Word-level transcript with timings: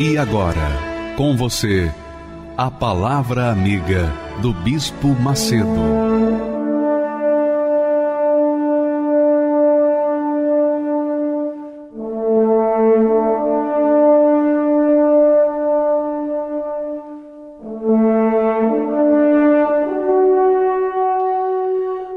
E 0.00 0.16
agora, 0.16 0.78
com 1.16 1.36
você, 1.36 1.92
a 2.56 2.70
Palavra 2.70 3.50
Amiga 3.50 4.08
do 4.40 4.52
Bispo 4.52 5.08
Macedo. 5.08 5.66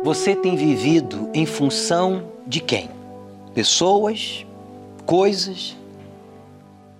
Você 0.03 0.35
tem 0.35 0.55
vivido 0.55 1.31
em 1.33 1.47
função 1.47 2.25
de 2.45 2.59
quem? 2.59 2.91
Pessoas, 3.55 4.45
coisas? 5.03 5.80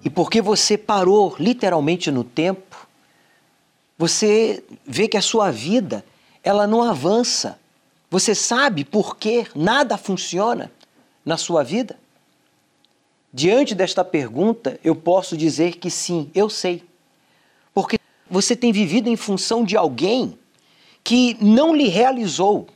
E 0.03 0.09
porque 0.09 0.41
você 0.41 0.77
parou 0.77 1.35
literalmente 1.39 2.09
no 2.09 2.23
tempo, 2.23 2.87
você 3.97 4.63
vê 4.85 5.07
que 5.07 5.17
a 5.17 5.21
sua 5.21 5.51
vida 5.51 6.03
ela 6.43 6.65
não 6.65 6.81
avança. 6.81 7.59
Você 8.09 8.33
sabe 8.33 8.83
por 8.83 9.15
que 9.17 9.45
nada 9.55 9.97
funciona 9.97 10.71
na 11.23 11.37
sua 11.37 11.63
vida? 11.63 11.99
Diante 13.33 13.73
desta 13.73 14.03
pergunta, 14.03 14.79
eu 14.83 14.95
posso 14.95 15.37
dizer 15.37 15.77
que 15.77 15.89
sim, 15.89 16.29
eu 16.33 16.49
sei. 16.49 16.83
Porque 17.73 17.97
você 18.29 18.55
tem 18.55 18.73
vivido 18.73 19.07
em 19.07 19.15
função 19.15 19.63
de 19.63 19.77
alguém 19.77 20.37
que 21.03 21.37
não 21.39 21.73
lhe 21.73 21.87
realizou. 21.87 22.67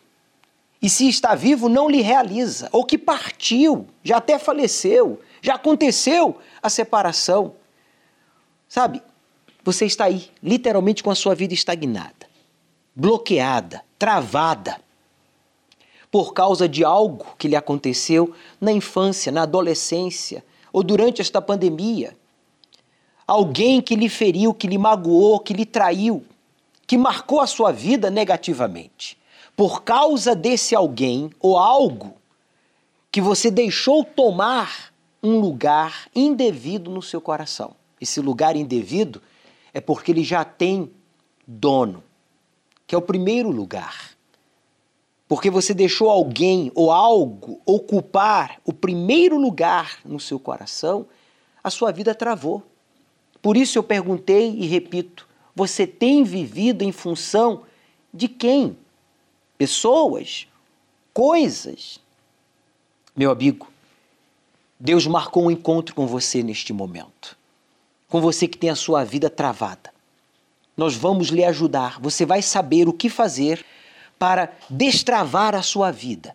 E 0.82 0.90
se 0.90 1.10
está 1.10 1.36
vivo, 1.36 1.68
não 1.68 1.90
lhe 1.90 2.02
realiza. 2.02 2.70
Ou 2.72 2.86
que 2.86 2.98
partiu, 2.98 3.88
já 4.04 4.18
até 4.18 4.38
faleceu, 4.38 5.20
já 5.46 5.56
aconteceu 5.56 6.40
a 6.62 6.70
separação. 6.70 7.54
Sabe? 8.68 9.02
Você 9.64 9.86
está 9.86 10.06
aí, 10.06 10.30
literalmente 10.42 11.04
com 11.04 11.12
a 11.12 11.16
sua 11.16 11.36
vida 11.36 11.54
estagnada, 11.54 12.28
bloqueada, 12.96 13.84
travada, 13.98 14.80
por 16.12 16.34
causa 16.34 16.68
de 16.68 16.84
algo 16.84 17.26
que 17.38 17.48
lhe 17.48 17.56
aconteceu 17.56 18.34
na 18.60 18.72
infância, 18.72 19.32
na 19.32 19.44
adolescência 19.44 20.44
ou 20.74 20.82
durante 20.82 21.22
esta 21.22 21.42
pandemia. 21.42 22.16
Alguém 23.28 23.82
que 23.82 23.96
lhe 23.96 24.10
feriu, 24.10 24.54
que 24.54 24.68
lhe 24.68 24.78
magoou, 24.78 25.40
que 25.40 25.54
lhe 25.54 25.66
traiu, 25.66 26.24
que 26.88 26.98
marcou 26.98 27.40
a 27.42 27.48
sua 27.48 27.72
vida 27.72 28.10
negativamente. 28.10 29.18
Por 29.56 29.84
causa 29.84 30.36
desse 30.36 30.76
alguém 30.76 31.30
ou 31.40 31.58
algo 31.58 32.14
que 33.12 33.22
você 33.22 33.50
deixou 33.50 34.04
tomar 34.04 34.95
um 35.26 35.40
lugar 35.40 36.08
indevido 36.14 36.92
no 36.92 37.02
seu 37.02 37.20
coração. 37.20 37.76
Esse 38.00 38.22
lugar 38.22 38.56
indevido 38.56 39.22
é 39.74 39.82
porque 39.82 40.12
ele 40.12 40.24
já 40.24 40.46
tem 40.46 40.92
dono, 41.48 42.04
que 42.86 42.94
é 42.94 42.98
o 42.98 43.02
primeiro 43.02 43.50
lugar. 43.50 44.12
Porque 45.28 45.50
você 45.50 45.74
deixou 45.74 46.10
alguém 46.10 46.72
ou 46.76 46.92
algo 46.92 47.60
ocupar 47.66 48.62
o 48.64 48.72
primeiro 48.72 49.38
lugar 49.38 50.00
no 50.06 50.20
seu 50.20 50.40
coração, 50.40 51.08
a 51.64 51.72
sua 51.72 51.92
vida 51.92 52.14
travou. 52.14 52.62
Por 53.42 53.58
isso 53.58 53.78
eu 53.78 53.84
perguntei 53.84 54.52
e 54.52 54.68
repito: 54.68 55.28
você 55.56 55.88
tem 55.88 56.24
vivido 56.24 56.84
em 56.84 56.92
função 56.92 57.64
de 58.14 58.28
quem? 58.28 58.78
Pessoas? 59.58 60.48
Coisas? 61.12 62.00
Meu 63.16 63.32
amigo, 63.32 63.68
Deus 64.86 65.06
marcou 65.06 65.46
um 65.46 65.52
encontro 65.52 65.94
com 65.94 66.08
você 66.08 66.42
neste 66.42 66.72
momento 66.72 67.36
com 68.16 68.22
você 68.22 68.48
que 68.48 68.58
tem 68.58 68.70
a 68.70 68.76
sua 68.76 69.04
vida 69.04 69.30
travada. 69.30 69.94
Nós 70.78 70.96
vamos 70.96 71.28
lhe 71.28 71.44
ajudar. 71.44 72.00
Você 72.00 72.26
vai 72.26 72.42
saber 72.42 72.88
o 72.88 72.94
que 72.94 73.10
fazer 73.10 73.66
para 74.18 74.54
destravar 74.70 75.56
a 75.56 75.62
sua 75.62 75.92
vida. 75.92 76.34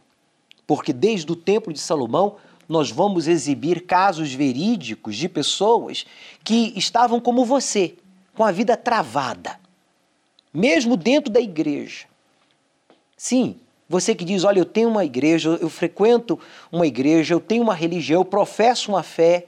Porque 0.67 0.93
desde 0.93 1.33
o 1.33 1.37
Templo 1.37 1.73
de 1.73 1.79
Salomão, 1.79 2.37
nós 2.69 2.91
vamos 2.91 3.27
exibir 3.27 3.87
casos 3.87 4.33
verídicos 4.33 5.17
de 5.17 5.29
pessoas 5.29 6.05
que 6.45 6.73
estavam 6.77 7.19
como 7.19 7.47
você, 7.47 7.95
com 8.35 8.45
a 8.45 8.53
vida 8.53 8.77
travada, 8.77 9.59
mesmo 10.53 10.99
dentro 10.99 11.33
da 11.33 11.41
igreja. 11.41 12.07
Sim, 13.17 13.57
você 13.91 14.15
que 14.15 14.25
diz: 14.25 14.45
Olha, 14.45 14.61
eu 14.61 14.65
tenho 14.65 14.89
uma 14.89 15.05
igreja, 15.05 15.59
eu 15.61 15.69
frequento 15.69 16.39
uma 16.71 16.87
igreja, 16.87 17.35
eu 17.35 17.41
tenho 17.41 17.63
uma 17.63 17.75
religião, 17.75 18.21
eu 18.21 18.25
professo 18.25 18.93
uma 18.93 19.03
fé, 19.03 19.47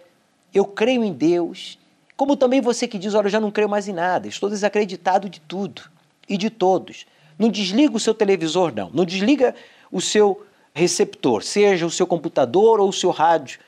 eu 0.53 0.65
creio 0.65 1.05
em 1.05 1.13
Deus, 1.13 1.79
como 2.17 2.37
também 2.37 2.61
você 2.61 2.87
que 2.87 2.99
diz, 2.99 3.15
olha, 3.15 3.27
eu 3.27 3.31
já 3.31 3.41
não 3.41 3.51
creio 3.51 3.69
mais 3.69 3.89
em 3.89 3.93
nada, 3.93 4.29
estou 4.29 4.51
desacreditado 4.51 5.29
de 5.29 5.41
tudo 5.41 5.83
e 6.29 6.37
de 6.37 6.51
todos. 6.51 7.07
Não 7.39 7.49
desliga 7.49 7.97
o 7.97 8.01
seu 8.01 8.15
televisor, 8.15 8.73
não. 8.75 8.91
Não 8.93 9.05
desliga 9.05 9.55
o 9.91 10.01
seu 10.01 10.45
receptor, 10.75 11.43
seja 11.43 11.87
o 11.87 11.91
seu 11.91 12.07
computador 12.07 12.81
ou 12.81 12.89
o 12.89 12.93
seu 12.93 13.11
rádio 13.11 13.61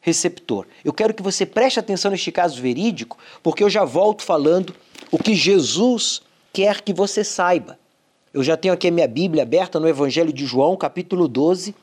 receptor. 0.00 0.66
Eu 0.84 0.92
quero 0.92 1.12
que 1.12 1.22
você 1.22 1.44
preste 1.44 1.80
atenção 1.80 2.10
neste 2.10 2.32
caso 2.32 2.60
verídico, 2.62 3.18
porque 3.42 3.62
eu 3.62 3.70
já 3.70 3.84
volto 3.84 4.22
falando 4.22 4.74
o 5.10 5.18
que 5.18 5.34
Jesus 5.34 6.22
quer 6.52 6.80
que 6.80 6.92
você 6.92 7.22
saiba. 7.24 7.78
Eu 8.38 8.44
já 8.44 8.56
tenho 8.56 8.72
aqui 8.72 8.86
a 8.86 8.92
minha 8.92 9.08
Bíblia 9.08 9.42
aberta 9.42 9.80
no 9.80 9.88
Evangelho 9.88 10.32
de 10.32 10.46
João, 10.46 10.76
capítulo 10.76 11.26
12, 11.26 11.74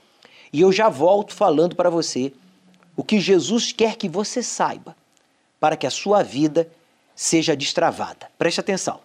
e 0.53 0.61
eu 0.61 0.71
já 0.71 0.87
volto 0.87 1.33
falando 1.33 1.75
para 1.75 1.89
você 1.89 2.31
o 2.95 3.03
que 3.03 3.19
Jesus 3.19 3.73
quer 3.73 3.97
que 3.97 4.07
você 4.07 4.41
saiba 4.41 4.95
para 5.59 5.75
que 5.75 5.85
a 5.85 5.89
sua 5.89 6.23
vida 6.23 6.65
seja 7.13 7.57
destravada. 7.57 8.27
Preste 8.37 8.61
atenção. 8.61 9.01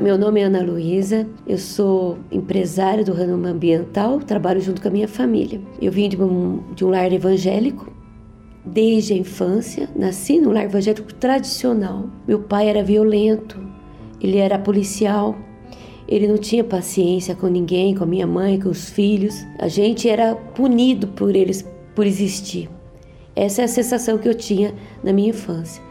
Meu 0.00 0.16
nome 0.16 0.38
é 0.38 0.44
Ana 0.44 0.62
Luísa, 0.62 1.28
eu 1.44 1.58
sou 1.58 2.20
empresária 2.30 3.02
do 3.02 3.12
ramo 3.12 3.44
ambiental, 3.44 4.20
trabalho 4.20 4.60
junto 4.60 4.80
com 4.80 4.86
a 4.86 4.92
minha 4.92 5.08
família. 5.08 5.60
Eu 5.80 5.90
vim 5.90 6.08
de 6.08 6.22
um, 6.22 6.72
de 6.72 6.84
um 6.84 6.88
lar 6.90 7.12
evangélico 7.12 7.92
desde 8.64 9.14
a 9.14 9.16
infância, 9.16 9.90
nasci 9.96 10.38
num 10.38 10.52
lar 10.52 10.66
evangélico 10.66 11.12
tradicional. 11.14 12.08
Meu 12.28 12.38
pai 12.44 12.68
era 12.68 12.84
violento, 12.84 13.71
ele 14.22 14.38
era 14.38 14.58
policial, 14.58 15.36
ele 16.06 16.28
não 16.28 16.38
tinha 16.38 16.62
paciência 16.62 17.34
com 17.34 17.46
ninguém, 17.48 17.94
com 17.94 18.04
a 18.04 18.06
minha 18.06 18.26
mãe, 18.26 18.60
com 18.60 18.68
os 18.68 18.88
filhos. 18.88 19.34
A 19.58 19.66
gente 19.66 20.08
era 20.08 20.34
punido 20.34 21.08
por 21.08 21.34
eles 21.34 21.66
por 21.94 22.06
existir. 22.06 22.68
Essa 23.34 23.62
é 23.62 23.64
a 23.64 23.68
sensação 23.68 24.18
que 24.18 24.28
eu 24.28 24.34
tinha 24.34 24.74
na 25.02 25.12
minha 25.12 25.30
infância. 25.30 25.82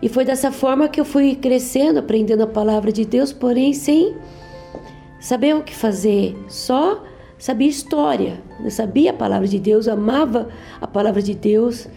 E 0.00 0.08
foi 0.08 0.24
dessa 0.24 0.52
forma 0.52 0.88
que 0.88 1.00
eu 1.00 1.04
fui 1.04 1.34
crescendo, 1.34 1.98
aprendendo 1.98 2.42
a 2.42 2.46
palavra 2.46 2.92
de 2.92 3.04
Deus, 3.04 3.32
porém 3.32 3.72
sem 3.72 4.14
saber 5.18 5.56
o 5.56 5.62
que 5.62 5.74
fazer, 5.74 6.36
só 6.48 7.02
sabia 7.38 7.68
história, 7.68 8.42
eu 8.62 8.70
sabia 8.70 9.10
a 9.10 9.14
palavra 9.14 9.48
de 9.48 9.58
Deus, 9.58 9.88
amava 9.88 10.48
a 10.80 10.86
palavra 10.86 11.20
de 11.20 11.34
Deus. 11.34 11.88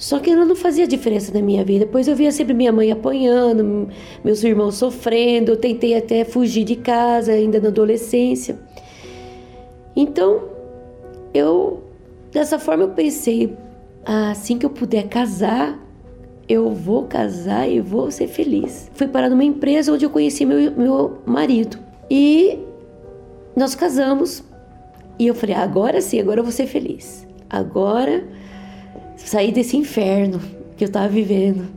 Só 0.00 0.18
que 0.18 0.30
ela 0.30 0.46
não 0.46 0.56
fazia 0.56 0.86
diferença 0.88 1.30
na 1.30 1.42
minha 1.42 1.62
vida, 1.62 1.86
pois 1.86 2.08
eu 2.08 2.16
via 2.16 2.32
sempre 2.32 2.54
minha 2.54 2.72
mãe 2.72 2.90
apanhando, 2.90 3.86
meus 4.24 4.42
irmãos 4.42 4.76
sofrendo, 4.76 5.52
eu 5.52 5.58
tentei 5.58 5.94
até 5.94 6.24
fugir 6.24 6.64
de 6.64 6.74
casa 6.74 7.32
ainda 7.32 7.60
na 7.60 7.68
adolescência. 7.68 8.58
Então, 9.94 10.44
eu 11.34 11.82
dessa 12.32 12.58
forma 12.58 12.84
eu 12.84 12.88
pensei, 12.88 13.54
assim 14.02 14.56
que 14.56 14.64
eu 14.64 14.70
puder 14.70 15.06
casar, 15.06 15.78
eu 16.48 16.70
vou 16.70 17.04
casar 17.04 17.68
e 17.68 17.78
vou 17.78 18.10
ser 18.10 18.26
feliz. 18.26 18.90
Fui 18.94 19.06
parar 19.06 19.28
numa 19.28 19.44
empresa 19.44 19.92
onde 19.92 20.06
eu 20.06 20.10
conheci 20.10 20.46
meu, 20.46 20.72
meu 20.72 21.18
marido. 21.26 21.78
E 22.10 22.58
nós 23.54 23.74
casamos. 23.74 24.42
E 25.18 25.26
eu 25.26 25.34
falei: 25.34 25.56
agora 25.56 26.00
sim, 26.00 26.18
agora 26.18 26.40
eu 26.40 26.44
vou 26.44 26.52
ser 26.52 26.66
feliz. 26.66 27.28
Agora 27.50 28.39
saí 29.28 29.52
desse 29.52 29.76
inferno 29.76 30.40
que 30.76 30.84
eu 30.84 30.86
estava 30.86 31.08
vivendo. 31.08 31.68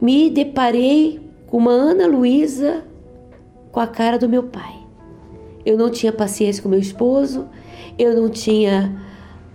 Me 0.00 0.30
deparei 0.30 1.20
com 1.46 1.58
uma 1.58 1.72
Ana 1.72 2.06
Luísa 2.06 2.84
com 3.70 3.80
a 3.80 3.86
cara 3.86 4.18
do 4.18 4.28
meu 4.28 4.44
pai. 4.44 4.74
Eu 5.64 5.76
não 5.76 5.90
tinha 5.90 6.12
paciência 6.12 6.62
com 6.62 6.68
meu 6.68 6.80
esposo, 6.80 7.46
eu 7.98 8.14
não 8.20 8.28
tinha 8.28 9.00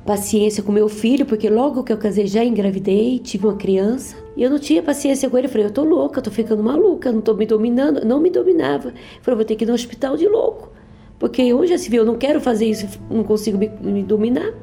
paciência 0.05 0.63
com 0.63 0.71
meu 0.71 0.87
filho, 0.87 1.25
porque 1.25 1.49
logo 1.49 1.83
que 1.83 1.91
eu 1.91 1.97
casei 1.97 2.27
já 2.27 2.43
engravidei, 2.43 3.19
tive 3.19 3.45
uma 3.45 3.57
criança. 3.57 4.15
E 4.37 4.43
eu 4.43 4.49
não 4.49 4.57
tinha 4.57 4.81
paciência 4.81 5.29
com 5.29 5.37
ele. 5.37 5.47
Eu 5.47 5.51
falei, 5.51 5.67
eu 5.67 5.71
tô 5.71 5.83
louca, 5.83 6.19
eu 6.19 6.23
tô 6.23 6.31
ficando 6.31 6.63
maluca, 6.63 7.11
não 7.11 7.19
tô 7.19 7.33
me 7.33 7.45
dominando. 7.45 8.05
Não 8.05 8.19
me 8.19 8.29
dominava. 8.29 8.89
Eu 8.89 8.93
falei, 9.21 9.35
vou 9.35 9.45
ter 9.45 9.55
que 9.55 9.65
ir 9.65 9.67
no 9.67 9.73
hospital 9.73 10.15
de 10.15 10.27
louco. 10.27 10.71
Porque 11.19 11.51
onde 11.53 11.67
já 11.67 11.77
se 11.77 11.89
viu, 11.89 12.03
eu 12.03 12.05
não 12.05 12.15
quero 12.15 12.39
fazer 12.39 12.67
isso, 12.67 12.87
não 13.09 13.23
consigo 13.23 13.57
me, 13.57 13.67
me 13.81 14.03
dominar. 14.03 14.53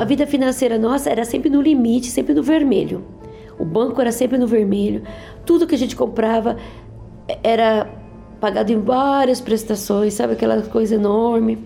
A 0.00 0.04
vida 0.06 0.26
financeira 0.26 0.78
nossa 0.78 1.10
era 1.10 1.26
sempre 1.26 1.50
no 1.50 1.60
limite, 1.60 2.06
sempre 2.06 2.32
no 2.32 2.42
vermelho. 2.42 3.04
O 3.58 3.66
banco 3.66 4.00
era 4.00 4.10
sempre 4.10 4.38
no 4.38 4.46
vermelho. 4.46 5.02
Tudo 5.44 5.66
que 5.66 5.74
a 5.74 5.78
gente 5.78 5.94
comprava 5.94 6.56
era 7.42 7.86
pagado 8.40 8.72
em 8.72 8.80
várias 8.80 9.42
prestações, 9.42 10.14
sabe 10.14 10.32
aquela 10.32 10.62
coisa 10.62 10.94
enorme. 10.94 11.58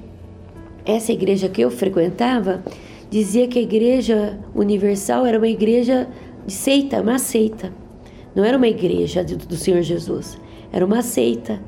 Essa 0.84 1.12
igreja 1.12 1.48
que 1.48 1.60
eu 1.60 1.70
frequentava 1.70 2.60
dizia 3.08 3.46
que 3.46 3.60
a 3.60 3.62
igreja 3.62 4.36
universal 4.52 5.24
era 5.24 5.38
uma 5.38 5.46
igreja 5.46 6.08
de 6.44 6.54
seita, 6.54 7.02
uma 7.02 7.20
seita. 7.20 7.72
Não 8.34 8.44
era 8.44 8.56
uma 8.56 8.66
igreja 8.66 9.22
do 9.22 9.54
Senhor 9.54 9.80
Jesus, 9.82 10.36
era 10.72 10.84
uma 10.84 11.02
seita 11.02 11.60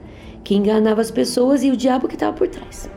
que 0.42 0.56
enganava 0.56 1.00
as 1.00 1.12
pessoas 1.12 1.62
e 1.62 1.70
o 1.70 1.76
diabo 1.76 2.08
que 2.08 2.14
estava 2.14 2.36
por 2.36 2.48
trás. 2.48 2.90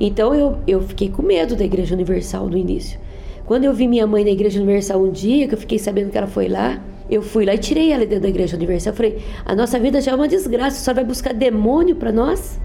Então 0.00 0.34
eu, 0.34 0.58
eu 0.66 0.80
fiquei 0.82 1.08
com 1.08 1.22
medo 1.22 1.54
da 1.56 1.64
Igreja 1.64 1.94
Universal 1.94 2.48
no 2.48 2.56
início. 2.56 2.98
Quando 3.44 3.64
eu 3.64 3.74
vi 3.74 3.88
minha 3.88 4.06
mãe 4.06 4.24
na 4.24 4.30
Igreja 4.30 4.60
Universal 4.60 5.00
um 5.02 5.10
dia, 5.10 5.48
que 5.48 5.54
eu 5.54 5.58
fiquei 5.58 5.78
sabendo 5.78 6.10
que 6.10 6.18
ela 6.18 6.26
foi 6.26 6.48
lá, 6.48 6.82
eu 7.10 7.20
fui 7.20 7.44
lá 7.44 7.54
e 7.54 7.58
tirei 7.58 7.92
ela 7.92 8.06
dentro 8.06 8.22
da 8.22 8.28
Igreja 8.28 8.56
Universal. 8.56 8.92
Eu 8.92 8.96
falei: 8.96 9.22
a 9.44 9.54
nossa 9.54 9.78
vida 9.78 10.00
já 10.00 10.12
é 10.12 10.14
uma 10.14 10.28
desgraça, 10.28 10.82
só 10.82 10.94
vai 10.94 11.04
buscar 11.04 11.34
demônio 11.34 11.96
para 11.96 12.12
nós? 12.12 12.60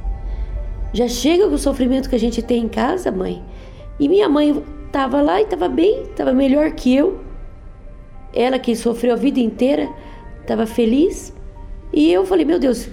Já 0.94 1.08
chega 1.08 1.48
com 1.48 1.56
o 1.56 1.58
sofrimento 1.58 2.10
que 2.10 2.16
a 2.16 2.20
gente 2.20 2.42
tem 2.42 2.64
em 2.64 2.68
casa, 2.68 3.12
mãe. 3.12 3.44
E 4.00 4.08
minha 4.08 4.30
mãe 4.30 4.64
estava 4.86 5.22
lá 5.22 5.42
e 5.42 5.44
estava 5.44 5.68
bem, 5.68 6.04
estava 6.04 6.32
melhor 6.32 6.72
que 6.72 6.96
eu. 6.96 7.20
Ela 8.34 8.58
que 8.58 8.76
sofreu 8.76 9.14
a 9.14 9.18
vida 9.18 9.40
inteira, 9.40 9.90
estava 10.42 10.66
feliz. 10.66 11.34
E 11.92 12.12
eu 12.12 12.26
falei: 12.26 12.46
meu 12.46 12.60
Deus, 12.60 12.90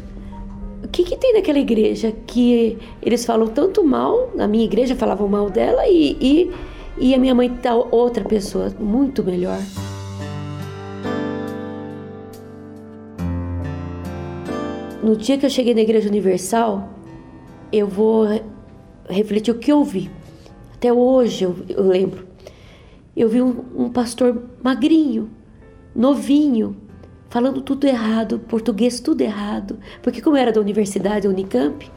o 0.84 0.88
que, 0.88 1.02
que 1.02 1.16
tem 1.16 1.32
naquela 1.32 1.58
igreja 1.58 2.12
que 2.26 2.78
eles 3.02 3.25
falam 3.25 3.48
tanto 3.48 3.82
mal? 3.82 4.31
Na 4.34 4.46
minha 4.46 4.64
igreja 4.64 4.94
falavam 4.94 5.26
mal 5.26 5.48
dela 5.48 5.88
e, 5.88 6.16
e, 6.20 6.52
e 6.98 7.14
a 7.14 7.19
minha 7.19 7.34
mãe 7.34 7.48
tá 7.48 7.75
outra 7.75 8.22
pessoa 8.22 8.70
muito 8.78 9.25
melhor. 9.25 9.58
No 15.02 15.16
dia 15.16 15.38
que 15.38 15.46
eu 15.46 15.50
cheguei 15.50 15.75
na 15.75 15.81
Igreja 15.81 16.08
Universal, 16.08 16.88
eu 17.72 17.86
vou 17.86 18.26
refletir 19.08 19.50
o 19.50 19.58
que 19.58 19.72
eu 19.72 19.82
vi. 19.84 20.10
Até 20.75 20.92
hoje 20.92 21.44
eu, 21.44 21.56
eu 21.69 21.82
lembro. 21.84 22.26
Eu 23.16 23.28
vi 23.28 23.40
um, 23.40 23.64
um 23.76 23.90
pastor 23.90 24.42
magrinho, 24.62 25.31
novinho, 25.94 26.76
falando 27.34 27.60
tudo 27.60 27.84
errado, 27.84 28.38
português 28.38 29.00
tudo 29.00 29.20
errado, 29.20 29.81
porque 30.00 30.22
como 30.22 30.36
era 30.36 30.52
da 30.52 30.60
universidade, 30.60 31.26
Unicamp, 31.26 31.90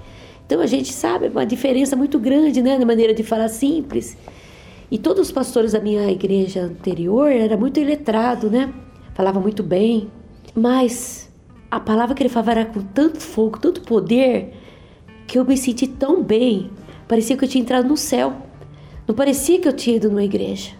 então 0.43 0.59
a 0.59 0.65
gente 0.65 0.91
sabe 0.91 1.27
uma 1.27 1.45
diferença 1.45 1.95
muito 1.95 2.17
grande, 2.17 2.59
né, 2.59 2.75
na 2.75 2.87
maneira 2.87 3.13
de 3.13 3.21
falar 3.21 3.47
simples. 3.47 4.17
E 4.89 4.97
todos 4.97 5.27
os 5.27 5.31
pastores 5.31 5.73
da 5.73 5.79
minha 5.79 6.09
igreja 6.09 6.63
anterior 6.63 7.31
era 7.31 7.55
muito 7.55 7.79
iletrado, 7.79 8.49
né? 8.49 8.73
Falava 9.13 9.39
muito 9.39 9.61
bem, 9.61 10.09
mas 10.55 11.31
a 11.69 11.79
palavra 11.79 12.15
que 12.15 12.23
ele 12.23 12.29
falava 12.29 12.51
era 12.53 12.65
com 12.65 12.81
tanto 12.81 13.19
fogo, 13.19 13.59
tanto 13.59 13.81
poder, 13.81 14.55
que 15.27 15.37
eu 15.37 15.45
me 15.45 15.55
senti 15.55 15.85
tão 15.85 16.23
bem. 16.23 16.71
Parecia 17.07 17.37
que 17.37 17.45
eu 17.45 17.47
tinha 17.47 17.61
entrado 17.61 17.87
no 17.87 17.95
céu. 17.95 18.33
Não 19.07 19.13
parecia 19.13 19.59
que 19.59 19.67
eu 19.67 19.73
tinha 19.73 19.97
ido 19.97 20.09
numa 20.09 20.23
igreja. 20.23 20.71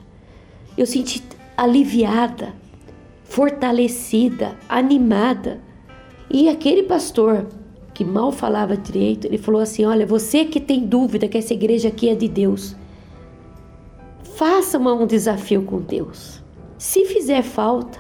Eu 0.76 0.88
senti 0.88 1.22
aliviada 1.56 2.56
fortalecida, 3.30 4.58
animada. 4.68 5.62
E 6.30 6.50
aquele 6.50 6.84
pastor 6.84 7.48
que 7.94 8.04
mal 8.04 8.32
falava 8.32 8.76
direito, 8.76 9.26
ele 9.26 9.38
falou 9.38 9.62
assim: 9.62 9.86
Olha, 9.86 10.06
você 10.06 10.46
que 10.46 10.60
tem 10.60 10.86
dúvida 10.86 11.28
que 11.28 11.38
essa 11.38 11.54
igreja 11.54 11.90
aqui 11.90 12.10
é 12.10 12.16
de 12.16 12.28
Deus, 12.28 12.76
faça 14.36 14.78
um 14.78 15.06
desafio 15.06 15.64
com 15.64 15.80
Deus. 15.80 16.42
Se 16.78 17.06
fizer 17.06 17.42
falta, 17.42 18.00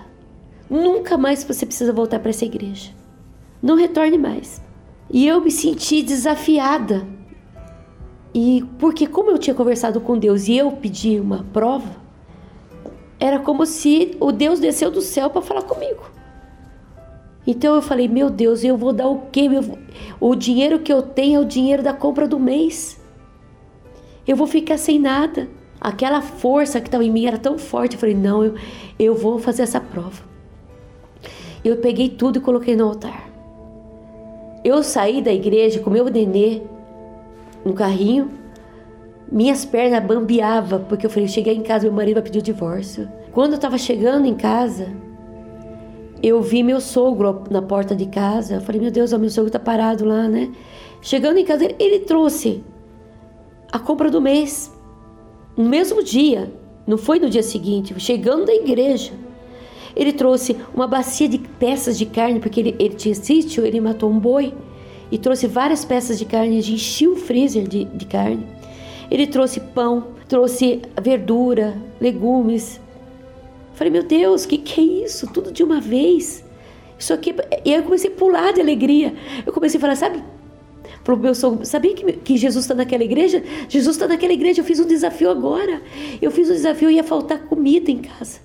nunca 0.70 1.18
mais 1.18 1.44
você 1.44 1.66
precisa 1.66 1.92
voltar 1.92 2.20
para 2.20 2.30
essa 2.30 2.46
igreja. 2.46 2.92
Não 3.62 3.76
retorne 3.76 4.18
mais. 4.18 4.62
E 5.10 5.26
eu 5.26 5.42
me 5.42 5.50
senti 5.50 6.04
desafiada. 6.04 7.08
E 8.34 8.64
porque, 8.78 9.08
como 9.08 9.32
eu 9.32 9.38
tinha 9.38 9.56
conversado 9.56 10.00
com 10.00 10.18
Deus 10.18 10.48
e 10.48 10.56
eu 10.56 10.72
pedi 10.74 11.20
uma 11.20 11.44
prova, 11.52 12.07
era 13.20 13.40
como 13.40 13.66
se 13.66 14.16
o 14.20 14.32
Deus 14.32 14.60
desceu 14.60 14.92
do 14.92 15.02
céu 15.02 15.30
para 15.30 15.42
falar 15.42 15.64
comigo. 15.64 16.04
Então 17.46 17.76
eu 17.76 17.82
falei, 17.82 18.08
meu 18.08 18.30
Deus, 18.30 18.64
eu 18.64 18.78
vou 18.78 18.92
dar 18.92 19.08
o 19.08 19.24
quê? 19.32 19.48
Meu... 19.48 19.64
O 20.20 20.36
dinheiro 20.36 20.80
que 20.80 20.92
eu 20.92 21.02
tenho 21.02 21.40
é 21.40 21.42
o 21.42 21.46
dinheiro 21.46 21.82
da 21.82 21.94
compra 21.94 22.28
do 22.28 22.38
mês. 22.38 23.00
Eu 24.28 24.36
vou 24.36 24.46
ficar 24.46 24.78
sem 24.78 25.00
nada. 25.00 25.48
Aquela 25.80 26.22
força 26.22 26.82
que 26.82 26.88
estava 26.88 27.04
em 27.06 27.12
mim 27.12 27.26
era 27.26 27.38
tão 27.38 27.58
forte. 27.58 27.94
Eu 27.94 28.00
falei, 28.00 28.16
não, 28.16 28.44
eu, 28.44 28.56
eu 29.00 29.16
vou 29.16 29.40
fazer 29.40 29.64
essa 29.64 29.80
prova. 29.80 30.22
Eu 31.64 31.78
peguei 31.78 32.10
tudo 32.10 32.38
e 32.38 32.42
coloquei 32.42 32.76
no 32.76 32.86
altar. 32.86 33.30
Eu 34.64 34.84
saí 34.84 35.22
da 35.22 35.32
igreja 35.32 35.80
com 35.80 35.90
meu 35.90 36.06
nenê 36.06 36.62
no 37.64 37.74
carrinho 37.74 38.30
minhas 39.32 39.66
pernas 39.66 40.04
bambeavam, 40.04 40.86
porque 40.86 41.06
eu 41.06 41.10
falei, 41.10 41.28
cheguei 41.28 41.56
em 41.56 41.62
casa, 41.62 41.86
meu 41.86 41.94
marido 41.94 42.16
vai 42.16 42.24
pedir 42.24 42.40
o 42.40 42.42
divórcio. 42.42 43.10
Quando 43.32 43.52
eu 43.52 43.56
estava 43.58 43.78
chegando 43.78 44.26
em 44.26 44.36
casa, 44.36 44.88
eu 46.24 46.42
vi 46.42 46.64
meu 46.64 46.82
sogro 46.82 47.44
na 47.50 47.62
porta 47.62 47.96
de 47.96 48.06
casa. 48.08 48.56
Eu 48.56 48.62
falei, 48.62 48.82
meu 48.82 48.92
Deus, 48.92 49.12
o 49.12 49.20
meu 49.20 49.30
sogro 49.30 49.48
está 49.48 49.60
parado 49.60 50.06
lá, 50.06 50.28
né? 50.28 50.52
Chegando 51.02 51.38
em 51.38 51.46
casa, 51.46 51.70
ele 51.78 52.00
trouxe 52.00 52.64
a 53.72 53.78
compra 53.78 54.10
do 54.10 54.22
mês. 54.22 54.72
No 55.56 55.66
mesmo 55.66 56.04
dia, 56.04 56.52
não 56.86 56.98
foi 56.98 57.20
no 57.20 57.30
dia 57.30 57.44
seguinte, 57.44 57.94
chegando 58.00 58.46
da 58.46 58.54
igreja. 58.54 59.12
Ele 59.96 60.14
trouxe 60.14 60.56
uma 60.74 60.88
bacia 60.88 61.28
de 61.28 61.38
peças 61.38 61.98
de 61.98 62.06
carne, 62.06 62.40
porque 62.40 62.60
ele, 62.60 62.76
ele 62.80 62.96
tinha 62.96 63.16
sítio, 63.16 63.66
ele 63.66 63.82
matou 63.82 64.10
um 64.10 64.20
boi. 64.20 64.54
E 65.12 65.18
trouxe 65.18 65.48
várias 65.48 65.86
peças 65.86 66.20
de 66.20 66.26
carne, 66.26 66.58
encheu 66.60 67.14
o 67.14 67.16
freezer 67.16 67.68
de, 67.68 67.86
de 67.86 68.06
carne. 68.06 68.46
Ele 69.10 69.28
trouxe 69.28 69.60
pão, 69.60 70.08
trouxe 70.28 70.82
verdura, 71.02 71.76
legumes. 72.00 72.80
Falei, 73.74 73.92
meu 73.92 74.04
Deus, 74.04 74.44
o 74.44 74.48
que, 74.48 74.58
que 74.58 74.82
é 74.82 75.06
isso? 75.06 75.28
Tudo 75.32 75.52
de 75.52 75.64
uma 75.64 75.80
vez. 75.80 76.44
Isso 76.98 77.14
aqui. 77.14 77.34
E 77.66 77.74
aí 77.74 77.80
eu 77.80 77.84
comecei 77.84 78.10
a 78.10 78.14
pular 78.14 78.54
de 78.54 78.62
alegria. 78.62 79.14
Eu 79.46 79.54
comecei 79.54 79.78
a 79.78 79.82
falar, 79.82 79.96
sabe? 79.96 80.24
Falou 81.04 81.22
meu 81.22 81.36
sogro, 81.36 81.66
sabia 81.66 81.94
que, 81.94 82.12
que 82.14 82.38
Jesus 82.38 82.66
está 82.66 82.76
naquela 82.76 83.04
igreja? 83.04 83.42
Jesus 83.70 83.96
está 83.96 84.08
naquela 84.08 84.34
igreja, 84.34 84.60
eu 84.60 84.66
fiz 84.66 84.80
um 84.80 84.86
desafio 84.86 85.30
agora. 85.30 85.82
Eu 86.22 86.32
fiz 86.32 86.50
um 86.50 86.54
desafio, 86.54 86.90
ia 86.90 87.04
faltar 87.04 87.40
comida 87.44 87.90
em 87.90 88.00
casa. 88.00 88.40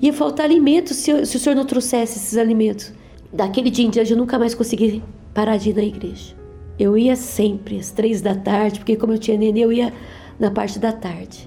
Ia 0.00 0.12
faltar 0.12 0.46
alimentos 0.46 0.96
se, 0.96 1.10
eu, 1.10 1.26
se 1.26 1.36
o 1.36 1.40
senhor 1.40 1.54
não 1.54 1.66
trouxesse 1.66 2.18
esses 2.18 2.38
alimentos. 2.38 2.92
Daquele 3.32 3.70
dia 3.70 3.84
em 3.84 3.90
diante 3.90 4.10
eu 4.10 4.16
nunca 4.16 4.38
mais 4.38 4.54
consegui 4.54 5.02
parar 5.34 5.56
de 5.56 5.70
ir 5.70 5.76
na 5.76 5.82
igreja. 5.82 6.39
Eu 6.80 6.96
ia 6.96 7.14
sempre 7.14 7.78
às 7.78 7.90
três 7.90 8.22
da 8.22 8.34
tarde, 8.34 8.78
porque 8.78 8.96
como 8.96 9.12
eu 9.12 9.18
tinha 9.18 9.36
nenê, 9.36 9.60
eu 9.60 9.70
ia 9.70 9.92
na 10.38 10.50
parte 10.50 10.78
da 10.78 10.90
tarde. 10.90 11.46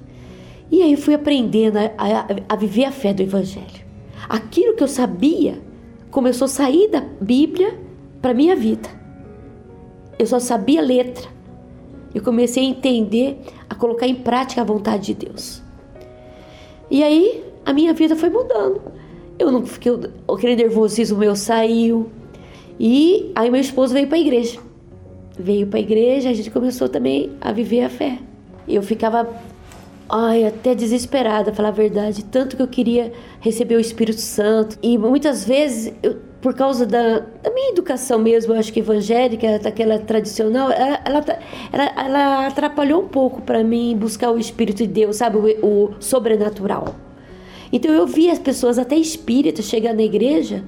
E 0.72 0.84
aí 0.84 0.96
fui 0.96 1.16
aprendendo 1.16 1.78
a, 1.78 1.92
a, 1.98 2.28
a 2.50 2.56
viver 2.56 2.86
a 2.86 2.92
fé 2.92 3.16
do 3.16 3.24
Evangelho. 3.24 3.84
Aquilo 4.30 4.76
que 4.76 4.84
eu 4.84 4.88
sabia 4.88 5.60
começou 6.12 6.46
a 6.46 6.48
sair 6.48 6.88
da 6.88 7.02
Bíblia 7.20 7.80
para 8.22 8.36
minha 8.36 8.56
vida. 8.56 8.88
Eu 10.20 10.28
só 10.28 10.38
sabia 10.38 10.84
letra. 10.84 11.28
Eu 12.14 12.22
comecei 12.22 12.64
a 12.64 12.70
entender, 12.70 13.40
a 13.68 13.74
colocar 13.74 14.06
em 14.06 14.14
prática 14.14 14.62
a 14.62 14.64
vontade 14.64 15.16
de 15.16 15.26
Deus. 15.26 15.64
E 16.92 17.04
aí 17.04 17.44
a 17.66 17.74
minha 17.74 17.92
vida 17.92 18.16
foi 18.16 18.30
mudando. 18.30 18.80
Eu 19.40 19.52
não 19.52 19.66
fiquei, 19.66 19.92
aquele 20.32 20.56
nervosismo 20.58 21.18
meu 21.18 21.36
saiu. 21.36 22.12
E 22.80 23.32
aí 23.34 23.50
meu 23.50 23.62
esposo 23.62 23.96
veio 23.96 24.06
para 24.06 24.18
a 24.18 24.22
igreja 24.22 24.73
veio 25.38 25.68
para 25.68 25.80
a 25.80 25.82
igreja, 25.82 26.30
a 26.30 26.34
gente 26.34 26.52
começou 26.52 26.88
também 26.88 27.32
a 27.42 27.52
viver 27.52 27.84
a 27.84 27.90
fé. 27.90 28.20
Eu 28.68 28.82
ficava 28.82 29.28
ai, 30.10 30.46
até 30.46 30.76
desesperada, 30.76 31.54
falar 31.54 31.70
a 31.70 31.72
verdade, 31.72 32.24
tanto 32.26 32.56
que 32.56 32.62
eu 32.62 32.68
queria 32.68 33.12
receber 33.40 33.76
o 33.76 33.80
Espírito 33.80 34.22
Santo. 34.22 34.78
E 34.82 34.98
muitas 34.98 35.44
vezes, 35.46 35.94
eu, 36.04 36.18
por 36.42 36.54
causa 36.54 36.86
da, 36.86 37.20
da, 37.20 37.52
minha 37.52 37.72
educação 37.72 38.20
mesmo, 38.20 38.54
acho 38.54 38.72
que 38.72 38.80
evangélica, 38.80 39.60
daquela 39.60 39.98
tradicional, 39.98 40.70
ela, 40.72 41.00
ela, 41.04 41.26
ela, 41.72 42.06
ela 42.06 42.48
atrapalhou 42.48 43.02
um 43.02 43.08
pouco 43.08 43.42
para 43.42 43.64
mim 43.64 43.98
buscar 43.98 44.30
o 44.32 44.38
Espírito 44.38 44.78
de 44.78 44.88
Deus, 44.88 45.16
sabe, 45.16 45.38
o, 45.38 45.66
o 45.66 45.96
sobrenatural. 46.00 46.96
Então 47.72 47.92
eu 47.92 48.06
vi 48.06 48.30
as 48.30 48.38
pessoas, 48.38 48.78
até 48.78 48.96
espíritas, 48.96 49.66
chegar 49.66 49.96
na 49.96 50.04
igreja 50.04 50.64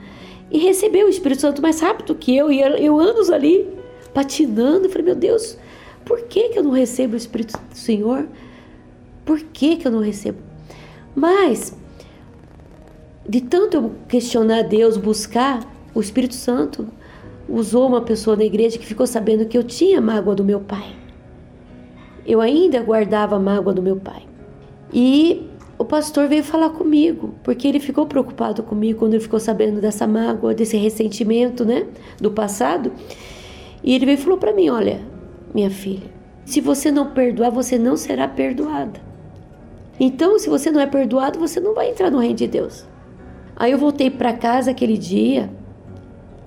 e 0.50 0.58
receber 0.58 1.04
o 1.04 1.10
Espírito 1.10 1.42
Santo 1.42 1.62
mais 1.62 1.80
rápido 1.80 2.16
que 2.16 2.36
eu, 2.36 2.52
e 2.52 2.62
eu, 2.62 2.70
eu 2.78 3.00
anos 3.00 3.30
ali 3.30 3.68
patinando. 4.16 4.86
Eu 4.86 4.90
falei, 4.90 5.06
meu 5.06 5.16
Deus, 5.16 5.58
por 6.06 6.22
que, 6.22 6.50
que 6.50 6.58
eu 6.58 6.64
não 6.64 6.72
recebo 6.72 7.14
o 7.14 7.18
Espírito 7.18 7.60
do 7.70 7.78
Senhor? 7.78 8.28
Por 9.26 9.40
que, 9.42 9.76
que 9.76 9.88
eu 9.88 9.92
não 9.92 10.00
recebo? 10.00 10.40
Mas, 11.14 11.76
de 13.28 13.42
tanto 13.42 13.78
eu 13.78 13.92
questionar 14.08 14.64
Deus, 14.64 14.98
buscar, 14.98 15.70
o 15.94 16.00
Espírito 16.00 16.36
Santo 16.36 16.88
usou 17.48 17.88
uma 17.88 18.02
pessoa 18.02 18.36
na 18.36 18.44
igreja 18.44 18.78
que 18.78 18.86
ficou 18.86 19.06
sabendo 19.06 19.46
que 19.46 19.58
eu 19.58 19.64
tinha 19.64 20.02
mágoa 20.02 20.34
do 20.34 20.44
meu 20.44 20.60
pai. 20.62 20.96
Eu 22.26 22.42
ainda 22.42 22.82
guardava 22.82 23.36
a 23.36 23.40
mágoa 23.40 23.74
do 23.74 23.82
meu 23.82 23.98
pai. 23.98 24.24
E 24.92 25.48
o 25.78 25.84
pastor 25.84 26.28
veio 26.28 26.44
falar 26.44 26.70
comigo, 26.70 27.36
porque 27.44 27.68
ele 27.68 27.80
ficou 27.80 28.06
preocupado 28.06 28.64
comigo 28.64 29.00
quando 29.00 29.14
ele 29.14 29.24
ficou 29.24 29.40
sabendo 29.40 29.82
dessa 29.82 30.08
mágoa, 30.08 30.54
desse 30.54 30.78
ressentimento, 30.78 31.66
né, 31.66 31.86
do 32.20 32.32
passado. 32.32 32.92
E 33.86 33.94
ele 33.94 34.06
veio 34.06 34.18
e 34.18 34.22
falou 34.22 34.39
para 34.39 34.51
mim: 34.51 34.70
Olha, 34.70 35.00
minha 35.54 35.70
filha, 35.70 36.10
se 36.44 36.60
você 36.60 36.92
não 36.92 37.12
perdoar, 37.12 37.51
você 37.51 37.77
não 37.77 37.96
será 37.96 38.27
perdoada. 38.27 39.00
Então, 40.00 40.38
se 40.39 40.50
você 40.50 40.72
não 40.72 40.82
é 40.82 40.88
perdoado, 40.88 41.39
você 41.39 41.60
não 41.60 41.74
vai 41.74 41.92
entrar 41.92 42.10
no 42.10 42.20
reino 42.20 42.36
de 42.36 42.48
Deus. 42.48 42.86
Aí 43.56 43.72
eu 43.72 43.77
voltei 43.77 44.10
para 44.10 44.34
casa 44.34 44.72
aquele 44.72 44.98
dia 44.98 45.50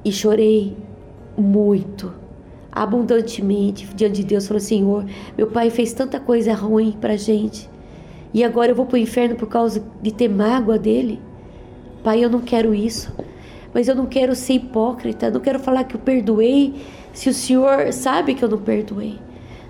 e 0.04 0.12
chorei 0.12 0.76
muito, 1.36 2.12
abundantemente 2.70 3.86
diante 3.94 4.16
de 4.16 4.24
Deus. 4.24 4.48
Falou: 4.48 4.60
Senhor, 4.60 5.06
meu 5.36 5.46
pai 5.46 5.70
fez 5.70 5.92
tanta 5.92 6.18
coisa 6.18 6.52
ruim 6.52 6.98
para 7.00 7.16
gente 7.16 7.70
e 8.32 8.44
agora 8.44 8.72
eu 8.72 8.74
vou 8.74 8.86
para 8.86 8.96
o 8.96 8.98
inferno 8.98 9.36
por 9.36 9.48
causa 9.48 9.82
de 10.02 10.12
ter 10.12 10.28
mágoa 10.28 10.78
dele. 10.78 11.20
Pai, 12.02 12.22
eu 12.22 12.28
não 12.28 12.40
quero 12.40 12.74
isso. 12.74 13.12
Mas 13.72 13.88
eu 13.88 13.94
não 13.94 14.06
quero 14.06 14.34
ser 14.34 14.54
hipócrita, 14.54 15.30
não 15.30 15.40
quero 15.40 15.58
falar 15.58 15.84
que 15.84 15.94
eu 15.94 16.00
perdoei 16.00 16.74
se 17.12 17.28
o 17.28 17.34
Senhor 17.34 17.92
sabe 17.92 18.34
que 18.34 18.44
eu 18.44 18.48
não 18.48 18.58
perdoei. 18.58 19.18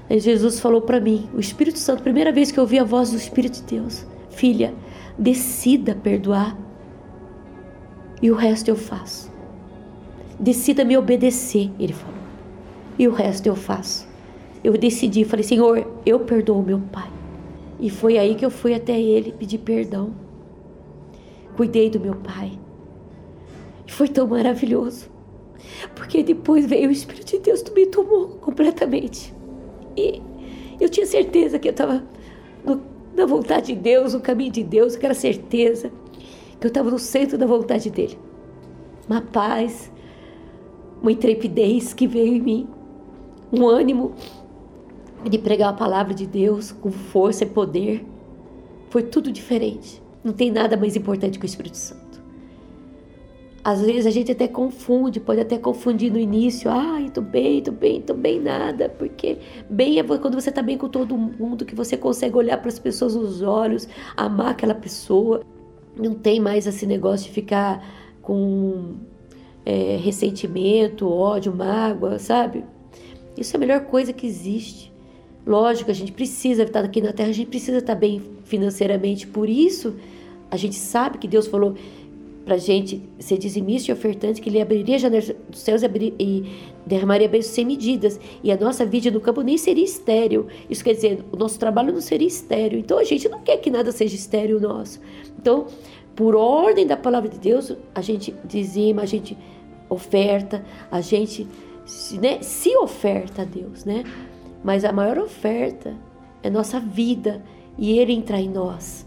Aí 0.09 0.18
Jesus 0.21 0.61
falou 0.61 0.80
para 0.80 1.00
mim, 1.00 1.28
o 1.35 1.40
Espírito 1.40 1.78
Santo, 1.78 2.02
primeira 2.02 2.33
vez 2.33 2.50
que 2.50 2.59
eu 2.59 2.62
ouvi 2.62 2.78
a 2.78 2.85
voz 2.85 3.11
do 3.11 3.16
Espírito 3.16 3.61
de 3.61 3.76
Deus: 3.76 4.07
Filha, 4.30 4.75
decida 5.18 5.95
perdoar 5.95 6.57
e 8.21 8.30
o 8.30 8.35
resto 8.35 8.68
eu 8.68 8.76
faço. 8.76 9.30
Decida 10.38 10.85
me 10.85 10.97
obedecer, 10.97 11.71
ele 11.78 11.92
falou. 11.92 12.18
E 12.99 13.07
o 13.07 13.12
resto 13.12 13.47
eu 13.47 13.54
faço. 13.54 14.09
Eu 14.62 14.76
decidi, 14.76 15.25
falei: 15.25 15.45
Senhor, 15.45 15.87
eu 16.04 16.21
perdoo 16.21 16.62
meu 16.62 16.80
pai. 16.92 17.11
E 17.78 17.88
foi 17.90 18.18
aí 18.18 18.35
que 18.35 18.45
eu 18.45 18.50
fui 18.50 18.75
até 18.75 18.99
ele 19.00 19.33
pedir 19.33 19.59
perdão. 19.59 20.11
Cuidei 21.57 21.88
do 21.90 22.00
meu 22.00 22.14
pai. 22.14 22.59
E 23.87 23.92
foi 23.92 24.09
tão 24.09 24.26
maravilhoso. 24.26 25.09
Porque 25.94 26.22
depois 26.22 26.66
veio 26.66 26.88
o 26.88 26.92
Espírito 26.92 27.26
de 27.26 27.38
Deus, 27.38 27.62
tu 27.62 27.72
me 27.72 27.86
tomou 27.86 28.28
completamente. 28.40 29.34
E 29.96 30.22
eu 30.80 30.88
tinha 30.88 31.06
certeza 31.06 31.58
que 31.58 31.68
eu 31.68 31.72
estava 31.72 32.04
na 33.14 33.26
vontade 33.26 33.74
de 33.74 33.80
Deus, 33.80 34.14
no 34.14 34.20
caminho 34.20 34.52
de 34.52 34.62
Deus, 34.62 34.94
aquela 34.94 35.14
certeza 35.14 35.90
que 36.60 36.66
eu 36.66 36.68
estava 36.68 36.90
no 36.90 36.98
centro 36.98 37.36
da 37.36 37.46
vontade 37.46 37.90
dele. 37.90 38.18
Uma 39.08 39.20
paz, 39.20 39.90
uma 41.00 41.10
intrepidez 41.12 41.92
que 41.92 42.06
veio 42.06 42.34
em 42.34 42.40
mim, 42.40 42.68
um 43.52 43.66
ânimo 43.66 44.12
de 45.28 45.38
pregar 45.38 45.70
a 45.70 45.72
palavra 45.72 46.14
de 46.14 46.26
Deus 46.26 46.70
com 46.70 46.90
força 46.90 47.44
e 47.44 47.46
poder. 47.46 48.04
Foi 48.90 49.02
tudo 49.02 49.32
diferente. 49.32 50.02
Não 50.22 50.32
tem 50.32 50.50
nada 50.50 50.76
mais 50.76 50.96
importante 50.96 51.38
que 51.38 51.44
o 51.44 51.46
Espírito 51.46 51.76
Santo. 51.76 51.98
Às 53.62 53.82
vezes 53.82 54.06
a 54.06 54.10
gente 54.10 54.30
até 54.30 54.46
confunde, 54.46 55.18
pode 55.20 55.40
até 55.40 55.58
confundir 55.58 56.12
no 56.12 56.18
início, 56.18 56.70
ai, 56.70 57.10
tô 57.10 57.20
bem, 57.20 57.60
tô 57.60 57.72
bem, 57.72 58.00
tô 58.00 58.14
bem 58.14 58.40
nada, 58.40 58.88
porque 58.88 59.38
bem 59.68 59.98
é 59.98 60.04
quando 60.04 60.40
você 60.40 60.50
tá 60.50 60.62
bem 60.62 60.78
com 60.78 60.88
todo 60.88 61.16
mundo, 61.16 61.64
que 61.64 61.74
você 61.74 61.96
consegue 61.96 62.36
olhar 62.36 62.56
para 62.58 62.68
as 62.68 62.78
pessoas 62.78 63.14
nos 63.14 63.42
olhos, 63.42 63.88
amar 64.16 64.52
aquela 64.52 64.74
pessoa. 64.74 65.42
Não 65.96 66.14
tem 66.14 66.38
mais 66.38 66.66
esse 66.66 66.86
negócio 66.86 67.26
de 67.26 67.32
ficar 67.32 67.84
com 68.22 68.94
é, 69.66 69.96
ressentimento, 69.96 71.08
ódio, 71.08 71.54
mágoa, 71.54 72.18
sabe? 72.18 72.64
Isso 73.36 73.54
é 73.54 73.56
a 73.56 73.60
melhor 73.60 73.80
coisa 73.86 74.12
que 74.12 74.26
existe. 74.26 74.92
Lógico, 75.46 75.90
a 75.90 75.94
gente 75.94 76.12
precisa 76.12 76.62
estar 76.62 76.84
aqui 76.84 77.00
na 77.00 77.12
terra, 77.12 77.30
a 77.30 77.32
gente 77.32 77.48
precisa 77.48 77.78
estar 77.78 77.94
bem 77.94 78.22
financeiramente. 78.44 79.26
Por 79.26 79.48
isso, 79.48 79.96
a 80.50 80.56
gente 80.56 80.76
sabe 80.76 81.18
que 81.18 81.28
Deus 81.28 81.46
falou 81.46 81.74
para 82.49 82.57
gente 82.57 83.02
ser 83.19 83.37
dizimista 83.37 83.90
e 83.90 83.93
ofertante, 83.93 84.40
que 84.40 84.49
Ele 84.49 84.59
abriria 84.59 84.99
janelas 84.99 85.31
dos 85.50 85.61
céus 85.61 85.83
e, 85.83 85.85
abrir, 85.85 86.14
e 86.19 86.50
derramaria 86.87 87.28
bênçãos 87.28 87.55
sem 87.55 87.67
medidas. 87.67 88.19
E 88.43 88.50
a 88.50 88.57
nossa 88.57 88.87
vida 88.87 89.11
no 89.11 89.21
campo 89.21 89.43
nem 89.43 89.59
seria 89.59 89.85
estéreo. 89.85 90.47
Isso 90.71 90.83
quer 90.83 90.95
dizer, 90.95 91.23
o 91.31 91.37
nosso 91.37 91.59
trabalho 91.59 91.93
não 91.93 92.00
seria 92.00 92.26
estéreo. 92.26 92.78
Então, 92.78 92.97
a 92.99 93.05
gente 93.05 93.28
não 93.28 93.43
quer 93.43 93.59
que 93.59 93.71
nada 93.71 93.93
seja 93.93 94.14
estéreo 94.14 94.59
nosso. 94.59 94.99
Então, 95.38 95.67
por 96.17 96.35
ordem 96.35 96.87
da 96.87 96.97
palavra 96.97 97.28
de 97.28 97.38
Deus, 97.38 97.76
a 97.95 98.00
gente 98.00 98.35
dizima, 98.47 99.02
a 99.02 99.07
gente 99.07 99.37
oferta, 99.90 100.64
a 100.90 101.02
gente 101.02 101.47
né, 102.19 102.40
se 102.40 102.75
oferta 102.78 103.43
a 103.43 103.45
Deus, 103.45 103.85
né? 103.85 104.05
Mas 104.64 104.87
a 104.87 104.93
maior 104.93 105.19
oferta 105.19 105.95
é 106.43 106.49
nossa 106.49 106.81
vida 106.81 107.45
e 107.76 107.99
Ele 107.99 108.14
entrar 108.14 108.40
em 108.40 108.49
nós. 108.49 109.07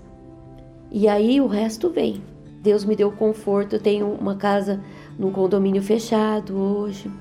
E 0.91 1.07
aí 1.07 1.41
o 1.41 1.47
resto 1.47 1.89
vem. 1.89 2.21
Deus 2.61 2.85
me 2.85 2.95
deu 2.95 3.11
conforto. 3.11 3.75
Eu 3.75 3.79
tenho 3.79 4.07
uma 4.07 4.35
casa 4.35 4.79
num 5.17 5.31
condomínio 5.31 5.81
fechado 5.81 6.55
hoje. 6.55 7.11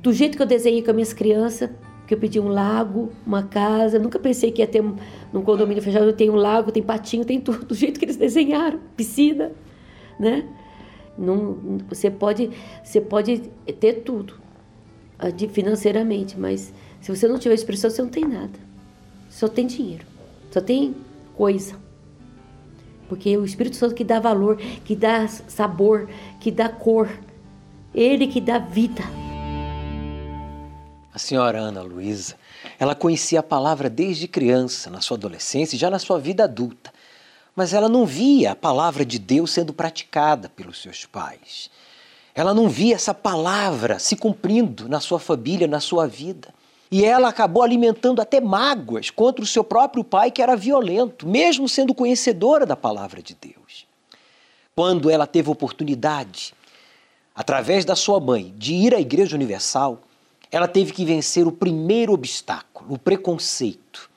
Do 0.00 0.12
jeito 0.12 0.36
que 0.36 0.42
eu 0.42 0.46
desenhei 0.46 0.82
com 0.82 0.90
as 0.90 0.94
minhas 0.94 1.12
crianças, 1.12 1.70
que 2.06 2.14
eu 2.14 2.18
pedi 2.18 2.38
um 2.38 2.48
lago, 2.48 3.10
uma 3.26 3.42
casa. 3.42 3.98
Nunca 3.98 4.18
pensei 4.18 4.52
que 4.52 4.62
ia 4.62 4.66
ter 4.66 4.80
um, 4.80 4.94
num 5.32 5.42
condomínio 5.42 5.82
fechado. 5.82 6.06
Eu 6.06 6.12
tenho 6.12 6.32
um 6.32 6.36
lago, 6.36 6.70
tem 6.70 6.82
patinho, 6.82 7.24
tem 7.24 7.40
tudo. 7.40 7.66
Do 7.66 7.74
jeito 7.74 7.98
que 7.98 8.04
eles 8.04 8.16
desenharam, 8.16 8.80
piscina, 8.96 9.50
né? 10.18 10.48
Não, 11.18 11.78
você 11.88 12.08
pode, 12.10 12.50
você 12.82 13.00
pode 13.00 13.38
ter 13.80 14.04
tudo 14.04 14.34
financeiramente, 15.50 16.38
mas 16.38 16.72
se 17.00 17.14
você 17.14 17.26
não 17.26 17.38
tiver 17.38 17.54
expressão, 17.54 17.90
você 17.90 18.00
não 18.00 18.08
tem 18.08 18.24
nada. 18.24 18.58
Só 19.28 19.48
tem 19.48 19.66
dinheiro. 19.66 20.06
Só 20.52 20.60
tem 20.60 20.94
coisa. 21.34 21.74
Porque 23.08 23.30
é 23.30 23.38
o 23.38 23.44
Espírito 23.44 23.76
Santo 23.76 23.94
que 23.94 24.04
dá 24.04 24.20
valor, 24.20 24.56
que 24.56 24.94
dá 24.94 25.26
sabor, 25.26 26.08
que 26.38 26.50
dá 26.50 26.68
cor. 26.68 27.08
Ele 27.94 28.26
que 28.26 28.40
dá 28.40 28.58
vida. 28.58 29.02
A 31.12 31.18
senhora 31.18 31.58
Ana 31.58 31.82
Luísa, 31.82 32.36
ela 32.78 32.94
conhecia 32.94 33.40
a 33.40 33.42
palavra 33.42 33.90
desde 33.90 34.28
criança, 34.28 34.88
na 34.88 35.00
sua 35.00 35.16
adolescência 35.16 35.74
e 35.74 35.78
já 35.78 35.90
na 35.90 35.98
sua 35.98 36.18
vida 36.18 36.44
adulta. 36.44 36.92
Mas 37.56 37.72
ela 37.72 37.88
não 37.88 38.06
via 38.06 38.52
a 38.52 38.56
palavra 38.56 39.04
de 39.04 39.18
Deus 39.18 39.50
sendo 39.50 39.72
praticada 39.72 40.48
pelos 40.48 40.80
seus 40.80 41.06
pais. 41.06 41.70
Ela 42.34 42.54
não 42.54 42.68
via 42.68 42.94
essa 42.94 43.12
palavra 43.12 43.98
se 43.98 44.14
cumprindo 44.14 44.88
na 44.88 45.00
sua 45.00 45.18
família, 45.18 45.66
na 45.66 45.80
sua 45.80 46.06
vida. 46.06 46.54
E 46.90 47.04
ela 47.04 47.28
acabou 47.28 47.62
alimentando 47.62 48.20
até 48.20 48.40
mágoas 48.40 49.10
contra 49.10 49.42
o 49.42 49.46
seu 49.46 49.62
próprio 49.62 50.02
pai, 50.02 50.30
que 50.30 50.40
era 50.40 50.56
violento, 50.56 51.26
mesmo 51.26 51.68
sendo 51.68 51.94
conhecedora 51.94 52.64
da 52.64 52.76
palavra 52.76 53.22
de 53.22 53.36
Deus. 53.38 53.86
Quando 54.74 55.10
ela 55.10 55.26
teve 55.26 55.50
oportunidade, 55.50 56.54
através 57.34 57.84
da 57.84 57.94
sua 57.94 58.18
mãe, 58.18 58.54
de 58.56 58.72
ir 58.74 58.94
à 58.94 59.00
Igreja 59.00 59.36
Universal, 59.36 60.00
ela 60.50 60.66
teve 60.66 60.92
que 60.92 61.04
vencer 61.04 61.46
o 61.46 61.52
primeiro 61.52 62.12
obstáculo, 62.12 62.94
o 62.94 62.98
preconceito, 62.98 64.08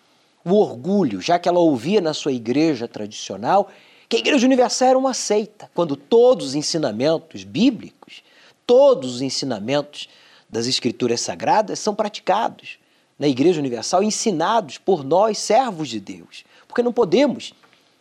o 0.45 0.55
orgulho, 0.55 1.19
já 1.19 1.37
que 1.37 1.49
ela 1.49 1.59
ouvia 1.59 1.99
na 1.99 2.13
sua 2.13 2.31
igreja 2.31 2.87
tradicional 2.87 3.69
que 4.11 4.17
a 4.17 4.19
Igreja 4.19 4.45
Universal 4.45 4.89
era 4.89 4.97
uma 4.99 5.13
seita, 5.13 5.71
quando 5.73 5.95
todos 5.95 6.47
os 6.47 6.55
ensinamentos 6.55 7.45
bíblicos, 7.45 8.21
todos 8.67 9.15
os 9.15 9.21
ensinamentos 9.21 10.09
das 10.51 10.67
Escrituras 10.67 11.21
Sagradas 11.21 11.79
são 11.79 11.95
praticados 11.95 12.77
na 13.17 13.27
Igreja 13.27 13.59
Universal, 13.59 14.03
ensinados 14.03 14.77
por 14.77 15.03
nós, 15.03 15.37
servos 15.37 15.87
de 15.87 15.99
Deus. 15.99 16.43
Porque 16.67 16.83
não 16.83 16.91
podemos 16.91 17.53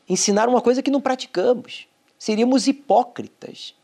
ensinar 0.09 0.49
uma 0.49 0.61
coisa 0.61 0.83
que 0.83 0.91
não 0.91 1.01
praticamos. 1.01 1.87
Seríamos 2.19 2.67
hipócritas. 2.67 3.75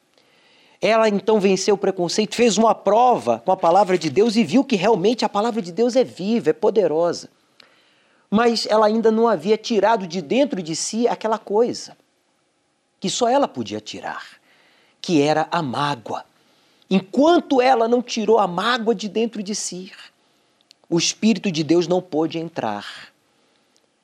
Ela 0.80 1.08
então 1.08 1.38
venceu 1.38 1.74
o 1.74 1.78
preconceito, 1.78 2.34
fez 2.34 2.58
uma 2.58 2.74
prova 2.74 3.40
com 3.44 3.52
a 3.52 3.56
palavra 3.56 3.96
de 3.96 4.10
Deus 4.10 4.34
e 4.34 4.42
viu 4.42 4.64
que 4.64 4.76
realmente 4.76 5.24
a 5.24 5.28
palavra 5.28 5.62
de 5.62 5.72
Deus 5.72 5.94
é 5.94 6.02
viva, 6.02 6.50
é 6.50 6.52
poderosa. 6.52 7.30
Mas 8.28 8.66
ela 8.66 8.86
ainda 8.86 9.10
não 9.12 9.28
havia 9.28 9.56
tirado 9.56 10.06
de 10.06 10.20
dentro 10.20 10.60
de 10.60 10.74
si 10.74 11.06
aquela 11.06 11.38
coisa 11.38 11.96
que 12.98 13.08
só 13.08 13.28
ela 13.28 13.46
podia 13.46 13.80
tirar, 13.80 14.24
que 15.00 15.22
era 15.22 15.46
a 15.50 15.62
mágoa 15.62 16.24
Enquanto 16.88 17.60
ela 17.60 17.88
não 17.88 18.00
tirou 18.00 18.38
a 18.38 18.46
mágoa 18.46 18.94
de 18.94 19.08
dentro 19.08 19.42
de 19.42 19.54
si, 19.54 19.92
o 20.88 20.98
Espírito 20.98 21.50
de 21.50 21.64
Deus 21.64 21.88
não 21.88 22.00
pôde 22.00 22.38
entrar. 22.38 23.08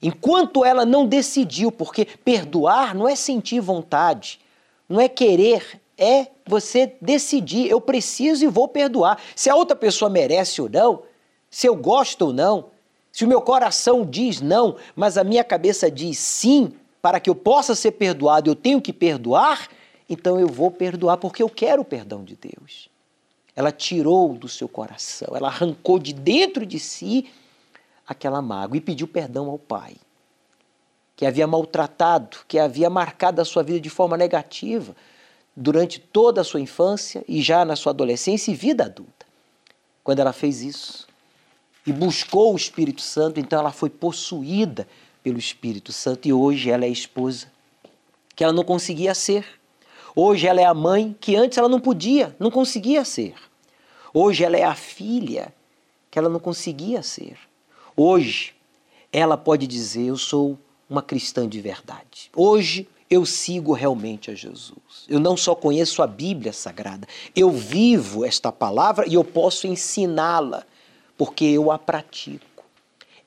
Enquanto 0.03 0.65
ela 0.65 0.85
não 0.85 1.07
decidiu, 1.07 1.71
porque 1.71 2.05
perdoar 2.05 2.93
não 2.95 3.09
é 3.09 3.15
sentir 3.15 3.61
vontade, 3.61 4.41
não 4.89 5.01
é 5.01 5.09
querer, 5.09 5.81
é 5.97 6.27
você 6.45 6.97
decidir, 7.01 7.71
eu 7.71 7.81
preciso 7.81 8.45
e 8.45 8.49
vou 8.49 8.67
perdoar. 8.67 9.21
Se 9.37 9.49
a 9.49 9.55
outra 9.55 9.77
pessoa 9.77 10.11
merece 10.11 10.61
ou 10.61 10.69
não, 10.69 11.05
se 11.49 11.69
eu 11.69 11.77
gosto 11.77 12.23
ou 12.23 12.33
não, 12.33 12.73
Se 13.13 13.27
o 13.27 13.29
meu 13.29 13.43
coração 13.43 14.07
diz 14.07 14.41
não, 14.41 14.77
mas 14.97 15.19
a 15.19 15.23
minha 15.23 15.45
cabeça 15.45 15.91
diz 15.91 16.19
sim, 16.19 16.73
para 17.03 17.21
que 17.21 17.29
eu 17.29 17.35
possa 17.35 17.75
ser 17.75 17.93
perdoado, 17.93 18.51
eu 18.51 18.55
tenho 18.55 18.81
que 18.81 18.93
perdoar, 18.93 19.69
então 20.09 20.39
eu 20.39 20.49
vou 20.49 20.71
perdoar 20.71 21.17
porque 21.17 21.43
eu 21.43 21.49
quero 21.49 21.83
o 21.83 21.85
perdão 21.85 22.25
de 22.25 22.37
Deus. 22.37 22.89
Ela 23.55 23.71
tirou 23.71 24.35
do 24.35 24.49
seu 24.49 24.69
coração, 24.69 25.37
ela 25.37 25.49
arrancou 25.49 25.99
de 25.99 26.13
dentro 26.13 26.65
de 26.65 26.79
si 26.79 27.31
aquela 28.07 28.41
mágoa 28.41 28.77
e 28.77 28.81
pediu 28.81 29.07
perdão 29.07 29.49
ao 29.49 29.59
pai, 29.59 29.97
que 31.17 31.27
havia 31.27 31.47
maltratado, 31.47 32.39
que 32.49 32.59
havia 32.59 32.89
marcado 32.89 33.41
a 33.41 33.45
sua 33.45 33.63
vida 33.63 33.81
de 33.81 33.91
forma 33.91 34.17
negativa 34.17 34.97
durante 35.55 36.01
toda 36.01 36.41
a 36.41 36.45
sua 36.45 36.61
infância 36.61 37.25
e 37.29 37.43
já 37.43 37.65
na 37.65 37.77
sua 37.77 37.91
adolescência 37.91 38.51
e 38.51 38.55
vida 38.55 38.85
adulta. 38.85 39.27
Quando 40.03 40.19
ela 40.19 40.33
fez 40.33 40.63
isso 40.63 41.07
e 41.87 41.93
buscou 41.93 42.53
o 42.53 42.57
Espírito 42.57 43.03
Santo, 43.03 43.39
então 43.39 43.59
ela 43.59 43.73
foi 43.73 43.91
possuída 43.91 44.89
pelo 45.23 45.39
Espírito 45.39 45.93
Santo 45.93 46.27
e 46.27 46.33
hoje 46.33 46.71
ela 46.71 46.85
é 46.85 46.89
esposa 46.89 47.47
que 48.35 48.43
ela 48.43 48.53
não 48.53 48.65
conseguia 48.65 49.15
ser. 49.15 49.47
Hoje 50.15 50.47
ela 50.47 50.61
é 50.61 50.65
a 50.65 50.75
mãe 50.75 51.17
que 51.21 51.37
antes 51.37 51.57
ela 51.57 51.69
não 51.69 51.81
podia, 51.81 52.37
não 52.39 52.51
conseguia 52.51 53.05
ser. 53.05 53.35
Hoje 54.13 54.45
ela 54.45 54.57
é 54.57 54.65
a 54.65 54.75
filha 54.75 55.55
que 56.11 56.19
ela 56.19 56.29
não 56.29 56.39
conseguia 56.39 57.03
ser. 57.03 57.39
Hoje 57.97 58.55
ela 59.13 59.37
pode 59.37 59.67
dizer: 59.67 60.07
Eu 60.07 60.19
sou 60.19 60.59
uma 60.89 61.03
cristã 61.03 61.49
de 61.49 61.61
verdade. 61.61 62.31
Hoje 62.37 62.87
eu 63.09 63.27
sigo 63.27 63.73
realmente 63.73 64.31
a 64.31 64.35
Jesus. 64.35 65.07
Eu 65.09 65.21
não 65.21 65.37
só 65.37 65.55
conheço 65.55 66.03
a 66.03 66.07
Bíblia 66.07 66.53
Sagrada, 66.53 67.07
eu 67.37 67.51
vivo 67.51 68.25
esta 68.25 68.51
palavra 68.51 69.07
e 69.07 69.15
eu 69.15 69.25
posso 69.25 69.67
ensiná-la, 69.67 70.65
porque 71.17 71.45
eu 71.45 71.71
a 71.71 71.79
pratico. 71.79 72.65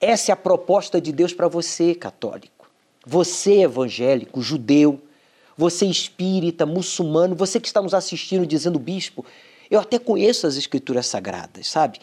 Essa 0.01 0.31
é 0.31 0.33
a 0.33 0.37
proposta 0.37 0.99
de 0.99 1.11
Deus 1.11 1.33
para 1.33 1.47
você, 1.47 1.93
católico. 1.95 2.69
Você, 3.05 3.61
evangélico, 3.61 4.41
judeu, 4.41 4.99
você 5.57 5.85
espírita, 5.85 6.65
muçulmano, 6.65 7.35
você 7.35 7.59
que 7.59 7.67
está 7.67 7.81
nos 7.81 7.93
assistindo 7.93 8.45
dizendo, 8.45 8.77
bispo, 8.77 9.25
eu 9.69 9.79
até 9.79 9.97
conheço 9.97 10.45
as 10.45 10.55
escrituras 10.55 11.05
sagradas, 11.05 11.67
sabe? 11.67 11.99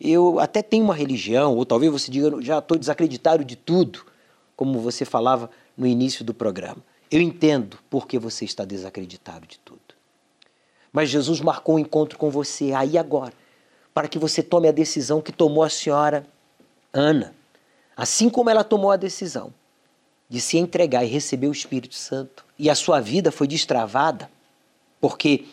Eu 0.00 0.38
até 0.38 0.62
tenho 0.62 0.84
uma 0.84 0.94
religião, 0.94 1.56
ou 1.56 1.66
talvez 1.66 1.90
você 1.90 2.10
diga, 2.10 2.40
já 2.40 2.58
estou 2.58 2.78
desacreditado 2.78 3.44
de 3.44 3.56
tudo, 3.56 4.06
como 4.56 4.80
você 4.80 5.04
falava 5.04 5.50
no 5.76 5.86
início 5.86 6.24
do 6.24 6.32
programa. 6.32 6.78
Eu 7.10 7.20
entendo 7.20 7.78
por 7.88 8.06
que 8.06 8.18
você 8.18 8.44
está 8.44 8.64
desacreditado 8.64 9.46
de 9.46 9.58
tudo. 9.58 9.80
Mas 10.92 11.10
Jesus 11.10 11.40
marcou 11.40 11.76
um 11.76 11.78
encontro 11.78 12.18
com 12.18 12.30
você 12.30 12.72
aí 12.72 12.96
agora, 12.96 13.32
para 13.92 14.08
que 14.08 14.18
você 14.18 14.42
tome 14.42 14.68
a 14.68 14.72
decisão 14.72 15.20
que 15.20 15.32
tomou 15.32 15.62
a 15.62 15.68
senhora 15.68 16.26
Ana. 16.92 17.34
Assim 17.96 18.30
como 18.30 18.48
ela 18.48 18.62
tomou 18.62 18.90
a 18.90 18.96
decisão 18.96 19.52
de 20.28 20.40
se 20.40 20.58
entregar 20.58 21.04
e 21.04 21.08
receber 21.08 21.48
o 21.48 21.52
Espírito 21.52 21.94
Santo, 21.94 22.44
e 22.58 22.68
a 22.68 22.74
sua 22.74 23.00
vida 23.00 23.30
foi 23.30 23.46
destravada, 23.46 24.30
porque 25.00 25.44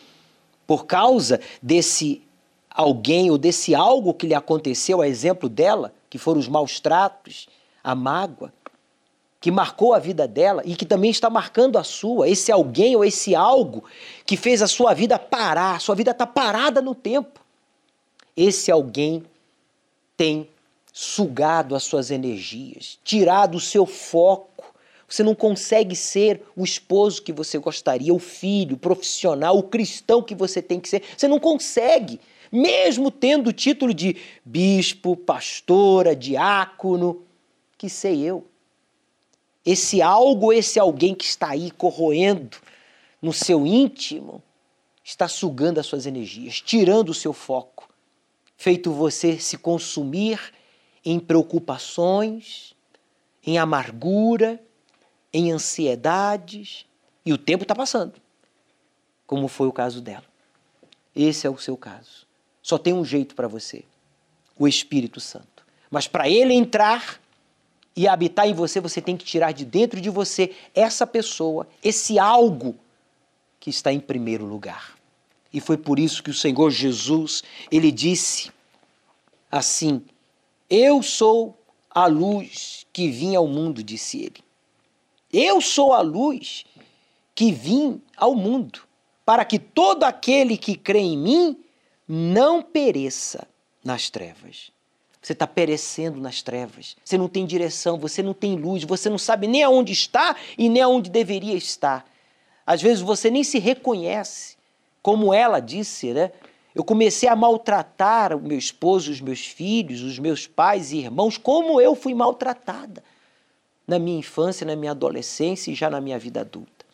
por 0.66 0.86
causa 0.86 1.40
desse 1.62 2.22
alguém 2.70 3.30
ou 3.30 3.38
desse 3.38 3.76
algo 3.76 4.14
que 4.14 4.28
lhe 4.28 4.34
aconteceu, 4.34 5.02
a 5.02 5.08
exemplo 5.08 5.48
dela, 5.48 5.94
que 6.10 6.18
foram 6.18 6.40
os 6.40 6.48
maus 6.48 6.80
tratos, 6.80 7.48
a 7.84 7.94
mágoa, 7.94 8.52
que 9.40 9.52
marcou 9.52 9.94
a 9.94 10.00
vida 10.00 10.28
dela 10.28 10.64
e 10.66 10.76
que 10.76 10.86
também 10.86 11.12
está 11.12 11.30
marcando 11.30 11.78
a 11.78 11.84
sua, 11.84 12.28
esse 12.28 12.52
alguém 12.52 12.96
ou 12.96 13.06
esse 13.06 13.36
algo 13.36 13.84
que 14.26 14.36
fez 14.36 14.62
a 14.62 14.68
sua 14.68 14.94
vida 14.94 15.20
parar, 15.20 15.80
sua 15.80 15.94
vida 15.94 16.12
está 16.12 16.26
parada 16.26 16.82
no 16.82 16.96
tempo. 16.96 17.40
Esse 18.36 18.72
alguém 18.72 19.24
tem 20.18 20.50
sugado 20.92 21.76
as 21.76 21.84
suas 21.84 22.10
energias, 22.10 22.98
tirado 23.04 23.56
o 23.56 23.62
seu 23.62 23.86
foco. 23.86 24.65
Você 25.08 25.24
não 25.24 25.36
consegue 25.36 25.96
ser 25.96 26.42
o 26.56 26.64
esposo 26.64 27.22
que 27.22 27.32
você 27.32 27.58
gostaria, 27.58 28.14
o 28.14 28.20
filho, 28.20 28.76
o 28.76 28.80
profissional, 28.80 29.58
o 29.58 29.64
cristão 29.64 30.22
que 30.22 30.34
você 30.34 30.62
tem 30.62 30.80
que 30.80 30.90
ser. 30.90 31.04
Você 31.16 31.28
não 31.28 31.40
consegue, 31.40 32.20
mesmo 32.52 33.12
tendo 33.12 33.50
o 33.50 33.54
título 33.54 33.94
de 33.94 34.18
bispo, 34.44 35.16
pastora, 35.16 36.16
diácono, 36.16 37.24
que 37.78 37.90
sei 37.90 38.22
eu. 38.22 38.46
Esse 39.64 40.02
algo, 40.02 40.52
esse 40.52 40.80
alguém 40.80 41.14
que 41.14 41.26
está 41.26 41.50
aí 41.50 41.70
corroendo 41.72 42.58
no 43.22 43.34
seu 43.34 43.66
íntimo, 43.66 44.42
está 45.04 45.28
sugando 45.28 45.80
as 45.80 45.86
suas 45.86 46.08
energias, 46.08 46.60
tirando 46.62 47.10
o 47.10 47.14
seu 47.14 47.32
foco, 47.32 47.88
feito 48.58 48.92
você 48.92 49.38
se 49.40 49.56
consumir 49.56 50.40
em 51.04 51.20
preocupações, 51.20 52.76
em 53.46 53.60
amargura, 53.60 54.60
em 55.36 55.52
ansiedades, 55.52 56.86
e 57.26 57.34
o 57.34 57.38
tempo 57.38 57.64
está 57.64 57.76
passando, 57.76 58.14
como 59.28 59.50
foi 59.50 59.68
o 59.68 59.74
caso 59.74 60.00
dela. 60.00 60.24
Esse 61.14 61.46
é 61.46 61.50
o 61.50 61.58
seu 61.58 61.76
caso. 61.76 62.26
Só 62.62 62.78
tem 62.78 62.94
um 62.94 63.04
jeito 63.04 63.36
para 63.36 63.48
você: 63.48 63.84
o 64.58 64.66
Espírito 64.66 65.20
Santo. 65.20 65.66
Mas 65.92 66.08
para 66.08 66.30
ele 66.30 66.54
entrar, 66.54 67.20
e 67.98 68.08
habitar 68.08 68.48
em 68.48 68.54
você, 68.54 68.80
você 68.80 69.02
tem 69.02 69.18
que 69.18 69.26
tirar 69.26 69.52
de 69.52 69.66
dentro 69.66 70.00
de 70.00 70.10
você 70.10 70.54
essa 70.74 71.06
pessoa, 71.06 71.68
esse 71.84 72.18
algo 72.18 72.76
que 73.60 73.70
está 73.70 73.92
em 73.92 74.00
primeiro 74.00 74.46
lugar. 74.46 74.98
E 75.52 75.60
foi 75.60 75.78
por 75.78 76.00
isso 76.00 76.24
que 76.24 76.30
o 76.30 76.34
Senhor 76.34 76.70
Jesus, 76.72 77.44
ele 77.70 77.92
disse 77.92 78.52
assim: 79.52 80.02
Eu 80.70 81.04
sou 81.04 81.58
a 81.90 82.08
luz 82.08 82.86
que 82.94 83.10
vim 83.10 83.36
ao 83.36 83.48
mundo, 83.48 83.84
disse 83.84 84.22
ele. 84.22 84.45
Eu 85.32 85.60
sou 85.60 85.94
a 85.94 86.02
luz 86.02 86.66
que 87.34 87.52
vim 87.52 88.02
ao 88.16 88.34
mundo, 88.34 88.82
para 89.26 89.44
que 89.44 89.60
todo 89.60 90.04
aquele 90.04 90.58
que 90.58 90.76
crê 90.76 91.00
em 91.00 91.18
mim 91.18 91.58
não 92.08 92.62
pereça 92.62 93.48
nas 93.84 94.10
trevas. 94.10 94.72
Você 95.22 95.34
está 95.34 95.48
perecendo 95.48 96.22
nas 96.22 96.42
trevas. 96.42 96.96
Você 97.04 97.18
não 97.18 97.28
tem 97.28 97.46
direção, 97.46 97.98
você 97.98 98.22
não 98.22 98.34
tem 98.34 98.56
luz, 98.56 98.84
você 98.84 99.10
não 99.10 99.18
sabe 99.18 99.48
nem 99.48 99.64
aonde 99.64 99.92
está 99.92 100.36
e 100.58 100.70
nem 100.70 100.84
aonde 100.84 101.10
deveria 101.10 101.56
estar. 101.56 102.06
Às 102.66 102.82
vezes 102.82 103.02
você 103.02 103.30
nem 103.32 103.44
se 103.44 103.58
reconhece. 103.60 104.56
Como 105.02 105.34
ela 105.34 105.60
disse, 105.60 106.14
né? 106.14 106.32
Eu 106.74 106.84
comecei 106.84 107.28
a 107.28 107.36
maltratar 107.36 108.36
o 108.36 108.42
meu 108.42 108.58
esposo, 108.58 109.12
os 109.12 109.22
meus 109.22 109.46
filhos, 109.46 110.02
os 110.02 110.20
meus 110.20 110.46
pais 110.46 110.92
e 110.92 110.98
irmãos, 110.98 111.38
como 111.38 111.82
eu 111.82 111.96
fui 111.96 112.14
maltratada 112.14 113.04
na 113.88 114.00
minha 114.00 114.20
infância, 114.20 114.66
na 114.66 114.76
minha 114.76 114.92
adolescência 114.92 115.72
e 115.72 115.76
já 115.76 115.90
na 115.90 116.02
minha 116.02 116.18
vida 116.18 116.42
adulta. 116.42 116.86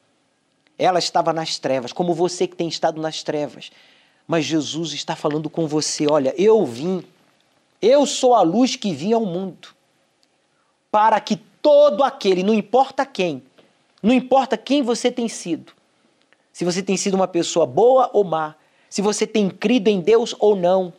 Ela 0.77 0.99
estava 0.99 1.31
nas 1.31 1.59
trevas, 1.59 1.93
como 1.93 2.13
você 2.13 2.47
que 2.47 2.55
tem 2.55 2.67
estado 2.67 3.01
nas 3.01 3.23
trevas. 3.23 3.71
Mas 4.27 4.45
Jesus 4.45 4.93
está 4.93 5.15
falando 5.15 5.49
com 5.49 5.67
você: 5.67 6.07
olha, 6.09 6.33
eu 6.37 6.65
vim 6.65 7.03
eu 7.81 8.05
sou 8.05 8.35
a 8.35 8.41
luz 8.43 8.75
que 8.75 8.93
vinha 8.93 9.15
ao 9.15 9.25
mundo, 9.25 9.69
para 10.91 11.19
que 11.19 11.35
todo 11.35 12.03
aquele, 12.03 12.43
não 12.43 12.53
importa 12.53 13.05
quem, 13.05 13.41
não 14.03 14.13
importa 14.13 14.55
quem 14.55 14.83
você 14.83 15.11
tem 15.11 15.27
sido, 15.27 15.73
se 16.53 16.63
você 16.63 16.83
tem 16.83 16.95
sido 16.95 17.15
uma 17.15 17.27
pessoa 17.27 17.65
boa 17.65 18.09
ou 18.13 18.23
má, 18.23 18.55
se 18.87 19.01
você 19.01 19.25
tem 19.25 19.49
crido 19.49 19.87
em 19.87 19.99
Deus 19.99 20.35
ou 20.37 20.55
não, 20.55 20.93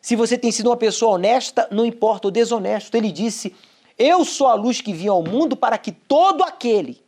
se 0.00 0.14
você 0.14 0.38
tem 0.38 0.52
sido 0.52 0.68
uma 0.68 0.76
pessoa 0.76 1.14
honesta, 1.14 1.66
não 1.70 1.84
importa, 1.84 2.28
ou 2.28 2.30
desonesto. 2.30 2.94
Ele 2.94 3.10
disse: 3.10 3.54
Eu 3.98 4.24
sou 4.24 4.46
a 4.46 4.54
luz 4.54 4.80
que 4.80 4.92
vinha 4.92 5.12
ao 5.12 5.22
mundo 5.22 5.56
para 5.56 5.78
que 5.78 5.92
todo 5.92 6.42
aquele, 6.42 7.02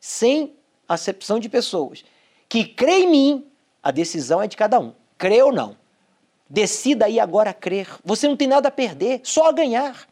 sem 0.00 0.54
acepção 0.88 1.38
de 1.38 1.48
pessoas, 1.48 2.04
que 2.48 2.64
crê 2.64 3.02
em 3.02 3.10
mim, 3.10 3.46
a 3.82 3.90
decisão 3.90 4.42
é 4.42 4.46
de 4.46 4.56
cada 4.56 4.78
um, 4.80 4.92
crê 5.16 5.42
ou 5.42 5.52
não. 5.52 5.76
Decida 6.48 7.06
aí 7.06 7.18
agora 7.18 7.54
crer. 7.54 7.88
Você 8.04 8.28
não 8.28 8.36
tem 8.36 8.46
nada 8.46 8.68
a 8.68 8.72
perder, 8.72 9.20
só 9.24 9.48
a 9.48 9.52
ganhar. 9.52 10.06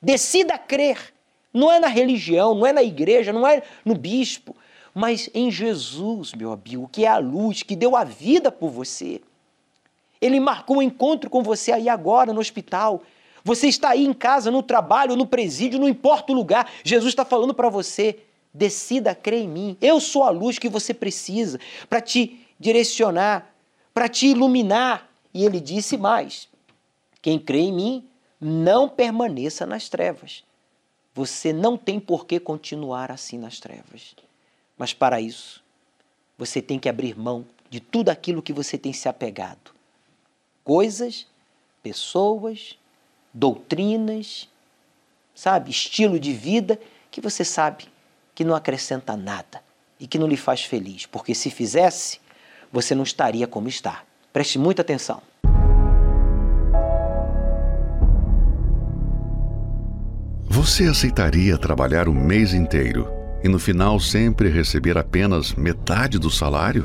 Decida 0.00 0.56
crer. 0.56 1.12
Não 1.52 1.70
é 1.70 1.80
na 1.80 1.88
religião, 1.88 2.54
não 2.54 2.64
é 2.64 2.72
na 2.72 2.82
igreja, 2.82 3.32
não 3.32 3.46
é 3.46 3.62
no 3.84 3.96
bispo, 3.96 4.54
mas 4.94 5.28
em 5.34 5.50
Jesus, 5.50 6.32
meu 6.32 6.52
amigo, 6.52 6.88
que 6.92 7.04
é 7.04 7.08
a 7.08 7.18
luz, 7.18 7.62
que 7.62 7.74
deu 7.74 7.96
a 7.96 8.04
vida 8.04 8.52
por 8.52 8.70
você. 8.70 9.20
Ele 10.20 10.38
marcou 10.38 10.76
um 10.76 10.82
encontro 10.82 11.28
com 11.28 11.42
você 11.42 11.72
aí 11.72 11.88
agora 11.88 12.32
no 12.32 12.40
hospital. 12.40 13.02
Você 13.44 13.68
está 13.68 13.90
aí 13.90 14.04
em 14.04 14.12
casa, 14.12 14.50
no 14.50 14.62
trabalho, 14.62 15.16
no 15.16 15.26
presídio, 15.26 15.78
não 15.78 15.88
importa 15.88 16.32
o 16.32 16.34
lugar. 16.34 16.70
Jesus 16.84 17.12
está 17.12 17.24
falando 17.24 17.54
para 17.54 17.68
você: 17.68 18.20
decida 18.52 19.14
crer 19.14 19.42
em 19.42 19.48
mim. 19.48 19.76
Eu 19.80 20.00
sou 20.00 20.24
a 20.24 20.30
luz 20.30 20.58
que 20.58 20.68
você 20.68 20.92
precisa 20.92 21.58
para 21.88 22.00
te 22.00 22.46
direcionar, 22.58 23.54
para 23.94 24.08
te 24.08 24.26
iluminar, 24.26 25.10
e 25.32 25.44
ele 25.44 25.60
disse 25.60 25.96
mais: 25.96 26.48
quem 27.22 27.38
crê 27.38 27.60
em 27.60 27.72
mim 27.72 28.08
não 28.40 28.88
permaneça 28.88 29.66
nas 29.66 29.88
trevas. 29.88 30.44
Você 31.14 31.52
não 31.52 31.76
tem 31.76 31.98
por 32.00 32.24
que 32.24 32.38
continuar 32.40 33.10
assim 33.10 33.36
nas 33.36 33.58
trevas. 33.58 34.14
Mas 34.78 34.94
para 34.94 35.20
isso, 35.20 35.62
você 36.38 36.62
tem 36.62 36.78
que 36.78 36.88
abrir 36.88 37.18
mão 37.18 37.44
de 37.68 37.80
tudo 37.80 38.08
aquilo 38.08 38.42
que 38.42 38.52
você 38.52 38.78
tem 38.78 38.92
se 38.92 39.08
apegado. 39.08 39.72
Coisas, 40.64 41.26
pessoas, 41.82 42.78
doutrinas, 43.32 44.48
sabe, 45.34 45.70
estilo 45.70 46.18
de 46.18 46.32
vida 46.32 46.78
que 47.10 47.20
você 47.20 47.44
sabe 47.44 47.84
que 48.34 48.44
não 48.44 48.54
acrescenta 48.54 49.16
nada 49.16 49.62
e 49.98 50.06
que 50.06 50.18
não 50.18 50.26
lhe 50.26 50.36
faz 50.36 50.64
feliz, 50.64 51.06
porque 51.06 51.34
se 51.34 51.50
fizesse, 51.50 52.20
você 52.72 52.94
não 52.94 53.02
estaria 53.02 53.46
como 53.46 53.68
está. 53.68 54.02
Preste 54.32 54.58
muita 54.58 54.82
atenção. 54.82 55.22
Você 60.48 60.84
aceitaria 60.84 61.56
trabalhar 61.56 62.08
o 62.08 62.14
mês 62.14 62.52
inteiro 62.52 63.08
e 63.42 63.48
no 63.48 63.58
final 63.58 63.98
sempre 63.98 64.48
receber 64.48 64.98
apenas 64.98 65.54
metade 65.54 66.18
do 66.18 66.30
salário? 66.30 66.84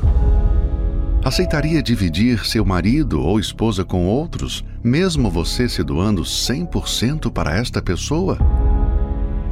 Aceitaria 1.26 1.82
dividir 1.82 2.46
seu 2.46 2.64
marido 2.64 3.20
ou 3.20 3.40
esposa 3.40 3.84
com 3.84 4.06
outros, 4.06 4.64
mesmo 4.80 5.28
você 5.28 5.68
se 5.68 5.82
doando 5.82 6.22
100% 6.22 7.32
para 7.32 7.52
esta 7.56 7.82
pessoa? 7.82 8.38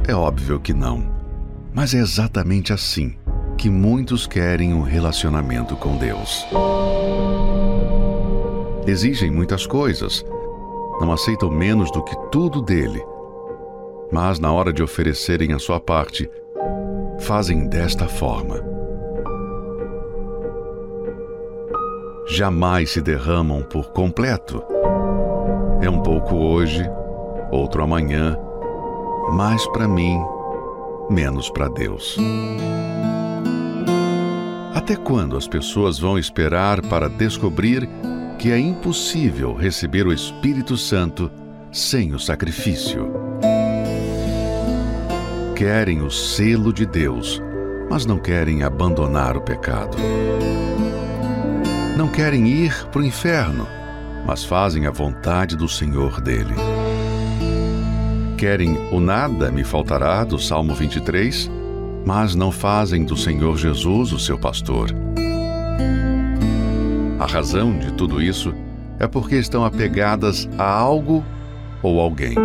É 0.07 0.15
óbvio 0.15 0.57
que 0.57 0.73
não. 0.73 1.05
Mas 1.73 1.93
é 1.93 1.97
exatamente 1.97 2.71
assim 2.71 3.17
que 3.57 3.69
muitos 3.69 4.25
querem 4.25 4.73
um 4.73 4.83
relacionamento 4.83 5.75
com 5.75 5.97
Deus. 5.97 6.47
Exigem 8.87 9.29
muitas 9.29 9.67
coisas, 9.67 10.23
não 11.01 11.11
aceitam 11.11 11.51
menos 11.51 11.91
do 11.91 12.01
que 12.01 12.15
tudo 12.31 12.61
dele, 12.61 13.03
mas 14.13 14.39
na 14.39 14.49
hora 14.49 14.71
de 14.71 14.81
oferecerem 14.81 15.51
a 15.51 15.59
sua 15.59 15.81
parte, 15.81 16.29
fazem 17.19 17.67
desta 17.67 18.07
forma. 18.07 18.74
Jamais 22.27 22.89
se 22.89 23.01
derramam 23.01 23.61
por 23.61 23.91
completo. 23.91 24.63
É 25.79 25.89
um 25.89 26.01
pouco 26.01 26.35
hoje, 26.35 26.83
outro 27.51 27.83
amanhã, 27.83 28.35
mais 29.31 29.65
para 29.67 29.87
mim, 29.87 30.19
menos 31.07 31.51
para 31.51 31.67
Deus. 31.67 32.17
Até 34.73 34.95
quando 34.95 35.37
as 35.37 35.47
pessoas 35.47 35.99
vão 35.99 36.17
esperar 36.17 36.81
para 36.81 37.07
descobrir 37.07 37.87
que 38.39 38.51
é 38.51 38.57
impossível 38.57 39.53
receber 39.53 40.07
o 40.07 40.13
Espírito 40.13 40.75
Santo 40.75 41.31
sem 41.71 42.13
o 42.13 42.19
sacrifício? 42.19 43.11
Querem 45.55 46.01
o 46.01 46.09
selo 46.09 46.73
de 46.73 46.85
Deus, 46.85 47.41
mas 47.89 48.05
não 48.05 48.17
querem 48.17 48.63
abandonar 48.63 49.37
o 49.37 49.41
pecado. 49.41 49.95
Não 51.95 52.09
querem 52.09 52.45
ir 52.45 52.85
para 52.91 52.99
o 52.99 53.05
inferno, 53.05 53.65
mas 54.25 54.43
fazem 54.43 54.85
a 54.85 54.91
vontade 54.91 55.55
do 55.55 55.69
Senhor 55.69 56.19
dele. 56.19 56.53
Querem 58.37 58.77
o 58.91 58.99
nada 58.99 59.49
me 59.49 59.63
faltará 59.63 60.25
do 60.25 60.37
Salmo 60.37 60.75
23, 60.75 61.49
mas 62.05 62.35
não 62.35 62.51
fazem 62.51 63.05
do 63.05 63.15
Senhor 63.15 63.57
Jesus 63.57 64.11
o 64.11 64.19
seu 64.19 64.37
pastor. 64.37 64.89
A 67.17 67.25
razão 67.25 67.79
de 67.79 67.93
tudo 67.93 68.21
isso 68.21 68.53
é 68.99 69.07
porque 69.07 69.35
estão 69.37 69.63
apegadas 69.63 70.49
a 70.57 70.69
algo 70.69 71.23
ou 71.81 72.01
alguém. 72.01 72.35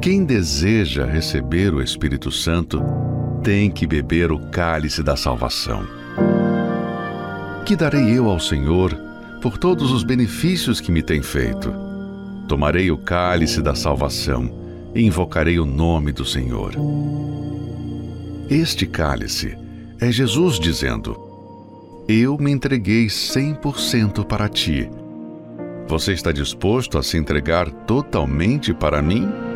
Quem 0.00 0.24
deseja 0.24 1.04
receber 1.04 1.74
o 1.74 1.82
Espírito 1.82 2.30
Santo 2.30 2.82
tem 3.42 3.70
que 3.70 3.86
beber 3.86 4.30
o 4.30 4.38
cálice 4.38 5.02
da 5.02 5.16
salvação. 5.16 5.86
Que 7.64 7.74
darei 7.74 8.18
eu 8.18 8.28
ao 8.28 8.38
Senhor 8.38 8.94
por 9.40 9.56
todos 9.56 9.90
os 9.90 10.02
benefícios 10.02 10.80
que 10.80 10.92
me 10.92 11.02
tem 11.02 11.22
feito? 11.22 11.72
Tomarei 12.48 12.90
o 12.90 12.98
cálice 12.98 13.62
da 13.62 13.74
salvação 13.74 14.50
e 14.94 15.02
invocarei 15.02 15.58
o 15.58 15.64
nome 15.64 16.12
do 16.12 16.24
Senhor. 16.24 16.74
Este 18.50 18.86
cálice 18.86 19.56
é 20.00 20.10
Jesus 20.10 20.58
dizendo: 20.58 21.18
Eu 22.08 22.36
me 22.36 22.50
entreguei 22.50 23.06
100% 23.06 24.24
para 24.24 24.48
ti. 24.48 24.90
Você 25.86 26.12
está 26.12 26.30
disposto 26.30 26.98
a 26.98 27.02
se 27.02 27.16
entregar 27.16 27.70
totalmente 27.70 28.74
para 28.74 29.00
mim? 29.00 29.49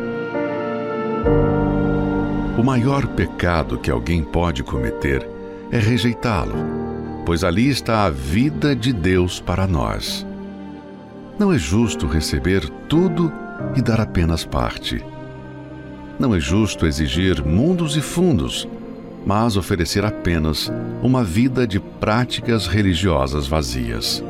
O 2.57 2.63
maior 2.63 3.05
pecado 3.05 3.77
que 3.77 3.91
alguém 3.91 4.23
pode 4.23 4.63
cometer 4.63 5.27
é 5.69 5.77
rejeitá-lo, 5.77 6.55
pois 7.25 7.43
ali 7.43 7.69
está 7.69 8.05
a 8.05 8.09
vida 8.09 8.73
de 8.73 8.93
Deus 8.93 9.41
para 9.41 9.67
nós. 9.67 10.25
Não 11.37 11.51
é 11.51 11.57
justo 11.57 12.07
receber 12.07 12.69
tudo 12.87 13.29
e 13.75 13.81
dar 13.81 13.99
apenas 13.99 14.45
parte. 14.45 15.03
Não 16.17 16.33
é 16.33 16.39
justo 16.39 16.85
exigir 16.85 17.45
mundos 17.45 17.97
e 17.97 18.01
fundos, 18.01 18.65
mas 19.25 19.57
oferecer 19.57 20.05
apenas 20.05 20.71
uma 21.03 21.25
vida 21.25 21.67
de 21.67 21.77
práticas 21.77 22.67
religiosas 22.67 23.47
vazias. 23.47 24.23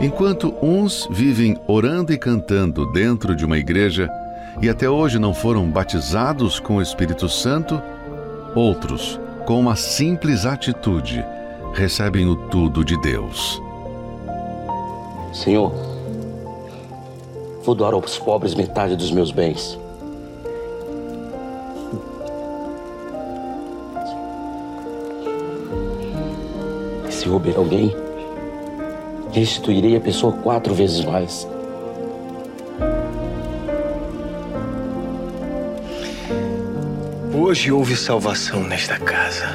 Enquanto 0.00 0.52
uns 0.60 1.06
vivem 1.12 1.56
orando 1.68 2.12
e 2.12 2.18
cantando 2.18 2.90
dentro 2.90 3.36
de 3.36 3.44
uma 3.44 3.58
igreja, 3.58 4.10
e 4.62 4.68
até 4.68 4.88
hoje 4.88 5.18
não 5.18 5.32
foram 5.32 5.70
batizados 5.70 6.60
com 6.60 6.76
o 6.76 6.82
Espírito 6.82 7.28
Santo, 7.28 7.80
outros, 8.54 9.18
com 9.46 9.58
uma 9.58 9.74
simples 9.74 10.44
atitude, 10.44 11.24
recebem 11.72 12.26
o 12.26 12.36
tudo 12.48 12.84
de 12.84 13.00
Deus. 13.00 13.60
Senhor, 15.32 15.72
vou 17.64 17.74
doar 17.74 17.94
aos 17.94 18.18
pobres 18.18 18.54
metade 18.54 18.96
dos 18.96 19.10
meus 19.10 19.30
bens. 19.30 19.78
Se 27.08 27.26
roubar 27.26 27.56
alguém, 27.56 27.94
restituirei 29.32 29.96
a 29.96 30.00
pessoa 30.00 30.32
quatro 30.32 30.74
vezes 30.74 31.04
mais. 31.04 31.48
Hoje 37.50 37.72
houve 37.72 37.96
salvação 37.96 38.62
nesta 38.62 38.96
casa. 38.96 39.48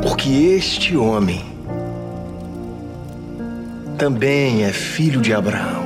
Porque 0.00 0.30
este 0.30 0.96
homem 0.96 1.44
também 3.98 4.64
é 4.64 4.72
filho 4.72 5.20
de 5.20 5.34
Abraão. 5.34 5.84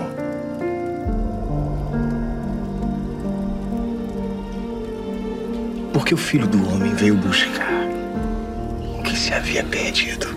Porque 5.93 6.15
o 6.15 6.17
filho 6.17 6.47
do 6.47 6.73
homem 6.73 6.95
veio 6.95 7.17
buscar 7.17 7.89
o 8.97 9.03
que 9.03 9.17
se 9.19 9.35
havia 9.35 9.65
perdido. 9.65 10.32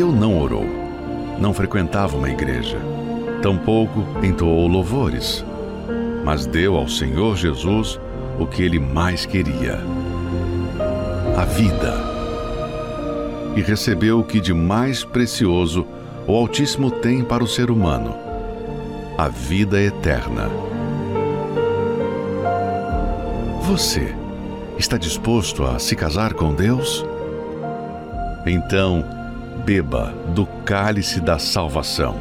Zaqueu 0.00 0.12
não 0.12 0.40
orou, 0.40 0.64
não 1.38 1.52
frequentava 1.52 2.16
uma 2.16 2.30
igreja, 2.30 2.78
tampouco 3.42 4.02
entoou 4.22 4.66
louvores, 4.66 5.44
mas 6.24 6.46
deu 6.46 6.74
ao 6.74 6.88
Senhor 6.88 7.36
Jesus 7.36 8.00
o 8.38 8.46
que 8.46 8.62
ele 8.62 8.78
mais 8.78 9.26
queria: 9.26 9.78
a 11.36 11.44
vida. 11.44 11.92
E 13.54 13.60
recebeu 13.60 14.20
o 14.20 14.24
que 14.24 14.40
de 14.40 14.54
mais 14.54 15.04
precioso 15.04 15.86
o 16.26 16.34
Altíssimo 16.34 16.90
tem 16.90 17.22
para 17.22 17.44
o 17.44 17.46
ser 17.46 17.70
humano: 17.70 18.14
a 19.18 19.28
vida 19.28 19.78
eterna. 19.82 20.48
Você 23.64 24.14
está 24.78 24.96
disposto 24.96 25.62
a 25.62 25.78
se 25.78 25.94
casar 25.94 26.32
com 26.32 26.54
Deus? 26.54 27.04
Então, 28.46 29.19
beba 29.70 30.12
do 30.34 30.48
cálice 30.64 31.20
da 31.20 31.38
salvação. 31.38 32.16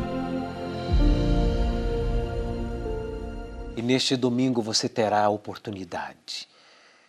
E 3.75 3.81
neste 3.81 4.15
domingo 4.15 4.61
você 4.61 4.87
terá 4.87 5.23
a 5.23 5.29
oportunidade 5.29 6.47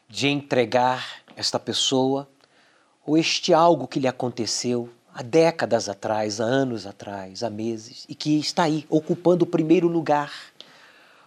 de 0.09 0.29
entregar 0.29 1.07
esta 1.37 1.59
pessoa 1.59 2.27
ou 3.05 3.19
este 3.19 3.53
algo 3.53 3.87
que 3.87 4.01
lhe 4.01 4.09
aconteceu 4.09 4.89
há 5.15 5.23
décadas 5.23 5.91
atrás, 5.91 6.41
há 6.41 6.45
anos 6.45 6.87
atrás, 6.87 7.43
há 7.43 7.51
meses, 7.51 8.07
e 8.09 8.15
que 8.15 8.39
está 8.39 8.63
aí, 8.63 8.87
ocupando 8.89 9.45
o 9.45 9.47
primeiro 9.47 9.89
lugar. 9.89 10.33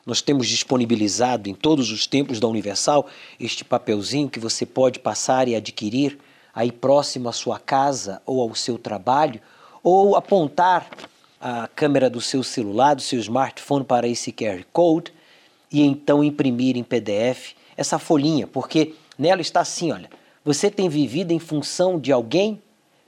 Nós 0.07 0.23
temos 0.23 0.47
disponibilizado 0.47 1.47
em 1.47 1.53
todos 1.53 1.91
os 1.91 2.07
templos 2.07 2.39
da 2.39 2.47
Universal 2.47 3.07
este 3.39 3.63
papelzinho 3.63 4.27
que 4.27 4.39
você 4.39 4.65
pode 4.65 4.97
passar 4.97 5.47
e 5.47 5.55
adquirir 5.55 6.17
aí 6.53 6.71
próximo 6.71 7.29
à 7.29 7.31
sua 7.31 7.59
casa 7.59 8.21
ou 8.25 8.41
ao 8.41 8.53
seu 8.55 8.77
trabalho, 8.77 9.41
ou 9.81 10.15
apontar 10.15 10.87
a 11.41 11.67
câmera 11.67 12.09
do 12.09 12.21
seu 12.21 12.43
celular, 12.43 12.95
do 12.95 13.01
seu 13.01 13.19
smartphone 13.19 13.83
para 13.83 14.07
esse 14.07 14.31
QR 14.31 14.63
Code 14.71 15.13
e 15.71 15.81
então 15.81 16.23
imprimir 16.23 16.77
em 16.77 16.83
PDF 16.83 17.53
essa 17.75 17.97
folhinha, 17.97 18.47
porque 18.47 18.93
nela 19.17 19.41
está 19.41 19.61
assim, 19.61 19.91
olha, 19.91 20.09
você 20.45 20.69
tem 20.69 20.87
vivido 20.87 21.31
em 21.31 21.39
função 21.39 21.99
de 21.99 22.11
alguém, 22.11 22.61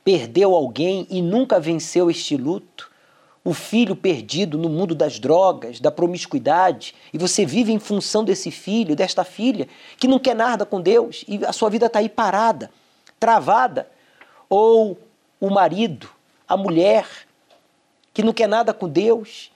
perdeu 0.04 0.56
alguém 0.56 1.06
e 1.10 1.22
nunca 1.22 1.60
venceu 1.60 2.10
este 2.10 2.36
luto, 2.36 2.92
o 3.44 3.54
filho 3.54 3.96
perdido 3.96 4.58
no 4.58 4.68
mundo 4.68 4.96
das 4.96 5.20
drogas, 5.20 5.80
da 5.80 5.92
promiscuidade, 5.92 6.96
e 7.14 7.18
você 7.18 7.46
vive 7.46 7.72
em 7.72 7.78
função 7.78 8.24
desse 8.24 8.50
filho, 8.50 8.96
desta 8.96 9.24
filha, 9.24 9.68
que 9.98 10.08
não 10.08 10.18
quer 10.18 10.36
nada 10.36 10.66
com 10.66 10.82
Deus 10.82 11.24
e 11.28 11.46
a 11.46 11.54
sua 11.54 11.70
vida 11.70 11.86
está 11.86 12.00
aí 12.00 12.10
parada, 12.10 12.72
travada, 13.20 13.90
ou 14.50 14.98
o 15.40 15.50
marido, 15.50 16.10
a 16.48 16.56
mulher, 16.56 17.08
que 18.14 18.24
não 18.24 18.34
quer 18.34 18.48
nada 18.48 18.74
com 18.74 18.88
Deus 18.88 19.52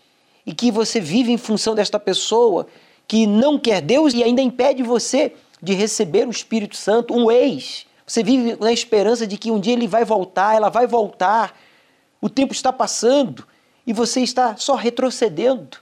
e 0.45 0.53
que 0.53 0.71
você 0.71 0.99
vive 0.99 1.31
em 1.31 1.37
função 1.37 1.75
desta 1.75 1.99
pessoa 1.99 2.67
que 3.07 3.25
não 3.25 3.57
quer 3.57 3.81
Deus 3.81 4.13
e 4.13 4.23
ainda 4.23 4.41
impede 4.41 4.83
você 4.83 5.33
de 5.61 5.73
receber 5.73 6.27
o 6.27 6.31
Espírito 6.31 6.75
Santo, 6.75 7.13
um 7.13 7.31
ex. 7.31 7.85
Você 8.05 8.23
vive 8.23 8.55
na 8.59 8.71
esperança 8.71 9.25
de 9.27 9.37
que 9.37 9.51
um 9.51 9.59
dia 9.59 9.73
ele 9.73 9.87
vai 9.87 10.05
voltar, 10.05 10.55
ela 10.55 10.69
vai 10.69 10.87
voltar. 10.87 11.55
O 12.21 12.29
tempo 12.29 12.53
está 12.53 12.71
passando 12.71 13.45
e 13.85 13.93
você 13.93 14.21
está 14.21 14.57
só 14.57 14.75
retrocedendo, 14.75 15.77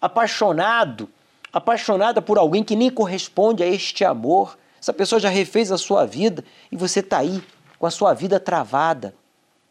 apaixonado, 0.00 1.08
apaixonada 1.52 2.20
por 2.20 2.38
alguém 2.38 2.64
que 2.64 2.74
nem 2.74 2.90
corresponde 2.90 3.62
a 3.62 3.66
este 3.66 4.04
amor. 4.04 4.58
Essa 4.84 4.92
pessoa 4.92 5.18
já 5.18 5.30
refez 5.30 5.72
a 5.72 5.78
sua 5.78 6.04
vida 6.04 6.44
e 6.70 6.76
você 6.76 7.00
está 7.00 7.16
aí 7.16 7.42
com 7.78 7.86
a 7.86 7.90
sua 7.90 8.12
vida 8.12 8.38
travada, 8.38 9.14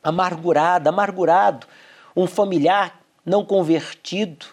amargurada, 0.01 0.89
amargurado. 0.89 1.67
Um 2.15 2.25
familiar 2.25 2.99
não 3.23 3.45
convertido, 3.45 4.47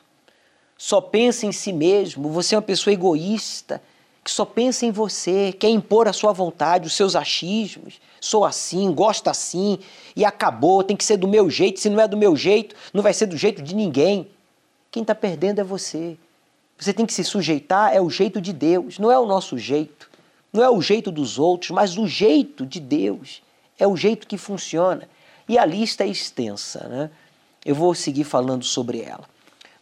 só 0.77 1.01
pensa 1.01 1.46
em 1.46 1.51
si 1.51 1.73
mesmo, 1.73 2.29
você 2.29 2.55
é 2.55 2.59
uma 2.59 2.62
pessoa 2.62 2.92
egoísta, 2.92 3.81
que 4.23 4.31
só 4.31 4.44
pensa 4.44 4.85
em 4.85 4.90
você, 4.90 5.51
quer 5.59 5.70
impor 5.70 6.07
a 6.07 6.12
sua 6.12 6.31
vontade, 6.31 6.87
os 6.87 6.92
seus 6.92 7.16
achismos. 7.16 7.99
Sou 8.20 8.44
assim, 8.44 8.92
gosto 8.92 9.29
assim 9.29 9.79
e 10.14 10.27
acabou, 10.27 10.85
tem 10.85 10.94
que 10.94 11.05
ser 11.07 11.16
do 11.16 11.27
meu 11.27 11.49
jeito. 11.49 11.81
Se 11.81 11.88
não 11.88 12.03
é 12.03 12.07
do 12.07 12.18
meu 12.18 12.37
jeito, 12.37 12.77
não 12.92 13.03
vai 13.03 13.14
ser 13.14 13.25
do 13.25 13.37
jeito 13.38 13.62
de 13.62 13.75
ninguém. 13.75 14.31
Quem 14.90 15.01
está 15.01 15.14
perdendo 15.14 15.62
é 15.62 15.64
você. 15.64 16.18
Você 16.77 16.92
tem 16.92 17.07
que 17.07 17.14
se 17.14 17.25
sujeitar, 17.25 17.96
é 17.96 18.01
o 18.03 18.11
jeito 18.11 18.42
de 18.42 18.53
Deus, 18.53 18.99
não 18.99 19.11
é 19.11 19.18
o 19.18 19.25
nosso 19.25 19.57
jeito, 19.57 20.10
não 20.52 20.62
é 20.62 20.70
o 20.70 20.80
jeito 20.80 21.10
dos 21.10 21.38
outros, 21.38 21.70
mas 21.70 21.96
o 21.96 22.06
jeito 22.06 22.66
de 22.66 22.80
Deus. 22.80 23.42
É 23.78 23.86
o 23.86 23.96
jeito 23.96 24.26
que 24.26 24.36
funciona. 24.36 25.08
E 25.48 25.58
a 25.58 25.64
lista 25.64 26.04
é 26.04 26.08
extensa, 26.08 26.86
né? 26.88 27.10
Eu 27.64 27.74
vou 27.74 27.94
seguir 27.94 28.24
falando 28.24 28.64
sobre 28.64 29.00
ela. 29.00 29.24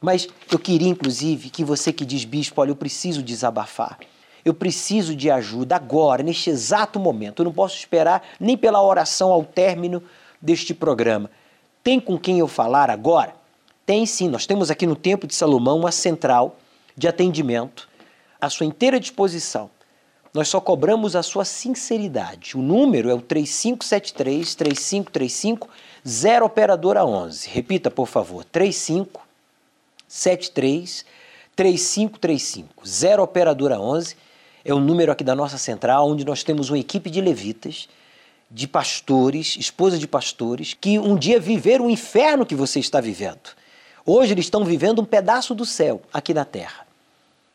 Mas 0.00 0.28
eu 0.50 0.58
queria, 0.58 0.88
inclusive, 0.88 1.50
que 1.50 1.64
você 1.64 1.92
que 1.92 2.04
diz, 2.04 2.24
bispo, 2.24 2.60
olha, 2.60 2.70
eu 2.70 2.76
preciso 2.76 3.22
desabafar. 3.22 3.98
Eu 4.44 4.54
preciso 4.54 5.14
de 5.14 5.30
ajuda 5.30 5.76
agora, 5.76 6.22
neste 6.22 6.50
exato 6.50 6.98
momento. 6.98 7.40
Eu 7.40 7.44
não 7.44 7.52
posso 7.52 7.76
esperar 7.76 8.22
nem 8.38 8.56
pela 8.56 8.82
oração 8.82 9.32
ao 9.32 9.44
término 9.44 10.02
deste 10.40 10.72
programa. 10.72 11.30
Tem 11.82 11.98
com 11.98 12.18
quem 12.18 12.38
eu 12.38 12.48
falar 12.48 12.90
agora? 12.90 13.34
Tem 13.84 14.06
sim. 14.06 14.28
Nós 14.28 14.46
temos 14.46 14.70
aqui 14.70 14.86
no 14.86 14.94
Templo 14.94 15.26
de 15.26 15.34
Salomão 15.34 15.78
uma 15.78 15.92
central 15.92 16.56
de 16.96 17.08
atendimento 17.08 17.88
à 18.40 18.48
sua 18.48 18.66
inteira 18.66 19.00
disposição. 19.00 19.70
Nós 20.32 20.48
só 20.48 20.60
cobramos 20.60 21.16
a 21.16 21.22
sua 21.22 21.44
sinceridade. 21.44 22.56
O 22.56 22.62
número 22.62 23.10
é 23.10 23.14
o 23.14 23.20
3573 23.20 24.54
3535 24.54 25.68
0 26.06 26.46
operadora 26.46 27.04
11. 27.04 27.48
Repita, 27.48 27.90
por 27.90 28.06
favor. 28.06 28.44
35 28.44 29.26
73 30.06 31.04
3535 31.56 32.86
0 32.86 33.22
operadora 33.22 33.80
11 33.80 34.16
é 34.64 34.72
o 34.74 34.80
número 34.80 35.10
aqui 35.10 35.24
da 35.24 35.34
nossa 35.34 35.56
central, 35.58 36.08
onde 36.08 36.24
nós 36.24 36.42
temos 36.42 36.70
uma 36.70 36.78
equipe 36.78 37.10
de 37.10 37.20
levitas, 37.20 37.88
de 38.50 38.68
pastores, 38.68 39.56
esposa 39.58 39.98
de 39.98 40.06
pastores, 40.06 40.74
que 40.74 40.98
um 40.98 41.16
dia 41.16 41.40
viveram 41.40 41.86
o 41.86 41.90
inferno 41.90 42.46
que 42.46 42.54
você 42.54 42.78
está 42.78 43.00
vivendo. 43.00 43.56
Hoje 44.04 44.32
eles 44.32 44.46
estão 44.46 44.64
vivendo 44.64 45.00
um 45.00 45.04
pedaço 45.04 45.54
do 45.54 45.64
céu 45.64 46.00
aqui 46.12 46.32
na 46.32 46.44
terra. 46.44 46.87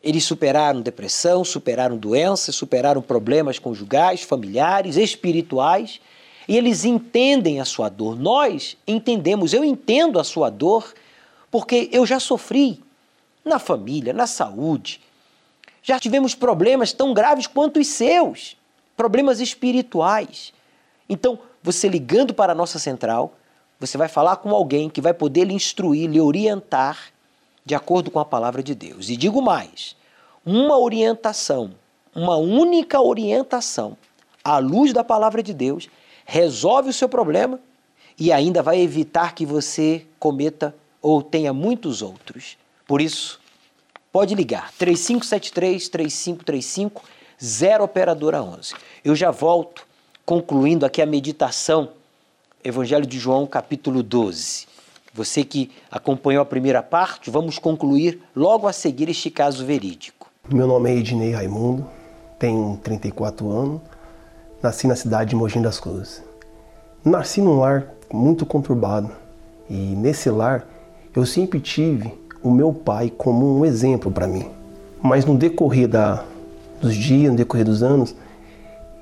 Eles 0.04 0.22
superaram 0.24 0.82
depressão, 0.82 1.42
superaram 1.42 1.96
doenças, 1.96 2.54
superaram 2.54 3.00
problemas 3.00 3.58
conjugais, 3.58 4.20
familiares, 4.20 4.98
espirituais, 4.98 5.98
e 6.46 6.58
eles 6.58 6.84
entendem 6.84 7.58
a 7.58 7.64
sua 7.64 7.88
dor. 7.88 8.14
Nós 8.14 8.76
entendemos, 8.86 9.54
eu 9.54 9.64
entendo 9.64 10.20
a 10.20 10.24
sua 10.24 10.50
dor 10.50 10.92
porque 11.50 11.88
eu 11.90 12.04
já 12.04 12.20
sofri 12.20 12.82
na 13.42 13.58
família, 13.58 14.12
na 14.12 14.26
saúde. 14.26 15.00
Já 15.82 15.98
tivemos 15.98 16.34
problemas 16.34 16.92
tão 16.92 17.14
graves 17.14 17.46
quanto 17.46 17.80
os 17.80 17.86
seus, 17.86 18.58
problemas 18.94 19.40
espirituais. 19.40 20.52
Então, 21.08 21.38
você 21.62 21.88
ligando 21.88 22.34
para 22.34 22.52
a 22.52 22.54
nossa 22.54 22.78
central, 22.78 23.38
você 23.80 23.96
vai 23.96 24.08
falar 24.08 24.36
com 24.36 24.50
alguém 24.50 24.90
que 24.90 25.00
vai 25.00 25.14
poder 25.14 25.44
lhe 25.44 25.54
instruir, 25.54 26.10
lhe 26.10 26.20
orientar 26.20 27.13
de 27.64 27.74
acordo 27.74 28.10
com 28.10 28.18
a 28.18 28.24
palavra 28.24 28.62
de 28.62 28.74
Deus. 28.74 29.08
E 29.08 29.16
digo 29.16 29.40
mais: 29.40 29.96
uma 30.44 30.78
orientação, 30.78 31.72
uma 32.14 32.36
única 32.36 33.00
orientação 33.00 33.96
à 34.42 34.58
luz 34.58 34.92
da 34.92 35.02
palavra 35.02 35.42
de 35.42 35.54
Deus 35.54 35.88
resolve 36.24 36.90
o 36.90 36.92
seu 36.92 37.08
problema 37.08 37.58
e 38.18 38.32
ainda 38.32 38.62
vai 38.62 38.80
evitar 38.80 39.34
que 39.34 39.46
você 39.46 40.06
cometa 40.18 40.74
ou 41.00 41.22
tenha 41.22 41.52
muitos 41.52 42.02
outros. 42.02 42.56
Por 42.86 43.00
isso, 43.00 43.40
pode 44.12 44.34
ligar 44.34 44.72
3573 44.78 45.88
3535 45.88 47.02
0 47.42 47.84
operadora 47.84 48.42
11. 48.42 48.74
Eu 49.04 49.14
já 49.14 49.30
volto 49.30 49.86
concluindo 50.24 50.86
aqui 50.86 51.02
a 51.02 51.06
meditação 51.06 51.90
Evangelho 52.62 53.04
de 53.04 53.18
João, 53.18 53.46
capítulo 53.46 54.02
12. 54.02 54.66
Você 55.16 55.44
que 55.44 55.70
acompanhou 55.88 56.42
a 56.42 56.44
primeira 56.44 56.82
parte, 56.82 57.30
vamos 57.30 57.56
concluir 57.56 58.20
logo 58.34 58.66
a 58.66 58.72
seguir 58.72 59.08
este 59.08 59.30
caso 59.30 59.64
verídico. 59.64 60.28
Meu 60.52 60.66
nome 60.66 60.90
é 60.90 60.96
Ednei 60.96 61.30
Raimundo, 61.30 61.86
tenho 62.36 62.80
34 62.82 63.48
anos, 63.48 63.80
nasci 64.60 64.88
na 64.88 64.96
cidade 64.96 65.30
de 65.30 65.36
Mogi 65.36 65.60
das 65.60 65.78
Cruzes. 65.78 66.20
Nasci 67.04 67.40
num 67.40 67.60
lar 67.60 67.94
muito 68.12 68.44
conturbado 68.44 69.08
e 69.70 69.74
nesse 69.74 70.28
lar 70.30 70.66
eu 71.14 71.24
sempre 71.24 71.60
tive 71.60 72.12
o 72.42 72.50
meu 72.50 72.72
pai 72.72 73.08
como 73.08 73.60
um 73.60 73.64
exemplo 73.64 74.10
para 74.10 74.26
mim. 74.26 74.50
Mas 75.00 75.24
no 75.24 75.38
decorrer 75.38 75.86
da, 75.86 76.24
dos 76.80 76.96
dias, 76.96 77.30
no 77.30 77.36
decorrer 77.36 77.64
dos 77.64 77.84
anos, 77.84 78.16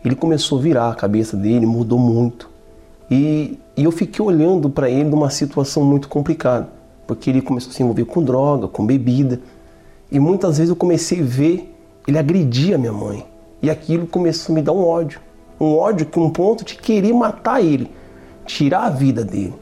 ele 0.05 0.15
começou 0.15 0.59
a 0.59 0.63
virar 0.63 0.91
a 0.91 0.95
cabeça 0.95 1.39
dele, 1.39 1.65
mudou 1.65 1.99
muito. 1.99 2.52
E, 3.11 3.59
e 3.77 3.85
eu 3.85 3.93
fiquei 3.93 4.25
olhando 4.25 4.71
para 4.71 4.89
ele 4.89 5.05
numa 5.05 5.31
situação 5.31 5.85
muito 5.85 6.09
complicada, 6.09 6.69
porque 7.07 7.31
ele 7.31 7.43
começou 7.43 7.71
a 7.71 7.75
se 7.75 7.83
envolver 7.83 8.05
com 8.05 8.23
droga, 8.23 8.69
com 8.69 8.85
bebida. 8.85 9.41
E 10.11 10.19
muitas 10.19 10.59
vezes 10.59 10.71
eu 10.71 10.77
comecei 10.77 11.21
a 11.21 11.25
ver 11.25 11.75
ele 12.07 12.19
agredir 12.19 12.75
a 12.75 12.79
minha 12.79 12.93
mãe. 12.93 13.27
E 13.61 13.71
aquilo 13.71 14.07
começou 14.07 14.53
a 14.53 14.57
me 14.57 14.63
dar 14.63 14.73
um 14.73 14.85
ódio. 14.85 15.21
Um 15.61 15.77
ódio 15.77 16.07
que 16.07 16.19
um 16.19 16.31
ponto 16.31 16.65
de 16.65 16.75
querer 16.75 17.13
matar 17.13 17.63
ele, 17.63 17.91
tirar 18.45 18.85
a 18.85 18.91
vida 18.91 19.25
dele. 19.25 19.55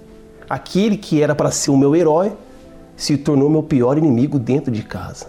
Aquele 0.49 0.97
que 0.97 1.23
era 1.23 1.35
para 1.35 1.51
ser 1.51 1.71
o 1.71 1.77
meu 1.77 1.95
herói 1.95 2.33
se 2.97 3.17
tornou 3.17 3.49
meu 3.49 3.63
pior 3.63 3.99
inimigo 3.99 4.39
dentro 4.39 4.71
de 4.73 4.83
casa. 4.83 5.27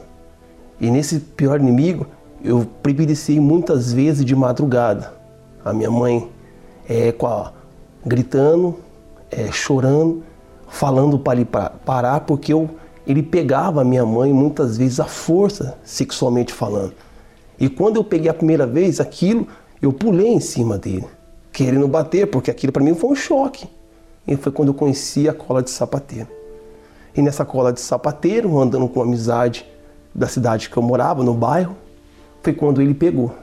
E 0.80 0.90
nesse 0.90 1.20
pior 1.20 1.60
inimigo, 1.60 2.08
eu 2.44 2.66
privilegiei 2.82 3.40
muitas 3.40 3.94
vezes 3.94 4.26
de 4.26 4.36
madrugada. 4.36 5.14
A 5.64 5.72
minha 5.72 5.92
mãe 5.92 6.28
é, 6.90 7.14
a, 7.24 7.52
gritando, 8.06 8.78
é, 9.30 9.52
chorando, 9.52 10.24
falando 10.68 11.20
para 11.20 11.40
ele 11.40 11.50
parar, 11.86 12.22
porque 12.22 12.54
eu, 12.54 12.70
ele 13.06 13.22
pegava 13.22 13.82
a 13.82 13.84
minha 13.84 14.06
mãe 14.06 14.34
muitas 14.34 14.78
vezes 14.78 15.00
à 15.00 15.06
força, 15.06 15.78
sexualmente 15.84 16.54
falando. 16.54 16.94
E 17.60 17.70
quando 17.70 17.98
eu 17.98 18.04
peguei 18.04 18.30
a 18.30 18.34
primeira 18.34 18.66
vez 18.66 19.00
aquilo, 19.00 19.48
eu 19.82 19.92
pulei 19.92 20.28
em 20.28 20.40
cima 20.40 20.78
dele, 20.78 21.06
querendo 21.52 21.88
bater, 21.88 22.28
porque 22.28 22.50
aquilo 22.50 22.72
para 22.72 22.84
mim 22.84 22.96
foi 22.96 23.10
um 23.12 23.16
choque. 23.16 23.68
E 24.28 24.36
foi 24.36 24.52
quando 24.52 24.70
eu 24.70 24.74
conheci 24.74 25.28
a 25.28 25.34
cola 25.34 25.62
de 25.62 25.70
sapateiro. 25.70 26.28
E 27.16 27.22
nessa 27.22 27.44
cola 27.44 27.74
de 27.74 27.82
sapateiro, 27.82 28.60
andando 28.60 28.88
com 28.88 29.02
amizade 29.02 29.66
da 30.14 30.28
cidade 30.28 30.70
que 30.70 30.78
eu 30.78 30.84
morava, 30.84 31.24
no 31.24 31.34
bairro, 31.34 31.76
foi 32.42 32.54
quando 32.54 32.82
ele 32.82 32.94
pegou. 32.94 33.34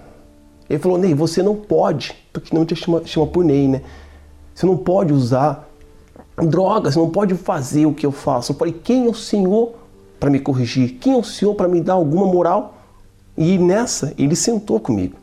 Ele 0.68 0.79
falou, 0.79 0.99
Ney, 0.99 1.14
você 1.14 1.42
não 1.42 1.55
pode, 1.55 2.14
porque 2.33 2.55
não 2.55 2.64
te 2.64 2.75
chama, 2.77 3.03
chama 3.05 3.27
por 3.27 3.44
Ney, 3.44 3.68
né? 3.68 3.83
Você 4.59 4.66
não 4.66 4.77
pode 4.77 5.12
usar 5.12 5.68
drogas, 6.37 6.97
não 6.97 7.09
pode 7.09 7.33
fazer 7.37 7.87
o 7.87 7.94
que 7.94 8.05
eu 8.05 8.11
faço. 8.11 8.51
Eu 8.51 8.57
falei, 8.57 8.75
quem 8.75 9.07
é 9.07 9.09
o 9.09 9.14
Senhor 9.14 9.75
para 10.18 10.29
me 10.29 10.40
corrigir? 10.40 10.94
Quem 10.94 11.12
é 11.12 11.16
o 11.16 11.23
Senhor 11.23 11.55
para 11.55 11.68
me 11.68 11.81
dar 11.81 11.92
alguma 11.92 12.27
moral? 12.27 12.75
E 13.37 13.57
nessa, 13.57 14.12
ele 14.18 14.35
sentou 14.35 14.81
comigo. 14.81 15.14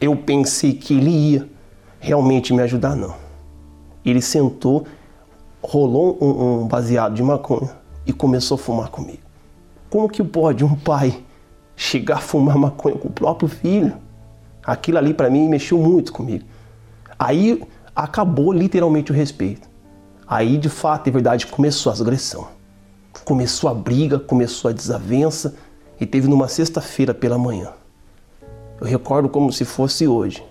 Eu 0.00 0.14
pensei 0.14 0.74
que 0.74 0.94
ele 0.94 1.10
ia 1.10 1.48
realmente 1.98 2.54
me 2.54 2.62
ajudar, 2.62 2.94
não. 2.94 3.16
Ele 4.04 4.22
sentou, 4.22 4.86
rolou 5.60 6.16
um, 6.20 6.60
um 6.60 6.68
baseado 6.68 7.14
de 7.14 7.22
maconha 7.24 7.72
e 8.06 8.12
começou 8.12 8.54
a 8.54 8.58
fumar 8.58 8.90
comigo. 8.90 9.22
Como 9.90 10.08
que 10.08 10.22
pode 10.22 10.64
um 10.64 10.76
pai 10.76 11.20
chegar 11.74 12.18
a 12.18 12.20
fumar 12.20 12.56
maconha 12.56 12.94
com 12.94 13.08
o 13.08 13.12
próprio 13.12 13.48
filho? 13.48 13.92
Aquilo 14.62 14.98
ali 14.98 15.12
para 15.12 15.28
mim 15.28 15.48
mexeu 15.48 15.78
muito 15.78 16.12
comigo. 16.12 16.44
Aí 17.18 17.60
acabou 17.98 18.52
literalmente 18.52 19.10
o 19.10 19.14
respeito. 19.14 19.68
Aí 20.24 20.56
de 20.56 20.68
fato 20.68 21.08
e 21.08 21.10
verdade 21.10 21.48
começou 21.48 21.90
a 21.90 21.96
agressão. 21.96 22.46
Começou 23.24 23.68
a 23.68 23.74
briga, 23.74 24.20
começou 24.20 24.68
a 24.68 24.72
desavença 24.72 25.56
e 26.00 26.06
teve 26.06 26.28
numa 26.28 26.46
sexta-feira 26.46 27.12
pela 27.12 27.36
manhã. 27.36 27.72
Eu 28.80 28.86
recordo 28.86 29.28
como 29.28 29.52
se 29.52 29.64
fosse 29.64 30.06
hoje. 30.06 30.44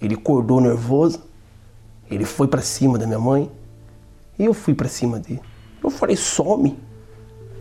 Ele 0.00 0.14
acordou 0.14 0.60
nervoso, 0.60 1.20
ele 2.08 2.24
foi 2.24 2.46
para 2.46 2.62
cima 2.62 2.96
da 2.96 3.04
minha 3.04 3.18
mãe 3.18 3.50
e 4.38 4.44
eu 4.44 4.54
fui 4.54 4.72
para 4.72 4.88
cima 4.88 5.18
dele. 5.18 5.42
Eu 5.82 5.90
falei: 5.90 6.14
some, 6.14 6.78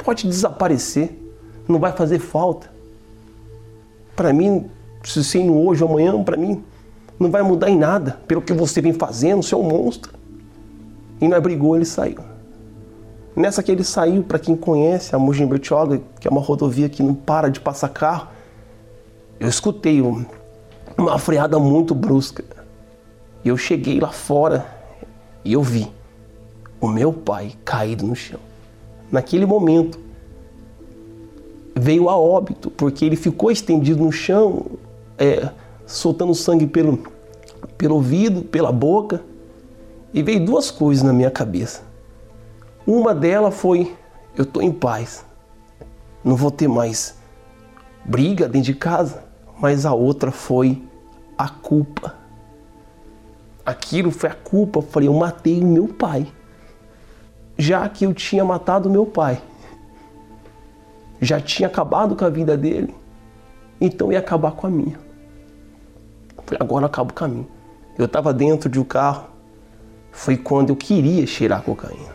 pode 0.04 0.28
desaparecer, 0.28 1.18
não 1.68 1.80
vai 1.80 1.94
fazer 1.94 2.20
falta. 2.20 2.72
Para 4.16 4.32
mim, 4.32 4.70
se 5.04 5.24
sendo 5.24 5.58
hoje 5.58 5.84
ou 5.84 5.90
amanhã, 5.90 6.24
para 6.24 6.38
mim, 6.38 6.64
não 7.20 7.32
vai 7.32 7.42
mudar 7.42 7.70
em 7.70 7.78
nada 7.78 8.20
pelo 8.28 8.42
que 8.42 8.54
você 8.54 8.82
vem 8.82 8.94
fazendo, 8.94 9.44
você 9.44 9.56
é 9.56 9.58
um 9.58 9.64
monstro. 9.64 10.14
E 11.20 11.28
nós 11.28 11.42
brigou, 11.42 11.76
ele 11.76 11.86
saiu. 11.86 12.20
Nessa 13.36 13.62
que 13.62 13.72
ele 13.72 13.84
saiu, 13.84 14.24
para 14.24 14.40
quem 14.40 14.56
conhece 14.56 15.16
a 15.16 15.20
Mogi 15.20 15.46
Bertioga, 15.46 16.02
que 16.20 16.28
é 16.28 16.32
uma 16.32 16.42
rodovia 16.42 16.88
que 16.88 17.04
não 17.04 17.14
para 17.14 17.50
de 17.50 17.60
passar 17.60 17.90
carro, 17.90 18.28
eu 19.40 19.48
escutei 19.48 20.02
uma 20.98 21.20
freada 21.20 21.60
muito 21.60 21.94
brusca. 21.94 22.44
E 23.44 23.50
eu 23.50 23.58
cheguei 23.58 24.00
lá 24.00 24.10
fora 24.10 24.66
e 25.44 25.54
eu 25.54 25.62
vi 25.62 25.92
o 26.80 26.88
meu 26.88 27.12
pai 27.12 27.52
caído 27.64 28.06
no 28.06 28.16
chão. 28.16 28.40
Naquele 29.12 29.46
momento, 29.46 30.00
veio 31.76 32.10
a 32.10 32.18
óbito, 32.18 32.72
porque 32.72 33.04
ele 33.06 33.16
ficou 33.16 33.52
estendido 33.52 34.04
no 34.04 34.12
chão, 34.12 34.66
é, 35.18 35.50
soltando 35.86 36.34
sangue 36.34 36.68
pelo, 36.68 37.00
pelo 37.78 37.96
ouvido, 37.96 38.44
pela 38.44 38.72
boca. 38.72 39.22
E 40.14 40.24
veio 40.24 40.46
duas 40.46 40.72
coisas 40.72 41.04
na 41.04 41.12
minha 41.12 41.32
cabeça. 41.32 41.84
Uma 42.88 43.14
delas 43.14 43.56
foi: 43.56 43.96
eu 44.38 44.44
estou 44.44 44.62
em 44.62 44.72
paz, 44.72 45.26
não 46.24 46.36
vou 46.36 46.52
ter 46.52 46.68
mais 46.68 47.18
briga 48.06 48.48
dentro 48.48 48.68
de 48.68 48.76
casa. 48.76 49.24
Mas 49.60 49.86
a 49.86 49.94
outra 49.94 50.32
foi 50.32 50.84
a 51.38 51.48
culpa. 51.50 52.16
Aquilo 53.66 54.12
foi 54.12 54.30
a 54.30 54.36
culpa. 54.36 54.80
Eu 54.80 54.84
falei: 54.84 55.10
eu 55.10 55.14
matei 55.14 55.62
meu 55.62 55.88
pai. 55.88 56.28
Já 57.58 57.88
que 57.88 58.06
eu 58.06 58.14
tinha 58.14 58.44
matado 58.44 58.90
meu 58.90 59.06
pai, 59.06 59.42
já 61.22 61.40
tinha 61.40 61.68
acabado 61.68 62.16
com 62.16 62.26
a 62.26 62.30
vida 62.30 62.58
dele, 62.58 62.94
então 63.80 64.12
ia 64.12 64.20
acabar 64.20 64.52
com 64.52 64.68
a 64.68 64.70
minha. 64.70 65.00
Agora 66.60 66.84
eu 66.84 66.88
acabo 66.88 67.14
com 67.14 67.26
a 67.26 67.28
minha. 67.28 67.48
Eu 67.98 68.06
estava 68.06 68.34
dentro 68.34 68.70
de 68.70 68.80
um 68.80 68.84
carro, 68.84 69.28
foi 70.12 70.38
quando 70.38 70.70
eu 70.70 70.76
queria 70.76 71.26
cheirar 71.26 71.64
cocaína. 71.64 72.14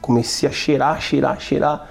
Comecei 0.00 0.48
a 0.48 0.52
cheirar, 0.52 1.00
cheirar, 1.00 1.40
cheirar. 1.40 1.90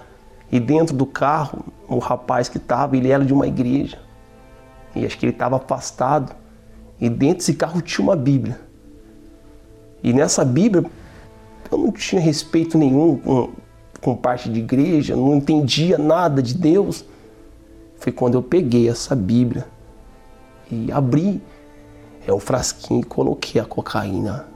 E 0.52 0.60
dentro 0.60 0.96
do 0.96 1.06
carro, 1.06 1.66
o 1.88 2.00
rapaz 2.00 2.50
que 2.50 2.58
estava, 2.58 2.98
ele 2.98 3.10
era 3.10 3.24
de 3.24 3.32
uma 3.32 3.48
igreja. 3.48 4.00
E 4.96 5.06
acho 5.06 5.18
que 5.18 5.26
ele 5.26 5.34
estava 5.34 5.58
afastado. 5.58 6.36
E 7.00 7.08
dentro 7.08 7.38
desse 7.38 7.54
carro 7.54 7.82
tinha 7.82 8.04
uma 8.04 8.16
Bíblia. 8.16 8.60
E 10.04 10.12
nessa 10.12 10.44
Bíblia, 10.44 10.84
eu 11.72 11.78
não 11.78 11.92
tinha 11.92 12.20
respeito 12.20 12.78
nenhum 12.78 13.18
com, 13.18 13.50
com 14.02 14.16
parte 14.16 14.50
de 14.50 14.60
igreja, 14.60 15.16
não 15.16 15.36
entendia 15.36 15.98
nada 15.98 16.42
de 16.42 16.56
Deus. 16.56 17.06
Foi 17.98 18.12
quando 18.12 18.34
eu 18.36 18.42
peguei 18.42 18.90
essa 18.90 19.16
Bíblia 19.16 19.66
e 20.70 20.92
abri 20.92 21.42
é, 22.26 22.32
o 22.32 22.40
frasquinho 22.40 23.02
e 23.02 23.04
coloquei 23.04 23.60
a 23.60 23.66
cocaína 23.66 24.48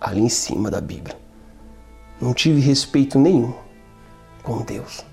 ali 0.00 0.20
em 0.20 0.28
cima 0.28 0.70
da 0.70 0.80
Bíblia. 0.80 1.16
Não 2.20 2.32
tive 2.32 2.60
respeito 2.60 3.18
nenhum 3.18 3.52
com 4.42 4.62
Deus. 4.62 5.04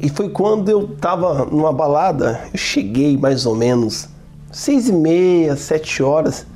E 0.00 0.08
foi 0.08 0.28
quando 0.28 0.68
eu 0.68 0.92
estava 0.94 1.44
numa 1.46 1.72
balada, 1.72 2.40
eu 2.52 2.58
cheguei 2.58 3.16
mais 3.16 3.46
ou 3.46 3.54
menos 3.54 4.08
seis 4.52 4.88
e 4.88 4.92
meia, 4.92 5.56
sete 5.56 6.02
horas. 6.02 6.46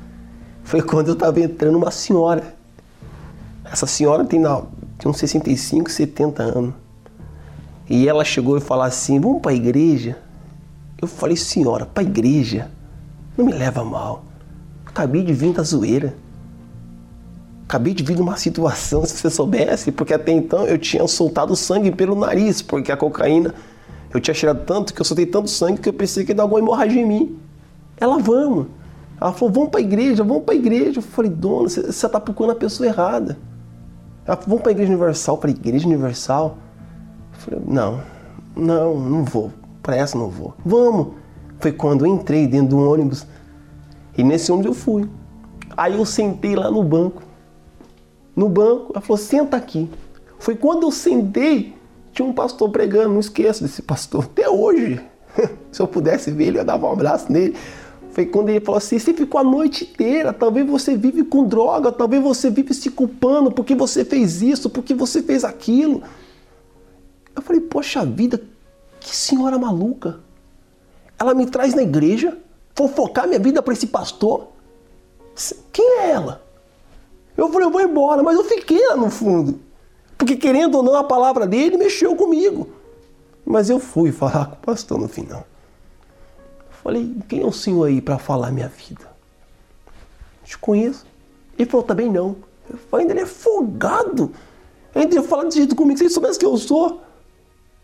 Foi 0.63 0.81
quando 0.81 1.09
eu 1.09 1.13
estava 1.13 1.39
entrando 1.39 1.77
uma 1.77 1.91
senhora. 1.91 2.55
Essa 3.65 3.85
senhora 3.85 4.23
tem, 4.23 4.39
não, 4.39 4.67
tem 4.97 5.09
uns 5.09 5.17
65, 5.17 5.91
70 5.91 6.43
anos. 6.43 6.73
E 7.89 8.07
ela 8.07 8.23
chegou 8.23 8.57
e 8.57 8.61
falou 8.61 8.85
assim: 8.85 9.19
Vamos 9.19 9.41
para 9.41 9.51
a 9.51 9.55
igreja? 9.55 10.17
Eu 11.01 11.07
falei: 11.07 11.35
Senhora, 11.35 11.85
para 11.85 12.01
a 12.01 12.05
igreja? 12.05 12.71
Não 13.37 13.45
me 13.45 13.51
leva 13.51 13.83
mal. 13.83 14.23
Acabei 14.85 15.23
de 15.23 15.33
vir 15.33 15.53
da 15.53 15.63
zoeira. 15.63 16.15
Acabei 17.65 17.93
de 17.93 18.03
vir 18.03 18.15
de 18.15 18.21
uma 18.21 18.37
situação, 18.37 19.03
se 19.05 19.17
você 19.17 19.29
soubesse, 19.29 19.91
porque 19.91 20.13
até 20.13 20.31
então 20.31 20.65
eu 20.65 20.77
tinha 20.77 21.07
soltado 21.07 21.55
sangue 21.55 21.91
pelo 21.91 22.15
nariz, 22.15 22.61
porque 22.61 22.91
a 22.91 22.97
cocaína 22.97 23.53
eu 24.13 24.19
tinha 24.19 24.33
cheirado 24.33 24.61
tanto 24.65 24.93
que 24.93 25.01
eu 25.01 25.05
soltei 25.05 25.25
tanto 25.25 25.49
sangue 25.49 25.81
que 25.81 25.89
eu 25.89 25.93
pensei 25.93 26.23
que 26.23 26.31
ia 26.31 26.35
dar 26.35 26.43
alguma 26.43 26.59
hemorragia 26.59 27.01
em 27.01 27.05
mim. 27.05 27.39
Ela, 27.97 28.19
vamos. 28.19 28.67
Ela 29.19 29.33
falou, 29.33 29.51
vamos 29.53 29.69
para 29.69 29.79
a 29.79 29.83
igreja, 29.83 30.23
vamos 30.23 30.43
para 30.43 30.53
a 30.53 30.57
igreja. 30.57 30.99
Eu 30.99 31.03
falei, 31.03 31.31
dona, 31.31 31.69
você 31.69 31.87
está 31.89 32.19
procurando 32.19 32.51
a 32.51 32.59
pessoa 32.59 32.87
errada. 32.87 33.39
Ela 34.25 34.37
falou, 34.37 34.49
vamos 34.49 34.61
para 34.61 34.71
a 34.71 34.73
igreja 34.73 34.91
universal, 34.91 35.37
para 35.37 35.49
a 35.49 35.53
igreja 35.53 35.87
universal. 35.87 36.57
Eu 37.33 37.39
falei, 37.39 37.61
não, 37.65 38.01
não, 38.55 38.99
não 38.99 39.23
vou. 39.23 39.51
Para 39.81 39.95
essa 39.95 40.17
não 40.17 40.29
vou. 40.29 40.53
Vamos. 40.63 41.22
Foi 41.59 41.71
quando 41.71 42.05
eu 42.05 42.13
entrei 42.13 42.47
dentro 42.47 42.69
de 42.69 42.75
um 42.75 42.89
ônibus. 42.89 43.25
E 44.17 44.23
nesse 44.23 44.51
ônibus 44.51 44.67
eu 44.67 44.73
fui. 44.73 45.09
Aí 45.75 45.93
eu 45.93 46.05
sentei 46.05 46.55
lá 46.55 46.69
no 46.69 46.83
banco 46.83 47.23
no 48.35 48.49
banco. 48.49 48.91
Ela 48.93 49.01
falou: 49.01 49.17
senta 49.17 49.57
aqui. 49.57 49.89
Foi 50.37 50.55
quando 50.55 50.83
eu 50.83 50.91
sentei, 50.91 51.73
tinha 52.11 52.27
um 52.27 52.33
pastor 52.33 52.69
pregando. 52.69 53.13
Não 53.13 53.19
esqueço 53.19 53.63
desse 53.63 53.81
pastor. 53.81 54.25
Até 54.25 54.49
hoje. 54.49 55.01
Se 55.71 55.81
eu 55.81 55.87
pudesse 55.87 56.31
ver 56.31 56.47
ele, 56.47 56.59
eu 56.59 56.65
dava 56.65 56.87
um 56.87 56.91
abraço 56.91 57.31
nele. 57.31 57.55
Foi 58.11 58.25
quando 58.25 58.49
ele 58.49 58.59
falou 58.59 58.77
assim: 58.77 58.99
você 58.99 59.13
ficou 59.13 59.39
a 59.39 59.43
noite 59.43 59.85
inteira, 59.85 60.31
talvez 60.33 60.67
você 60.67 60.95
vive 60.95 61.23
com 61.23 61.45
droga, 61.45 61.91
talvez 61.91 62.21
você 62.21 62.49
vive 62.49 62.73
se 62.73 62.91
culpando 62.91 63.51
porque 63.51 63.73
você 63.73 64.05
fez 64.05 64.41
isso, 64.41 64.69
porque 64.69 64.93
você 64.93 65.23
fez 65.23 65.43
aquilo. 65.43 66.03
Eu 67.35 67.41
falei: 67.41 67.61
poxa 67.61 68.05
vida, 68.05 68.41
que 68.99 69.15
senhora 69.15 69.57
maluca. 69.57 70.19
Ela 71.23 71.33
me 71.33 71.45
traz 71.45 71.73
na 71.73 71.81
igreja, 71.81 72.37
fofocar 72.75 73.25
minha 73.25 73.39
vida 73.39 73.61
para 73.61 73.71
esse 73.71 73.87
pastor. 73.87 74.49
Quem 75.71 75.99
é 76.01 76.09
ela? 76.09 76.43
Eu 77.37 77.47
falei, 77.47 77.65
eu 77.65 77.71
vou 77.71 77.79
embora, 77.79 78.21
mas 78.21 78.35
eu 78.35 78.43
fiquei 78.43 78.85
lá 78.89 78.97
no 78.97 79.09
fundo. 79.09 79.57
Porque 80.17 80.35
querendo 80.35 80.75
ou 80.75 80.83
não, 80.83 80.95
a 80.97 81.03
palavra 81.05 81.47
dele 81.47 81.77
mexeu 81.77 82.13
comigo. 82.13 82.67
Mas 83.45 83.69
eu 83.69 83.79
fui 83.79 84.11
falar 84.11 84.47
com 84.47 84.55
o 84.55 84.57
pastor 84.57 84.99
no 84.99 85.07
final. 85.07 85.47
falei, 86.69 87.15
quem 87.29 87.41
é 87.41 87.45
o 87.45 87.53
senhor 87.53 87.85
aí 87.85 88.01
para 88.01 88.17
falar 88.17 88.51
minha 88.51 88.67
vida? 88.67 89.09
Te 90.43 90.57
conheço. 90.57 91.05
Ele 91.57 91.69
falou, 91.69 91.85
também 91.85 92.11
não. 92.11 92.35
Eu 92.69 92.77
falei, 92.77 93.05
ainda 93.05 93.13
ele 93.13 93.23
é 93.23 93.25
folgado. 93.25 94.29
Ainda 94.93 95.15
ele 95.15 95.25
fala 95.25 95.45
desse 95.45 95.59
jeito 95.59 95.73
comigo, 95.73 95.97
se 95.97 96.03
ele 96.03 96.13
soubesse 96.13 96.37
quem 96.37 96.49
eu 96.49 96.57
sou. 96.57 97.01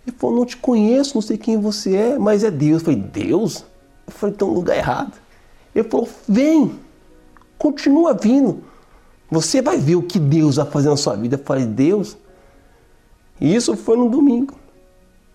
Ele 0.06 0.16
falou, 0.18 0.38
não 0.38 0.46
te 0.46 0.58
conheço, 0.58 1.16
não 1.16 1.22
sei 1.22 1.38
quem 1.38 1.58
você 1.58 1.96
é, 1.96 2.20
mas 2.20 2.44
é 2.44 2.52
Deus. 2.52 2.82
Eu 2.82 2.86
falei, 2.86 3.00
Deus? 3.00 3.66
Eu 4.08 4.14
falei, 4.14 4.36
então 4.36 4.50
lugar 4.50 4.78
errado. 4.78 5.14
Ele 5.76 5.88
falou, 5.88 6.10
vem, 6.28 6.80
continua 7.58 8.14
vindo. 8.14 8.64
Você 9.30 9.62
vai 9.62 9.78
ver 9.78 9.96
o 9.96 10.02
que 10.02 10.18
Deus 10.18 10.56
vai 10.56 10.66
fazer 10.66 10.90
na 10.90 10.98
sua 10.98 11.16
vida. 11.16 11.36
Eu 11.36 11.44
falei, 11.44 11.66
Deus. 11.66 12.18
E 13.40 13.54
isso 13.54 13.76
foi 13.76 13.98
no 13.98 14.10
domingo. 14.10 14.56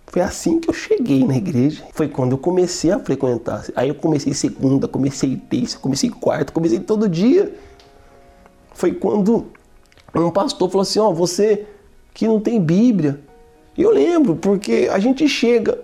Foi 0.07 0.23
assim 0.23 0.61
que 0.61 0.69
eu 0.69 0.75
cheguei 0.75 1.25
na 1.25 1.37
igreja. 1.37 1.85
Foi 1.93 2.09
quando 2.09 2.33
eu 2.33 2.39
comecei 2.39 2.91
a 2.91 2.99
frequentar. 2.99 3.65
Aí 3.75 3.89
eu 3.89 3.95
comecei 3.95 4.33
segunda, 4.35 4.87
comecei 4.87 5.37
terça, 5.37 5.79
comecei 5.79 6.11
quarta, 6.11 6.53
comecei 6.53 6.79
todo 6.81 7.09
dia. 7.09 7.55
Foi 8.75 8.93
quando 8.93 9.47
um 10.15 10.31
pastor 10.31 10.69
falou 10.69 10.83
assim: 10.83 10.99
Ó, 10.99 11.09
oh, 11.09 11.15
você 11.15 11.67
que 12.13 12.27
não 12.27 12.41
tem 12.41 12.61
Bíblia. 12.61 13.21
E 13.77 13.83
eu 13.83 13.91
lembro, 13.91 14.37
porque 14.37 14.89
a 14.91 14.99
gente 14.99 15.29
chega 15.29 15.79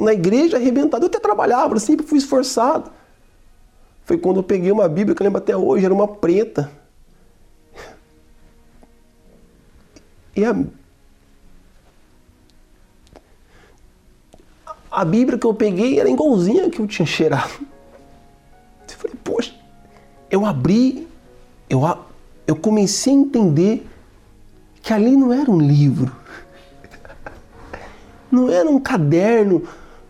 na 0.00 0.12
igreja 0.12 0.56
arrebentado. 0.56 1.04
Eu 1.04 1.08
até 1.08 1.18
trabalhava, 1.18 1.78
sempre 1.78 2.06
fui 2.06 2.18
esforçado. 2.18 2.90
Foi 4.04 4.18
quando 4.18 4.38
eu 4.38 4.42
peguei 4.42 4.70
uma 4.70 4.88
Bíblia 4.88 5.14
que 5.14 5.22
eu 5.22 5.24
lembro 5.24 5.38
até 5.38 5.56
hoje, 5.56 5.84
era 5.84 5.94
uma 5.94 6.08
preta. 6.08 6.70
E 10.36 10.44
a, 10.44 10.54
a 14.90 15.04
Bíblia 15.04 15.38
que 15.38 15.46
eu 15.46 15.54
peguei 15.54 16.00
era 16.00 16.10
igualzinha 16.10 16.68
que 16.68 16.80
eu 16.80 16.86
tinha 16.86 17.06
cheirado. 17.06 17.52
Eu 18.88 18.98
falei, 18.98 19.16
poxa, 19.22 19.54
eu 20.30 20.44
abri, 20.44 21.06
eu, 21.68 21.82
eu 22.46 22.56
comecei 22.56 23.12
a 23.12 23.16
entender 23.16 23.86
que 24.82 24.92
ali 24.92 25.16
não 25.16 25.32
era 25.32 25.50
um 25.50 25.60
livro, 25.60 26.14
não 28.34 28.50
era 28.50 28.68
um 28.68 28.78
caderno, 28.78 29.62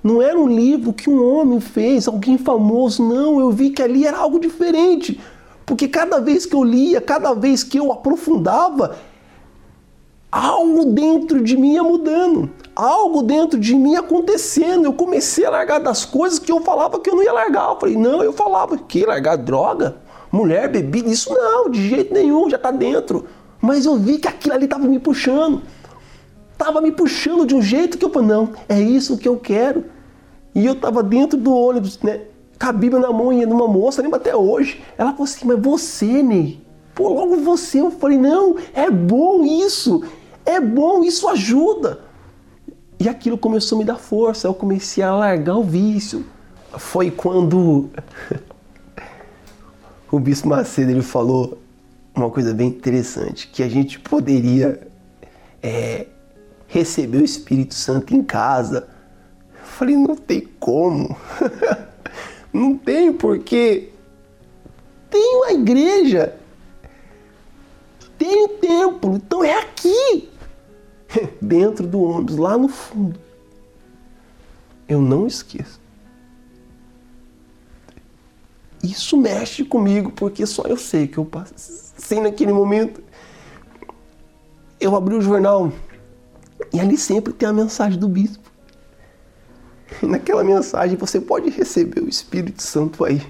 não 0.03 0.21
era 0.21 0.39
um 0.39 0.47
livro 0.47 0.93
que 0.93 1.09
um 1.09 1.23
homem 1.25 1.61
fez, 1.61 2.09
alguém 2.09 2.37
famoso, 2.37 3.03
não. 3.03 3.41
Eu 3.41 3.51
vi 3.51 3.71
que 3.71 3.83
ali 3.83 4.07
era 4.07 4.19
algo 4.19 4.39
diferente. 4.39 5.21
Porque 5.65 5.89
cada 5.89 6.21
vez 6.21 6.45
que 6.45 6.55
eu 6.55 6.63
lia, 6.63 7.01
cada 7.01 7.33
vez 7.33 7.63
que 7.63 7.79
eu 7.79 7.91
aprofundava, 7.91 8.97
algo 10.31 10.87
dentro 10.87 11.43
de 11.43 11.57
mim 11.57 11.75
ia 11.75 11.83
mudando, 11.83 12.51
algo 12.75 13.23
dentro 13.23 13.59
de 13.59 13.75
mim 13.75 13.95
acontecendo. 13.97 14.85
Eu 14.85 14.93
comecei 14.93 15.47
a 15.47 15.51
largar 15.51 15.79
das 15.79 16.05
coisas 16.05 16.39
que 16.39 16.53
eu 16.53 16.61
falava 16.61 16.99
que 16.99 17.09
eu 17.09 17.15
não 17.15 17.23
ia 17.23 17.33
largar. 17.33 17.71
Eu 17.71 17.81
falei, 17.81 17.97
não, 17.97 18.23
eu 18.23 18.33
falava 18.33 18.77
que 18.77 19.07
largar 19.07 19.37
droga, 19.37 19.97
mulher, 20.31 20.69
bebida, 20.69 21.09
isso 21.09 21.33
não, 21.33 21.71
de 21.71 21.89
jeito 21.89 22.13
nenhum, 22.13 22.51
já 22.51 22.57
está 22.57 22.71
dentro. 22.71 23.25
Mas 23.61 23.87
eu 23.87 23.97
vi 23.97 24.19
que 24.19 24.29
aquilo 24.29 24.55
ali 24.55 24.65
estava 24.65 24.87
me 24.87 24.99
puxando, 24.99 25.63
estava 26.55 26.81
me 26.81 26.91
puxando 26.91 27.47
de 27.47 27.55
um 27.55 27.61
jeito 27.61 27.99
que 27.99 28.05
eu 28.05 28.11
falei, 28.11 28.29
não, 28.29 28.53
é 28.69 28.81
isso 28.81 29.19
que 29.19 29.29
eu 29.29 29.37
quero. 29.37 29.85
E 30.55 30.65
eu 30.65 30.73
estava 30.73 31.03
dentro 31.03 31.39
do 31.39 31.53
ônibus, 31.53 31.99
né? 32.01 32.23
Com 32.59 32.67
a 32.67 32.73
Bíblia 32.73 33.03
na 33.03 33.13
mão 33.13 33.33
e 33.33 33.45
numa 33.45 33.67
moça, 33.67 34.01
lembra 34.01 34.19
até 34.19 34.35
hoje. 34.35 34.83
Ela 34.97 35.11
falou 35.11 35.25
assim, 35.25 35.47
mas 35.47 35.61
você, 35.61 36.23
Ney? 36.23 36.65
Pô, 36.95 37.09
logo 37.09 37.37
você. 37.37 37.81
Eu 37.81 37.91
falei, 37.91 38.17
não, 38.17 38.57
é 38.73 38.89
bom 38.91 39.45
isso. 39.45 40.05
É 40.47 40.61
bom, 40.61 41.03
isso 41.03 41.29
ajuda. 41.29 42.01
E 43.01 43.09
aquilo 43.09 43.37
começou 43.37 43.77
a 43.77 43.79
me 43.81 43.85
dar 43.85 43.97
força. 43.97 44.47
Eu 44.47 44.55
comecei 44.55 45.03
a 45.03 45.15
largar 45.15 45.57
o 45.57 45.65
vício. 45.65 46.25
Foi 46.79 47.11
quando 47.11 47.91
o 50.11 50.21
Bispo 50.21 50.49
Macedo 50.49 50.93
ele 50.93 51.03
falou 51.03 51.59
uma 52.15 52.31
coisa 52.31 52.55
bem 52.55 52.69
interessante, 52.69 53.49
que 53.49 53.63
a 53.63 53.69
gente 53.69 53.99
poderia 53.99 54.87
é, 55.61 56.07
receber 56.75 57.19
o 57.19 57.25
Espírito 57.25 57.73
Santo 57.73 58.17
em 58.17 58.23
casa. 58.23 58.89
Eu 59.55 59.65
falei, 59.65 59.97
não 59.97 60.17
tem 60.17 60.41
como. 60.59 61.17
não 62.53 62.77
tem 62.77 63.13
porque 63.13 63.91
tem 65.09 65.37
uma 65.37 65.53
igreja, 65.53 66.37
tem 68.19 68.45
o 68.45 68.49
templo, 68.49 69.15
então 69.15 69.45
é 69.45 69.57
aqui, 69.61 70.29
dentro 71.41 71.87
do 71.87 72.03
ônibus, 72.03 72.37
lá 72.37 72.59
no 72.59 72.67
fundo. 72.67 73.21
Eu 74.89 75.01
não 75.01 75.29
esqueço. 75.29 75.81
Isso 78.83 79.17
mexe 79.17 79.65
comigo, 79.65 80.11
porque 80.11 80.45
só 80.45 80.65
eu 80.65 80.77
sei 80.77 81.07
que 81.07 81.19
eu 81.19 81.25
passei 81.25 82.21
naquele 82.21 82.53
momento. 82.53 83.01
Eu 84.81 84.95
abri 84.97 85.15
o 85.15 85.23
jornal 85.23 85.73
e 86.73 86.81
ali 86.81 86.97
sempre 86.97 87.33
tem 87.33 87.49
a 87.49 87.53
mensagem 87.53 87.99
do 87.99 88.09
bispo. 88.09 88.51
E 90.03 90.07
naquela 90.07 90.43
mensagem 90.43 90.97
você 90.97 91.21
pode 91.21 91.51
receber 91.51 92.01
o 92.01 92.09
Espírito 92.09 92.63
Santo 92.63 93.05
aí. 93.05 93.23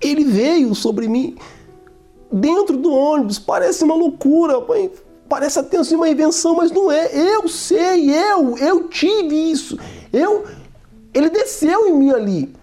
Ele 0.00 0.24
veio 0.24 0.74
sobre 0.74 1.08
mim 1.08 1.36
dentro 2.32 2.76
do 2.76 2.92
ônibus, 2.92 3.38
parece 3.38 3.84
uma 3.84 3.94
loucura, 3.94 4.54
parece 5.28 5.58
até 5.58 5.76
assim 5.76 5.94
uma 5.94 6.08
invenção, 6.08 6.56
mas 6.56 6.70
não 6.70 6.90
é. 6.90 7.10
Eu 7.14 7.48
sei, 7.48 8.10
eu, 8.10 8.56
eu 8.56 8.88
tive 8.88 9.50
isso. 9.50 9.78
Eu 10.12 10.46
ele 11.12 11.28
desceu 11.28 11.88
em 11.88 11.92
mim 11.92 12.10
ali. 12.10 12.54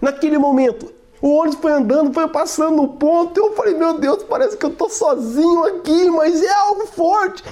Naquele 0.00 0.38
momento, 0.38 0.92
o 1.20 1.34
ônibus 1.34 1.60
foi 1.60 1.72
andando, 1.72 2.12
foi 2.12 2.28
passando 2.28 2.76
no 2.76 2.88
ponto. 2.88 3.38
Eu 3.38 3.54
falei, 3.54 3.74
meu 3.74 3.98
Deus, 3.98 4.22
parece 4.22 4.56
que 4.56 4.64
eu 4.64 4.70
tô 4.70 4.88
sozinho 4.88 5.64
aqui, 5.64 6.10
mas 6.10 6.42
é 6.42 6.52
algo 6.52 6.86
forte. 6.86 7.42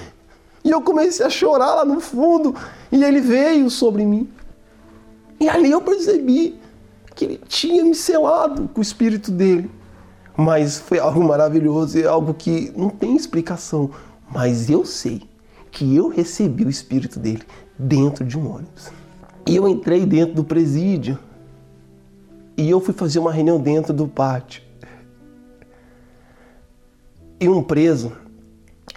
E 0.62 0.70
eu 0.70 0.80
comecei 0.80 1.24
a 1.24 1.30
chorar 1.30 1.74
lá 1.74 1.84
no 1.84 2.00
fundo. 2.00 2.54
E 2.90 3.02
ele 3.02 3.20
veio 3.20 3.68
sobre 3.70 4.04
mim. 4.04 4.28
E 5.40 5.48
ali 5.48 5.70
eu 5.70 5.80
percebi 5.80 6.58
que 7.14 7.24
ele 7.24 7.40
tinha 7.48 7.84
me 7.84 7.94
selado 7.94 8.68
com 8.72 8.80
o 8.80 8.82
espírito 8.82 9.30
dele. 9.30 9.70
Mas 10.36 10.78
foi 10.78 10.98
algo 10.98 11.22
maravilhoso, 11.24 11.98
é 11.98 12.04
algo 12.04 12.34
que 12.34 12.72
não 12.76 12.90
tem 12.90 13.16
explicação. 13.16 13.90
Mas 14.30 14.68
eu 14.68 14.84
sei 14.84 15.22
que 15.70 15.96
eu 15.96 16.08
recebi 16.08 16.64
o 16.64 16.70
espírito 16.70 17.18
dele 17.18 17.42
dentro 17.78 18.24
de 18.24 18.38
um 18.38 18.50
ônibus. 18.50 18.90
E 19.46 19.56
eu 19.56 19.66
entrei 19.68 20.04
dentro 20.04 20.34
do 20.34 20.44
presídio. 20.44 21.18
E 22.56 22.70
eu 22.70 22.80
fui 22.80 22.94
fazer 22.94 23.18
uma 23.18 23.32
reunião 23.32 23.60
dentro 23.60 23.92
do 23.92 24.08
pátio. 24.08 24.62
E 27.38 27.48
um 27.48 27.62
preso, 27.62 28.16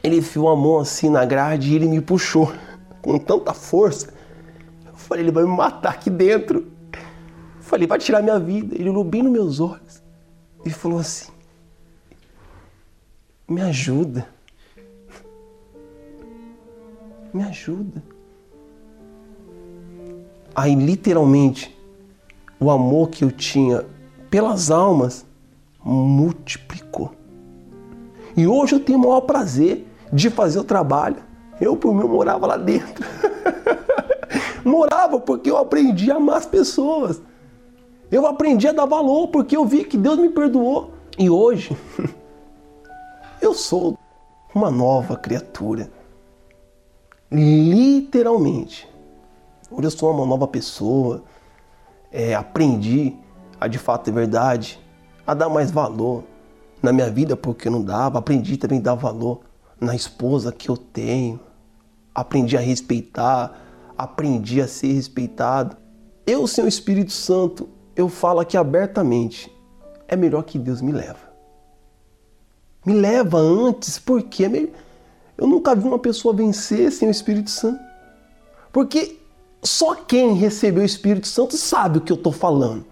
ele 0.02 0.18
enfiou 0.18 0.48
a 0.48 0.56
mão 0.56 0.80
assim 0.80 1.10
na 1.10 1.26
grade 1.26 1.72
e 1.72 1.76
ele 1.76 1.88
me 1.88 2.00
puxou 2.00 2.54
com 3.02 3.20
tanta 3.20 3.54
força. 3.54 4.14
Eu 4.86 4.96
falei, 4.96 5.26
ele 5.26 5.32
vai 5.32 5.44
me 5.44 5.50
matar 5.50 5.92
aqui 5.92 6.10
dentro. 6.10 6.72
Eu 6.94 7.62
falei, 7.62 7.86
vai 7.86 8.00
tirar 8.00 8.22
minha 8.22 8.40
vida. 8.40 8.76
Ele 8.76 8.90
olhou 8.90 9.04
bem 9.04 9.24
nos 9.24 9.32
meus 9.32 9.60
olhos 9.60 10.02
e 10.66 10.70
falou 10.70 11.00
assim: 11.00 11.32
Me 13.48 13.62
ajuda. 13.62 14.28
Me 17.34 17.44
ajuda. 17.44 18.02
Aí, 20.56 20.76
literalmente, 20.76 21.78
o 22.60 22.70
amor 22.70 23.10
que 23.10 23.24
eu 23.24 23.32
tinha 23.32 23.86
pelas 24.30 24.70
almas 24.70 25.26
multiplicou. 25.84 27.12
E 28.36 28.46
hoje 28.46 28.76
eu 28.76 28.80
tenho 28.80 29.00
o 29.00 29.02
maior 29.02 29.22
prazer 29.22 29.88
de 30.12 30.30
fazer 30.30 30.60
o 30.60 30.64
trabalho. 30.64 31.18
Eu, 31.60 31.76
por 31.76 31.94
mim, 31.94 32.04
morava 32.04 32.48
lá 32.48 32.58
dentro. 32.58 33.06
morava 34.64 35.20
porque 35.20 35.50
eu 35.50 35.58
aprendi 35.58 36.12
a 36.12 36.16
amar 36.16 36.38
as 36.38 36.46
pessoas. 36.46 37.22
Eu 38.12 38.26
aprendi 38.26 38.68
a 38.68 38.72
dar 38.72 38.86
valor 38.86 39.28
porque 39.28 39.56
eu 39.56 39.66
vi 39.66 39.84
que 39.84 39.98
Deus 39.98 40.18
me 40.18 40.30
perdoou. 40.30 40.92
E 41.18 41.30
hoje, 41.30 41.76
eu 43.42 43.54
sou 43.54 43.98
uma 44.54 44.72
nova 44.72 45.16
criatura. 45.16 45.90
Literalmente. 47.32 48.88
Hoje 49.70 49.88
eu 49.88 49.92
sou 49.92 50.12
uma 50.12 50.26
nova 50.26 50.48
pessoa, 50.48 51.24
é, 52.12 52.34
aprendi 52.34 53.16
a 53.60 53.68
de 53.68 53.78
fato 53.78 54.06
ter 54.06 54.12
verdade, 54.12 54.80
a 55.26 55.34
dar 55.34 55.50
mais 55.50 55.72
valor 55.72 56.24
na 56.82 56.94
minha 56.94 57.10
vida 57.10 57.36
porque 57.36 57.68
eu 57.68 57.72
não 57.72 57.84
dava, 57.84 58.20
aprendi 58.20 58.58
também 58.58 58.80
a 58.80 58.84
dar 58.84 58.96
valor 58.96 59.42
na 59.80 59.96
esposa 59.96 60.52
que 60.52 60.70
eu 60.70 60.78
tenho, 60.78 61.40
aprendi 62.14 62.58
a 62.58 62.60
respeitar, 62.60 63.62
aprendi 63.98 64.62
a 64.62 64.68
ser 64.68 64.94
respeitado. 64.94 65.78
Eu, 66.26 66.48
sem 66.48 66.64
o 66.64 66.68
Espírito 66.68 67.12
Santo, 67.12 67.70
eu 67.96 68.08
falo 68.08 68.40
aqui 68.40 68.58
abertamente, 68.58 69.52
é 70.08 70.16
melhor 70.16 70.44
que 70.44 70.58
Deus 70.58 70.82
me 70.82 70.92
leva. 70.92 71.30
Me 72.86 72.94
leva 72.94 73.38
antes, 73.38 74.00
porque 74.00 74.72
eu 75.38 75.48
nunca 75.48 75.76
vi 75.76 75.88
uma 75.88 76.00
pessoa 76.00 76.34
vencer 76.34 76.92
sem 76.92 77.08
o 77.08 77.12
Espírito 77.12 77.50
Santo. 77.50 77.80
Porque 78.72 79.19
só 79.62 79.94
quem 79.96 80.34
recebeu 80.34 80.84
o 80.84 80.86
Espírito 80.86 81.28
Santo 81.28 81.58
sabe 81.58 81.98
o 81.98 82.02
que 82.02 82.12
eu 82.12 82.18
estou 82.18 82.32
falando. 82.32 82.86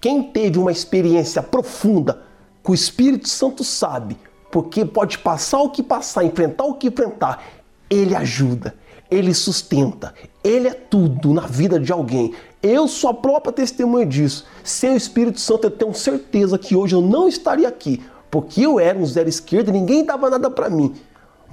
Quem 0.00 0.22
teve 0.22 0.58
uma 0.58 0.72
experiência 0.72 1.42
profunda 1.42 2.22
com 2.62 2.72
o 2.72 2.74
Espírito 2.74 3.28
Santo 3.28 3.64
sabe, 3.64 4.16
porque 4.50 4.84
pode 4.84 5.18
passar 5.18 5.60
o 5.60 5.70
que 5.70 5.82
passar, 5.82 6.24
enfrentar 6.24 6.64
o 6.64 6.74
que 6.74 6.88
enfrentar, 6.88 7.42
ele 7.88 8.14
ajuda, 8.14 8.74
ele 9.10 9.32
sustenta, 9.32 10.14
ele 10.42 10.68
é 10.68 10.74
tudo 10.74 11.32
na 11.32 11.46
vida 11.46 11.78
de 11.78 11.92
alguém. 11.92 12.34
Eu 12.62 12.86
sou 12.86 13.10
a 13.10 13.14
própria 13.14 13.52
testemunha 13.52 14.06
disso. 14.06 14.46
Sem 14.62 14.94
o 14.94 14.96
Espírito 14.96 15.40
Santo, 15.40 15.64
eu 15.64 15.70
tenho 15.70 15.94
certeza 15.94 16.58
que 16.58 16.76
hoje 16.76 16.94
eu 16.94 17.00
não 17.00 17.26
estaria 17.26 17.68
aqui, 17.68 18.02
porque 18.30 18.62
eu 18.62 18.78
era 18.78 18.98
um 18.98 19.06
zero 19.06 19.28
esquerdo 19.28 19.68
e 19.68 19.72
ninguém 19.72 20.04
dava 20.04 20.30
nada 20.30 20.50
para 20.50 20.70
mim. 20.70 20.94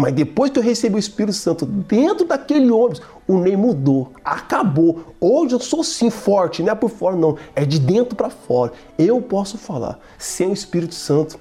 Mas 0.02 0.14
depois 0.14 0.50
que 0.50 0.58
eu 0.58 0.64
recebi 0.64 0.96
o 0.96 0.98
Espírito 0.98 1.36
Santo 1.36 1.66
dentro 1.66 2.26
daquele 2.26 2.72
ônibus, 2.72 3.02
o 3.28 3.38
Ney 3.38 3.58
mudou, 3.58 4.14
acabou. 4.24 5.14
Hoje 5.20 5.56
eu 5.56 5.60
sou 5.60 5.84
sim 5.84 6.10
forte, 6.10 6.64
não 6.64 6.72
é 6.72 6.76
por 6.76 6.90
fora 6.90 7.18
não, 7.18 7.38
é 7.54 7.66
de 7.66 7.78
dentro 7.78 8.16
para 8.16 8.30
fora. 8.30 8.72
Eu 8.98 9.22
posso 9.22 9.58
falar, 9.58 10.00
sem 10.18 10.48
o 10.48 10.54
Espírito 10.54 10.96
Santo, 10.96 11.38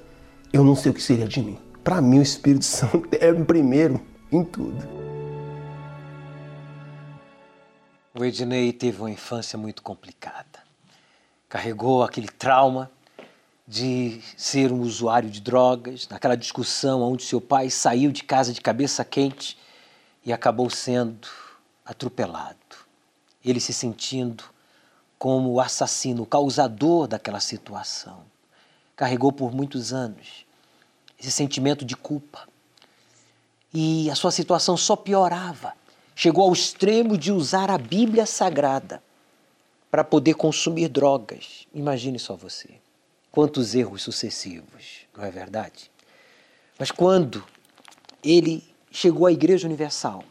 eu 0.51 0.61
não 0.61 0.75
sei 0.75 0.91
o 0.91 0.93
que 0.93 1.01
seria 1.01 1.25
de 1.25 1.41
mim. 1.41 1.57
Para 1.85 2.01
mim 2.01 2.19
o 2.19 2.21
Espírito 2.21 2.65
Santo 2.67 3.07
é 3.17 3.31
o 3.31 3.45
primeiro 3.45 4.01
em 4.29 4.43
tudo. 4.43 4.85
O 8.13 8.25
Ednei 8.25 8.73
teve 8.73 8.99
uma 8.99 9.09
infância 9.09 9.57
muito 9.57 9.81
complicada. 9.81 10.59
Carregou 11.47 12.03
aquele 12.03 12.27
trauma 12.27 12.91
de 13.69 14.19
ser 14.35 14.71
um 14.71 14.81
usuário 14.81 15.29
de 15.29 15.39
drogas, 15.39 16.07
naquela 16.07 16.35
discussão 16.35 17.03
onde 17.03 17.21
seu 17.21 17.39
pai 17.39 17.69
saiu 17.69 18.11
de 18.11 18.23
casa 18.23 18.51
de 18.51 18.59
cabeça 18.59 19.05
quente 19.05 19.55
e 20.25 20.33
acabou 20.33 20.71
sendo 20.71 21.27
atropelado. 21.85 22.57
Ele 23.45 23.59
se 23.59 23.71
sentindo 23.71 24.43
como 25.19 25.51
o 25.51 25.61
assassino, 25.61 26.23
o 26.23 26.25
causador 26.25 27.07
daquela 27.07 27.39
situação. 27.39 28.23
Carregou 28.95 29.31
por 29.31 29.53
muitos 29.53 29.93
anos 29.93 30.47
esse 31.19 31.29
sentimento 31.31 31.85
de 31.85 31.95
culpa. 31.95 32.49
E 33.71 34.09
a 34.09 34.15
sua 34.15 34.31
situação 34.31 34.75
só 34.75 34.95
piorava. 34.95 35.73
Chegou 36.15 36.47
ao 36.47 36.53
extremo 36.53 37.15
de 37.15 37.31
usar 37.31 37.69
a 37.69 37.77
Bíblia 37.77 38.25
Sagrada 38.25 39.03
para 39.91 40.03
poder 40.03 40.33
consumir 40.33 40.87
drogas. 40.89 41.67
Imagine 41.71 42.17
só 42.17 42.35
você. 42.35 42.79
Quantos 43.31 43.75
erros 43.75 44.01
sucessivos, 44.01 45.05
não 45.15 45.23
é 45.23 45.29
verdade? 45.29 45.91
Mas 46.79 46.89
quando 46.89 47.43
ele 48.23 48.67
chegou 48.91 49.27
à 49.27 49.31
Igreja 49.31 49.67
Universal 49.67 50.23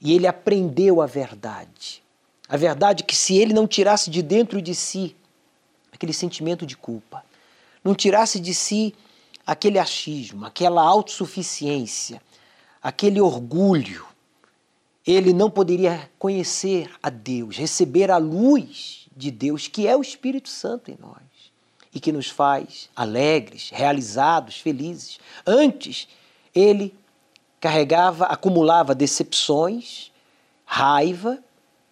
e 0.00 0.12
ele 0.12 0.26
aprendeu 0.26 1.00
a 1.00 1.06
verdade, 1.06 2.02
a 2.48 2.56
verdade 2.56 3.04
que 3.04 3.16
se 3.16 3.36
ele 3.36 3.54
não 3.54 3.66
tirasse 3.66 4.10
de 4.10 4.20
dentro 4.20 4.60
de 4.60 4.74
si 4.74 5.16
aquele 5.90 6.12
sentimento 6.12 6.66
de 6.66 6.76
culpa, 6.76 7.24
não 7.82 7.94
tirasse 7.94 8.38
de 8.38 8.54
si 8.54 8.94
aquele 9.46 9.78
achismo, 9.78 10.44
aquela 10.44 10.82
autossuficiência, 10.82 12.20
aquele 12.82 13.20
orgulho, 13.22 14.04
ele 15.06 15.32
não 15.32 15.50
poderia 15.50 16.10
conhecer 16.18 16.90
a 17.02 17.08
Deus, 17.08 17.56
receber 17.56 18.10
a 18.10 18.18
luz 18.18 19.08
de 19.16 19.30
Deus, 19.30 19.66
que 19.66 19.86
é 19.86 19.96
o 19.96 20.02
Espírito 20.02 20.50
Santo 20.50 20.90
em 20.90 20.98
nós 21.00 21.29
e 21.94 21.98
que 21.98 22.12
nos 22.12 22.28
faz 22.28 22.88
alegres, 22.94 23.70
realizados, 23.70 24.58
felizes. 24.58 25.18
Antes, 25.46 26.08
ele 26.54 26.94
carregava, 27.60 28.26
acumulava 28.26 28.94
decepções, 28.94 30.10
raiva, 30.64 31.38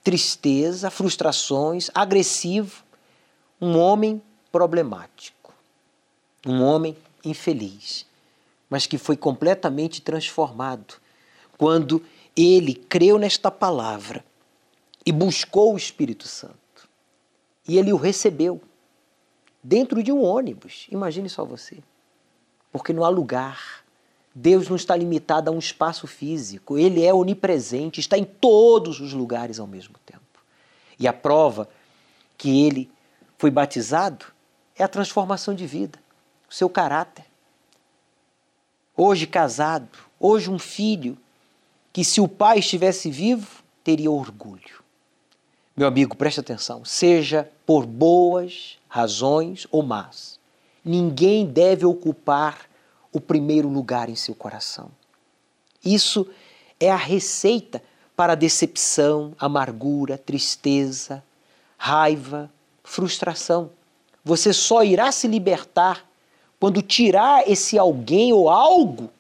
tristeza, 0.03 0.91
frustrações, 0.91 1.91
agressivo, 1.95 2.85
um 3.61 3.77
homem 3.77 4.23
problemático, 4.53 5.53
um 6.47 6.63
homem 6.63 6.97
infeliz, 7.25 8.07
mas 8.71 8.87
que 8.87 8.97
foi 8.97 9.17
completamente 9.17 10.01
transformado 10.01 10.95
quando 11.57 12.03
ele 12.37 12.75
creu 12.75 13.19
nesta 13.19 13.51
palavra 13.51 14.25
e 15.05 15.11
buscou 15.11 15.75
o 15.75 15.77
Espírito 15.77 16.29
Santo. 16.29 16.57
E 17.67 17.77
ele 17.77 17.93
o 17.93 17.97
recebeu 17.97 18.63
dentro 19.69 20.03
de 20.03 20.11
um 20.11 20.23
ônibus. 20.23 20.87
Imagine 20.91 21.29
só 21.29 21.45
você. 21.45 21.79
Porque 22.73 22.91
não 22.91 23.05
há 23.05 23.11
lugar. 23.11 23.85
Deus 24.35 24.67
não 24.67 24.77
está 24.77 24.97
limitado 24.97 25.51
a 25.51 25.53
um 25.53 25.59
espaço 25.59 26.07
físico. 26.07 26.79
Ele 26.79 27.05
é 27.05 27.13
onipresente, 27.13 28.01
está 28.01 28.17
em 28.17 28.25
todos 28.25 28.99
os 28.99 29.13
lugares 29.13 29.61
ao 29.61 29.67
mesmo 29.67 29.97
tempo. 30.07 30.23
E 30.99 31.07
a 31.07 31.13
prova 31.13 31.69
que 32.39 32.65
ele 32.65 32.91
foi 33.37 33.51
batizado 33.51 34.25
é 34.75 34.83
a 34.83 34.89
transformação 34.89 35.55
de 35.55 35.67
vida, 35.67 35.99
o 36.49 36.55
seu 36.55 36.71
caráter. 36.71 37.27
Hoje 38.97 39.27
casado, 39.27 39.99
hoje 40.19 40.51
um 40.51 40.59
filho 40.59 41.19
que 41.93 42.05
se 42.05 42.23
o 42.23 42.29
pai 42.29 42.61
estivesse 42.61 43.11
vivo, 43.11 43.63
teria 43.85 44.11
orgulho. 44.11 44.78
Meu 45.79 45.87
amigo, 45.87 46.17
preste 46.17 46.41
atenção, 46.41 46.85
seja 46.85 47.49
por 47.65 47.87
boas 47.87 48.79
razões 48.89 49.65
ou 49.71 49.81
más, 49.81 50.37
ninguém 50.85 51.47
deve 51.47 51.87
ocupar 51.87 52.69
o 53.13 53.21
primeiro 53.21 53.69
lugar 53.69 54.09
em 54.09 54.17
seu 54.17 54.35
coração. 54.35 54.91
Isso 55.85 56.27
é 56.81 56.91
a 56.91 56.97
receita 56.97 57.81
para 58.17 58.35
decepção, 58.35 59.37
amargura, 59.39 60.19
tristeza, 60.19 61.23
raiva, 61.77 62.51
frustração. 62.83 63.71
Você 64.25 64.53
só 64.53 64.83
irá 64.83 65.13
se 65.13 65.29
libertar 65.29 66.05
quando 66.59 66.83
tirar 66.83 67.49
esse 67.49 67.79
alguém 67.79 68.33
ou 68.33 68.51
algo 68.51 69.11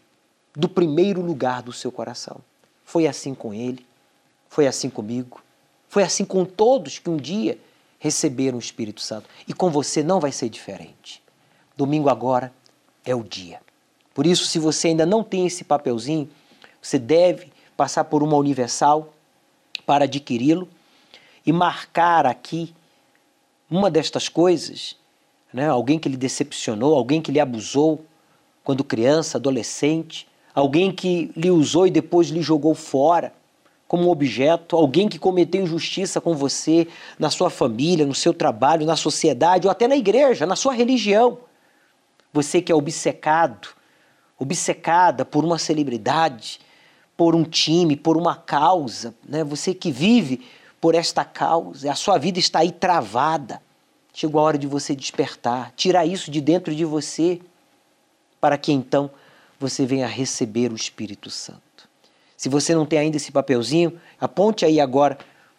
do 0.56 0.68
primeiro 0.68 1.20
lugar 1.20 1.62
do 1.62 1.72
seu 1.72 1.92
coração. 1.92 2.38
Foi 2.84 3.06
assim 3.06 3.32
com 3.32 3.54
ele, 3.54 3.86
foi 4.48 4.66
assim 4.66 4.90
comigo, 4.90 5.40
foi 5.88 6.02
assim 6.02 6.24
com 6.24 6.44
todos 6.44 6.98
que 6.98 7.08
um 7.08 7.16
dia 7.16 7.58
receberam 7.98 8.56
o 8.56 8.60
Espírito 8.60 9.00
Santo. 9.00 9.28
E 9.46 9.52
com 9.52 9.70
você 9.70 10.02
não 10.02 10.20
vai 10.20 10.30
ser 10.30 10.48
diferente. 10.48 11.22
Domingo 11.76 12.08
agora 12.08 12.52
é 13.04 13.14
o 13.14 13.22
dia. 13.22 13.60
Por 14.14 14.26
isso, 14.26 14.46
se 14.46 14.58
você 14.58 14.88
ainda 14.88 15.06
não 15.06 15.22
tem 15.22 15.46
esse 15.46 15.64
papelzinho, 15.64 16.28
você 16.80 16.98
deve 16.98 17.52
passar 17.76 18.04
por 18.04 18.22
uma 18.22 18.36
universal 18.36 19.12
para 19.86 20.04
adquiri-lo 20.04 20.68
e 21.46 21.52
marcar 21.52 22.26
aqui 22.26 22.74
uma 23.70 23.90
destas 23.90 24.28
coisas, 24.28 24.96
né? 25.52 25.68
alguém 25.68 25.98
que 25.98 26.08
lhe 26.08 26.16
decepcionou, 26.16 26.94
alguém 26.94 27.22
que 27.22 27.30
lhe 27.30 27.40
abusou 27.40 28.04
quando 28.64 28.82
criança, 28.82 29.38
adolescente, 29.38 30.26
alguém 30.54 30.92
que 30.92 31.30
lhe 31.36 31.50
usou 31.50 31.86
e 31.86 31.90
depois 31.90 32.28
lhe 32.28 32.42
jogou 32.42 32.74
fora 32.74 33.32
como 33.88 34.10
objeto, 34.10 34.76
alguém 34.76 35.08
que 35.08 35.18
cometeu 35.18 35.62
injustiça 35.62 36.20
com 36.20 36.34
você, 36.34 36.86
na 37.18 37.30
sua 37.30 37.48
família, 37.48 38.04
no 38.04 38.14
seu 38.14 38.34
trabalho, 38.34 38.84
na 38.84 38.94
sociedade 38.94 39.66
ou 39.66 39.70
até 39.70 39.88
na 39.88 39.96
igreja, 39.96 40.44
na 40.44 40.54
sua 40.54 40.74
religião. 40.74 41.38
Você 42.30 42.60
que 42.60 42.70
é 42.70 42.74
obcecado, 42.74 43.68
obcecada 44.38 45.24
por 45.24 45.42
uma 45.42 45.58
celebridade, 45.58 46.60
por 47.16 47.34
um 47.34 47.44
time, 47.44 47.96
por 47.96 48.18
uma 48.18 48.36
causa, 48.36 49.14
né? 49.26 49.42
você 49.42 49.72
que 49.72 49.90
vive 49.90 50.46
por 50.78 50.94
esta 50.94 51.24
causa, 51.24 51.90
a 51.90 51.94
sua 51.94 52.18
vida 52.18 52.38
está 52.38 52.60
aí 52.60 52.70
travada. 52.70 53.60
Chegou 54.12 54.40
a 54.40 54.44
hora 54.44 54.58
de 54.58 54.66
você 54.66 54.94
despertar, 54.94 55.72
tirar 55.74 56.04
isso 56.04 56.30
de 56.30 56.42
dentro 56.42 56.74
de 56.74 56.84
você, 56.84 57.40
para 58.38 58.58
que 58.58 58.70
então 58.70 59.10
você 59.58 59.86
venha 59.86 60.06
receber 60.06 60.70
o 60.70 60.76
Espírito 60.76 61.30
Santo. 61.30 61.67
Se 62.38 62.48
você 62.48 62.72
não 62.72 62.86
tem 62.86 63.00
ainda 63.00 63.16
esse 63.16 63.32
papelzinho, 63.32 64.00
aponte 64.20 64.64
aí 64.64 64.78
agora 64.78 65.18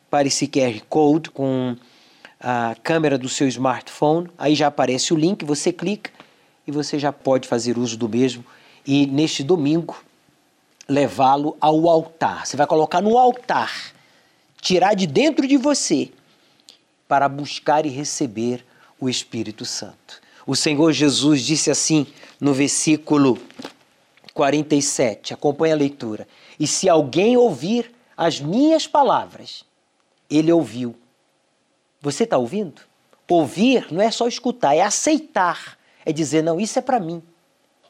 para 0.09 0.29
esse 0.29 0.47
QR 0.47 0.81
Code 0.87 1.29
com 1.29 1.75
a 2.39 2.73
câmera 2.81 3.17
do 3.17 3.27
seu 3.27 3.49
smartphone. 3.49 4.29
Aí 4.37 4.55
já 4.55 4.67
aparece 4.67 5.13
o 5.13 5.17
link, 5.17 5.43
você 5.43 5.73
clica 5.73 6.09
e 6.65 6.71
você 6.71 6.97
já 6.97 7.11
pode 7.11 7.49
fazer 7.49 7.77
uso 7.77 7.97
do 7.97 8.07
mesmo 8.07 8.45
e 8.87 9.05
neste 9.05 9.43
domingo 9.43 10.01
levá-lo 10.87 11.57
ao 11.59 11.89
altar. 11.89 12.47
Você 12.47 12.55
vai 12.55 12.65
colocar 12.65 13.01
no 13.01 13.17
altar, 13.17 13.91
tirar 14.61 14.93
de 14.93 15.05
dentro 15.05 15.45
de 15.45 15.57
você 15.57 16.09
para 17.09 17.27
buscar 17.27 17.85
e 17.85 17.89
receber 17.89 18.65
o 18.97 19.09
Espírito 19.09 19.65
Santo. 19.65 20.21
O 20.47 20.55
Senhor 20.55 20.93
Jesus 20.93 21.41
disse 21.41 21.69
assim 21.69 22.07
no 22.39 22.53
versículo 22.53 23.37
47. 24.33 25.33
Acompanhe 25.33 25.73
a 25.73 25.75
leitura. 25.75 26.25
E 26.59 26.67
se 26.67 26.89
alguém 26.89 27.37
ouvir 27.37 27.91
as 28.17 28.39
minhas 28.39 28.85
palavras, 28.85 29.63
ele 30.29 30.51
ouviu. 30.51 30.95
Você 32.01 32.25
está 32.25 32.37
ouvindo? 32.37 32.81
Ouvir 33.29 33.87
não 33.91 34.01
é 34.01 34.11
só 34.11 34.27
escutar, 34.27 34.75
é 34.75 34.81
aceitar. 34.81 35.77
É 36.05 36.11
dizer, 36.11 36.43
não, 36.43 36.59
isso 36.59 36.77
é 36.79 36.81
para 36.81 36.99
mim. 36.99 37.21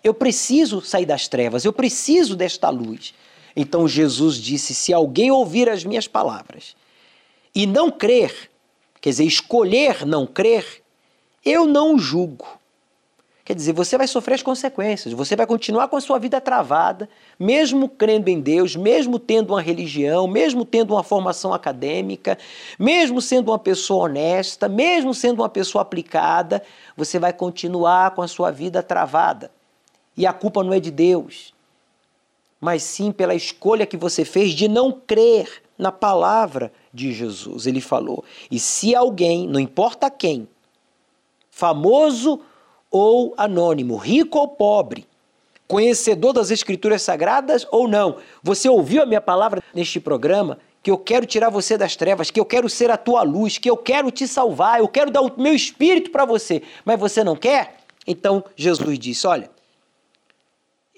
Eu 0.04 0.14
preciso 0.14 0.82
sair 0.82 1.06
das 1.06 1.28
trevas, 1.28 1.66
eu 1.66 1.74
preciso 1.74 2.36
desta 2.36 2.70
luz. 2.70 3.14
Então 3.56 3.88
Jesus 3.88 4.38
disse: 4.38 4.74
se 4.74 4.94
alguém 4.94 5.32
ouvir 5.32 5.70
as 5.70 5.84
minhas 5.84 6.08
palavras 6.08 6.76
e 7.54 7.66
não 7.66 7.92
crer, 7.92 8.52
quer 9.02 9.10
dizer, 9.10 9.26
escolher 9.26 10.06
não 10.06 10.26
crer, 10.26 10.84
eu 11.44 11.66
não 11.66 11.98
julgo. 11.98 12.59
Quer 13.50 13.56
dizer, 13.56 13.74
você 13.74 13.98
vai 13.98 14.08
sofrer 14.08 14.36
as 14.36 14.44
consequências, 14.44 15.12
você 15.12 15.36
vai 15.36 15.48
continuar 15.48 15.88
com 15.88 15.98
a 15.98 16.02
sua 16.02 16.20
vida 16.20 16.40
travada, 16.40 17.10
mesmo 17.40 17.90
crendo 17.90 18.30
em 18.30 18.40
Deus, 18.40 18.76
mesmo 18.76 19.18
tendo 19.18 19.56
uma 19.56 19.60
religião, 19.60 20.28
mesmo 20.28 20.64
tendo 20.64 20.94
uma 20.94 21.02
formação 21.02 21.52
acadêmica, 21.52 22.38
mesmo 22.78 23.20
sendo 23.20 23.50
uma 23.50 23.58
pessoa 23.58 24.06
honesta, 24.06 24.70
mesmo 24.70 25.16
sendo 25.16 25.42
uma 25.42 25.50
pessoa 25.50 25.82
aplicada, 25.82 26.62
você 26.96 27.18
vai 27.18 27.34
continuar 27.34 28.12
com 28.12 28.22
a 28.22 28.28
sua 28.28 28.52
vida 28.52 28.84
travada. 28.84 29.50
E 30.16 30.28
a 30.28 30.32
culpa 30.32 30.64
não 30.64 30.72
é 30.72 30.80
de 30.80 30.92
Deus, 30.92 31.52
mas 32.62 32.84
sim 32.84 33.12
pela 33.12 33.34
escolha 33.34 33.88
que 33.88 33.98
você 33.98 34.24
fez 34.24 34.52
de 34.52 34.68
não 34.68 34.92
crer 34.92 35.64
na 35.76 35.92
palavra 35.92 36.72
de 36.94 37.12
Jesus. 37.12 37.66
Ele 37.66 37.82
falou: 37.82 38.24
e 38.52 38.60
se 38.60 38.94
alguém, 38.94 39.48
não 39.48 39.60
importa 39.60 40.08
quem, 40.12 40.48
famoso 41.50 42.42
ou 42.92 43.34
anônimo, 43.38 43.96
rico 43.96 44.38
ou 44.38 44.48
pobre, 44.48 45.08
conhecedor 45.68 46.34
das 46.34 46.50
Escrituras 46.50 47.02
Sagradas 47.02 47.68
ou 47.72 47.88
não. 47.88 48.18
Você 48.42 48.68
ouviu 48.68 49.04
a 49.04 49.06
minha 49.06 49.22
palavra 49.22 49.64
neste 49.74 50.00
programa? 50.00 50.58
Que 50.82 50.90
eu 50.90 50.98
quero 50.98 51.26
tirar 51.26 51.50
você 51.50 51.78
das 51.78 51.96
trevas, 51.96 52.32
que 52.32 52.40
eu 52.40 52.46
quero 52.46 52.70
ser 52.70 52.90
a 52.90 52.98
tua 52.98 53.22
luz, 53.22 53.58
que 53.58 53.70
eu 53.70 53.78
quero 53.78 54.10
te 54.10 54.28
salvar, 54.28 54.80
eu 54.80 54.88
quero 54.88 55.12
dar 55.12 55.22
o 55.22 55.40
meu 55.40 55.54
espírito 55.54 56.10
para 56.10 56.26
você, 56.26 56.64
mas 56.86 57.00
você 57.00 57.24
não 57.24 57.36
quer? 57.36 57.78
Então 58.08 58.44
Jesus 58.56 58.98
disse: 58.98 59.28
Olha, 59.28 59.52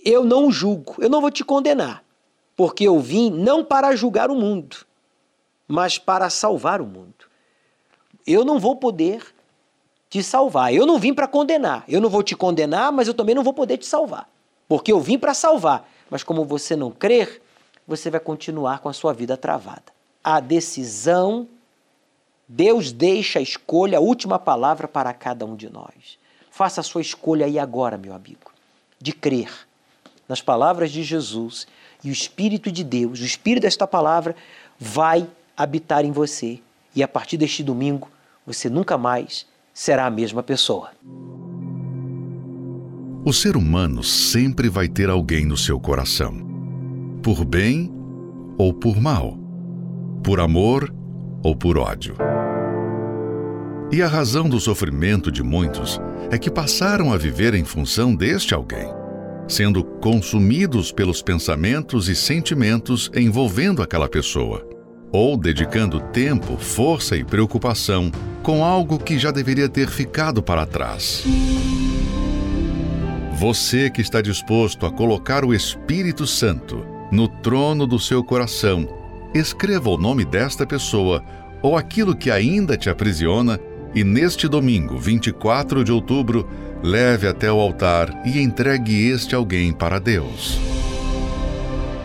eu 0.05 0.23
não 0.23 0.51
julgo, 0.51 0.95
eu 0.99 1.09
não 1.09 1.19
vou 1.19 1.31
te 1.31 1.43
condenar, 1.43 2.03
porque 2.55 2.87
eu 2.87 2.99
vim 2.99 3.31
não 3.31 3.65
para 3.65 3.95
julgar 3.95 4.29
o 4.29 4.35
mundo, 4.35 4.77
mas 5.67 5.97
para 5.97 6.29
salvar 6.29 6.79
o 6.79 6.85
mundo. 6.85 7.25
Eu 8.25 8.45
não 8.45 8.59
vou 8.59 8.75
poder 8.75 9.23
te 10.11 10.21
salvar. 10.21 10.73
Eu 10.73 10.85
não 10.85 10.99
vim 10.99 11.13
para 11.13 11.25
condenar. 11.25 11.85
Eu 11.87 12.01
não 12.01 12.09
vou 12.09 12.21
te 12.21 12.35
condenar, 12.35 12.91
mas 12.91 13.07
eu 13.07 13.13
também 13.13 13.33
não 13.33 13.43
vou 13.43 13.53
poder 13.53 13.77
te 13.77 13.85
salvar. 13.85 14.29
Porque 14.67 14.91
eu 14.91 14.99
vim 14.99 15.17
para 15.17 15.33
salvar. 15.33 15.89
Mas 16.09 16.21
como 16.21 16.43
você 16.43 16.75
não 16.75 16.91
crer, 16.91 17.41
você 17.87 18.09
vai 18.09 18.19
continuar 18.19 18.79
com 18.79 18.89
a 18.89 18.93
sua 18.93 19.13
vida 19.13 19.37
travada. 19.37 19.85
A 20.21 20.41
decisão, 20.41 21.47
Deus 22.45 22.91
deixa 22.91 23.39
a 23.39 23.41
escolha, 23.41 23.99
a 23.99 24.01
última 24.01 24.37
palavra 24.37 24.85
para 24.85 25.13
cada 25.13 25.45
um 25.45 25.55
de 25.55 25.69
nós. 25.69 26.19
Faça 26.51 26.81
a 26.81 26.83
sua 26.83 26.99
escolha 26.99 27.45
aí 27.45 27.57
agora, 27.57 27.97
meu 27.97 28.13
amigo, 28.13 28.51
de 28.99 29.13
crer 29.13 29.49
nas 30.27 30.41
palavras 30.41 30.91
de 30.91 31.03
Jesus 31.03 31.65
e 32.03 32.09
o 32.09 32.11
Espírito 32.13 32.69
de 32.69 32.83
Deus, 32.83 33.21
o 33.21 33.25
Espírito 33.25 33.63
desta 33.63 33.87
palavra, 33.87 34.35
vai 34.77 35.25
habitar 35.55 36.03
em 36.03 36.11
você. 36.11 36.59
E 36.93 37.01
a 37.01 37.07
partir 37.07 37.37
deste 37.37 37.63
domingo, 37.63 38.09
você 38.45 38.69
nunca 38.69 38.97
mais 38.97 39.45
será 39.73 40.05
a 40.05 40.11
mesma 40.11 40.43
pessoa. 40.43 40.89
O 43.23 43.31
ser 43.31 43.55
humano 43.55 44.03
sempre 44.03 44.67
vai 44.67 44.87
ter 44.87 45.09
alguém 45.09 45.45
no 45.45 45.55
seu 45.55 45.79
coração, 45.79 46.35
por 47.21 47.45
bem 47.45 47.93
ou 48.57 48.73
por 48.73 48.99
mal, 48.99 49.37
por 50.23 50.39
amor 50.39 50.93
ou 51.43 51.55
por 51.55 51.77
ódio. 51.77 52.15
E 53.91 54.01
a 54.01 54.07
razão 54.07 54.47
do 54.47 54.59
sofrimento 54.59 55.31
de 55.31 55.43
muitos 55.43 55.99
é 56.31 56.37
que 56.37 56.49
passaram 56.49 57.11
a 57.11 57.17
viver 57.17 57.53
em 57.53 57.65
função 57.65 58.15
deste 58.15 58.53
alguém, 58.53 58.87
sendo 59.47 59.83
consumidos 59.83 60.91
pelos 60.91 61.21
pensamentos 61.21 62.07
e 62.07 62.15
sentimentos 62.15 63.11
envolvendo 63.13 63.83
aquela 63.83 64.07
pessoa, 64.07 64.65
ou 65.11 65.35
dedicando 65.35 65.99
tempo, 65.99 66.57
força 66.57 67.17
e 67.17 67.23
preocupação 67.23 68.11
com 68.41 68.63
algo 68.63 68.97
que 68.97 69.19
já 69.19 69.31
deveria 69.31 69.67
ter 69.67 69.89
ficado 69.89 70.41
para 70.41 70.65
trás. 70.65 71.23
Você 73.33 73.89
que 73.89 74.01
está 74.01 74.21
disposto 74.21 74.85
a 74.85 74.91
colocar 74.91 75.43
o 75.43 75.53
Espírito 75.53 76.25
Santo 76.25 76.85
no 77.11 77.27
trono 77.27 77.85
do 77.85 77.99
seu 77.99 78.23
coração, 78.23 78.87
escreva 79.33 79.89
o 79.89 79.97
nome 79.97 80.23
desta 80.23 80.65
pessoa 80.65 81.23
ou 81.61 81.75
aquilo 81.75 82.15
que 82.15 82.31
ainda 82.31 82.77
te 82.77 82.89
aprisiona 82.89 83.59
e 83.93 84.03
neste 84.03 84.47
domingo, 84.47 84.97
24 84.97 85.83
de 85.83 85.91
outubro, 85.91 86.47
leve 86.81 87.27
até 87.27 87.51
o 87.51 87.59
altar 87.59 88.21
e 88.25 88.39
entregue 88.39 89.09
este 89.09 89.35
alguém 89.35 89.73
para 89.73 89.99
Deus. 89.99 90.57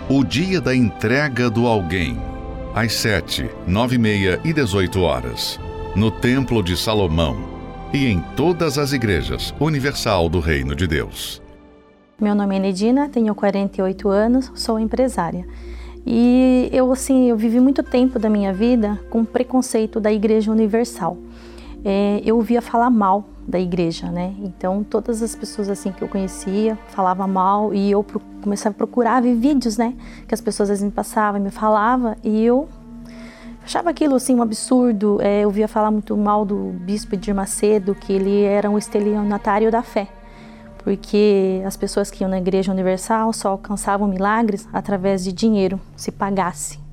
O 0.09 0.25
dia 0.25 0.61
da 0.61 0.75
entrega 0.75 1.49
do 1.49 1.67
alguém, 1.67 2.21
às 2.77 2.93
7, 2.93 3.49
9 3.67 3.95
e 3.95 3.99
meia 3.99 4.39
e 4.45 4.53
18 4.53 5.01
horas, 5.01 5.59
no 5.95 6.11
Templo 6.11 6.63
de 6.63 6.77
Salomão 6.77 7.39
e 7.91 8.05
em 8.05 8.21
todas 8.37 8.77
as 8.77 8.93
igrejas 8.93 9.55
universal 9.59 10.29
do 10.29 10.41
Reino 10.41 10.77
de 10.77 10.87
Deus. 10.87 11.41
Meu 12.21 12.35
nome 12.35 12.55
é 12.55 12.59
Nedina, 12.59 13.09
tenho 13.09 13.35
48 13.35 14.11
anos, 14.11 14.53
sou 14.55 14.79
empresária. 14.79 15.47
E 16.05 16.69
eu 16.71 16.93
assim, 16.93 17.31
eu 17.31 17.37
vivi 17.39 17.61
muito 17.61 17.83
tempo 17.83 18.19
da 18.19 18.29
minha 18.29 18.53
vida 18.53 19.01
com 19.09 19.25
preconceito 19.25 19.99
da 19.99 20.13
Igreja 20.13 20.53
Universal. 20.53 21.17
É, 21.83 22.21
eu 22.27 22.37
ouvia 22.37 22.61
falar 22.61 22.91
mal 22.91 23.27
da 23.47 23.59
igreja, 23.61 24.11
né? 24.11 24.35
Então 24.41 24.83
todas 24.83 25.23
as 25.23 25.35
pessoas 25.35 25.69
assim 25.69 25.93
que 25.93 26.03
eu 26.03 26.09
conhecia 26.09 26.77
falavam 26.89 27.29
mal 27.29 27.73
e 27.73 27.91
eu 27.91 28.05
comecei 28.43 28.71
a 28.71 28.75
procurar 28.75 29.23
ver 29.23 29.35
vídeos, 29.35 29.77
né? 29.77 29.95
Que 30.27 30.35
as 30.35 30.41
pessoas 30.41 30.69
às 30.69 30.79
vezes 30.79 30.85
me 30.85 30.91
passavam, 30.91 31.41
me 31.41 31.51
falavam 31.51 32.17
e 32.25 32.45
eu 32.45 32.69
achava 33.63 33.91
aquilo 33.91 34.17
assim 34.17 34.35
um 34.35 34.43
absurdo. 34.43 35.19
É, 35.21 35.43
eu 35.43 35.49
ouvia 35.49 35.69
falar 35.69 35.91
muito 35.91 36.17
mal 36.17 36.45
do 36.45 36.75
bispo 36.81 37.15
Edir 37.15 37.35
Macedo, 37.35 37.95
que 37.95 38.13
ele 38.13 38.43
era 38.43 38.69
um 38.69 38.79
estelionatário 38.79 39.71
da 39.71 39.83
fé, 39.83 40.09
porque 40.79 41.63
as 41.65 41.77
pessoas 41.77 42.11
que 42.11 42.25
iam 42.25 42.31
na 42.31 42.39
Igreja 42.39 42.73
Universal 42.73 43.33
só 43.33 43.51
alcançavam 43.51 44.09
milagres 44.09 44.69
através 44.73 45.23
de 45.23 45.33
dinheiro, 45.33 45.81
se 45.97 46.11
pagasse. 46.11 46.86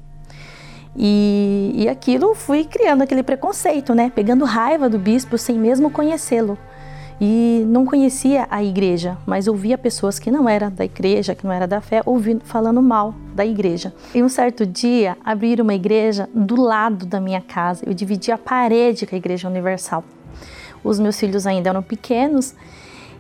E, 0.96 1.74
e 1.76 1.90
aquilo 1.90 2.36
fui 2.36 2.64
criando 2.64 3.02
aquele 3.02 3.24
preconceito, 3.24 3.96
né? 3.96 4.12
Pegando 4.14 4.46
raiva 4.46 4.90
do 4.90 5.00
bispo 5.00 5.38
sem 5.38 5.58
mesmo 5.58 5.90
conhecê-lo 5.90 6.58
e 7.20 7.64
não 7.68 7.86
conhecia 7.86 8.48
a 8.50 8.64
igreja, 8.64 9.18
mas 9.26 9.48
ouvia 9.48 9.78
pessoas 9.78 10.20
que 10.20 10.32
não 10.32 10.48
eram 10.50 10.70
da 10.70 10.84
igreja, 10.84 11.36
que 11.36 11.46
não 11.46 11.54
era 11.54 11.68
da 11.68 11.80
fé, 11.80 12.02
ouvindo 12.06 12.44
falando 12.44 12.82
mal 12.82 13.14
da 13.34 13.46
igreja. 13.46 13.94
E 14.14 14.22
um 14.22 14.30
certo 14.30 14.66
dia 14.66 15.18
abriram 15.24 15.64
uma 15.64 15.74
igreja 15.74 16.30
do 16.34 16.60
lado 16.60 17.06
da 17.06 17.20
minha 17.20 17.42
casa. 17.42 17.86
Eu 17.86 17.94
dividi 17.94 18.32
a 18.32 18.38
parede 18.38 19.06
com 19.06 19.16
a 19.16 19.18
Igreja 19.18 19.48
Universal. 19.48 20.04
Os 20.84 21.00
meus 21.00 21.18
filhos 21.18 21.48
ainda 21.48 21.70
eram 21.70 21.82
pequenos 21.82 22.54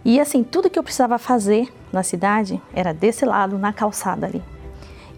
e 0.03 0.19
assim 0.19 0.43
tudo 0.43 0.69
que 0.69 0.78
eu 0.78 0.84
precisava 0.84 1.17
fazer 1.17 1.71
na 1.91 2.03
cidade 2.03 2.61
era 2.74 2.93
desse 2.93 3.24
lado, 3.24 3.57
na 3.57 3.71
calçada 3.71 4.26
ali. 4.26 4.43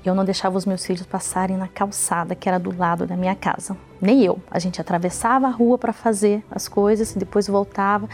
Eu 0.08 0.14
não 0.14 0.24
deixava 0.24 0.58
os 0.58 0.66
meus 0.66 0.86
filhos 0.86 1.06
passarem 1.06 1.58
na 1.58 1.68
calçada 1.68 2.36
que 2.36 2.48
era 2.48 2.60
do 2.60 2.76
lado 2.76 3.08
da 3.08 3.18
minha 3.18 3.36
casa. 3.36 3.76
Nem 4.00 4.24
eu. 4.24 4.40
A 4.52 4.60
gente 4.60 4.80
atravessava 4.80 5.48
a 5.48 5.50
rua 5.50 5.78
para 5.78 5.92
fazer 5.92 6.44
as 6.52 6.68
coisas 6.68 7.14
depois 7.14 7.48
voltava 7.48 8.08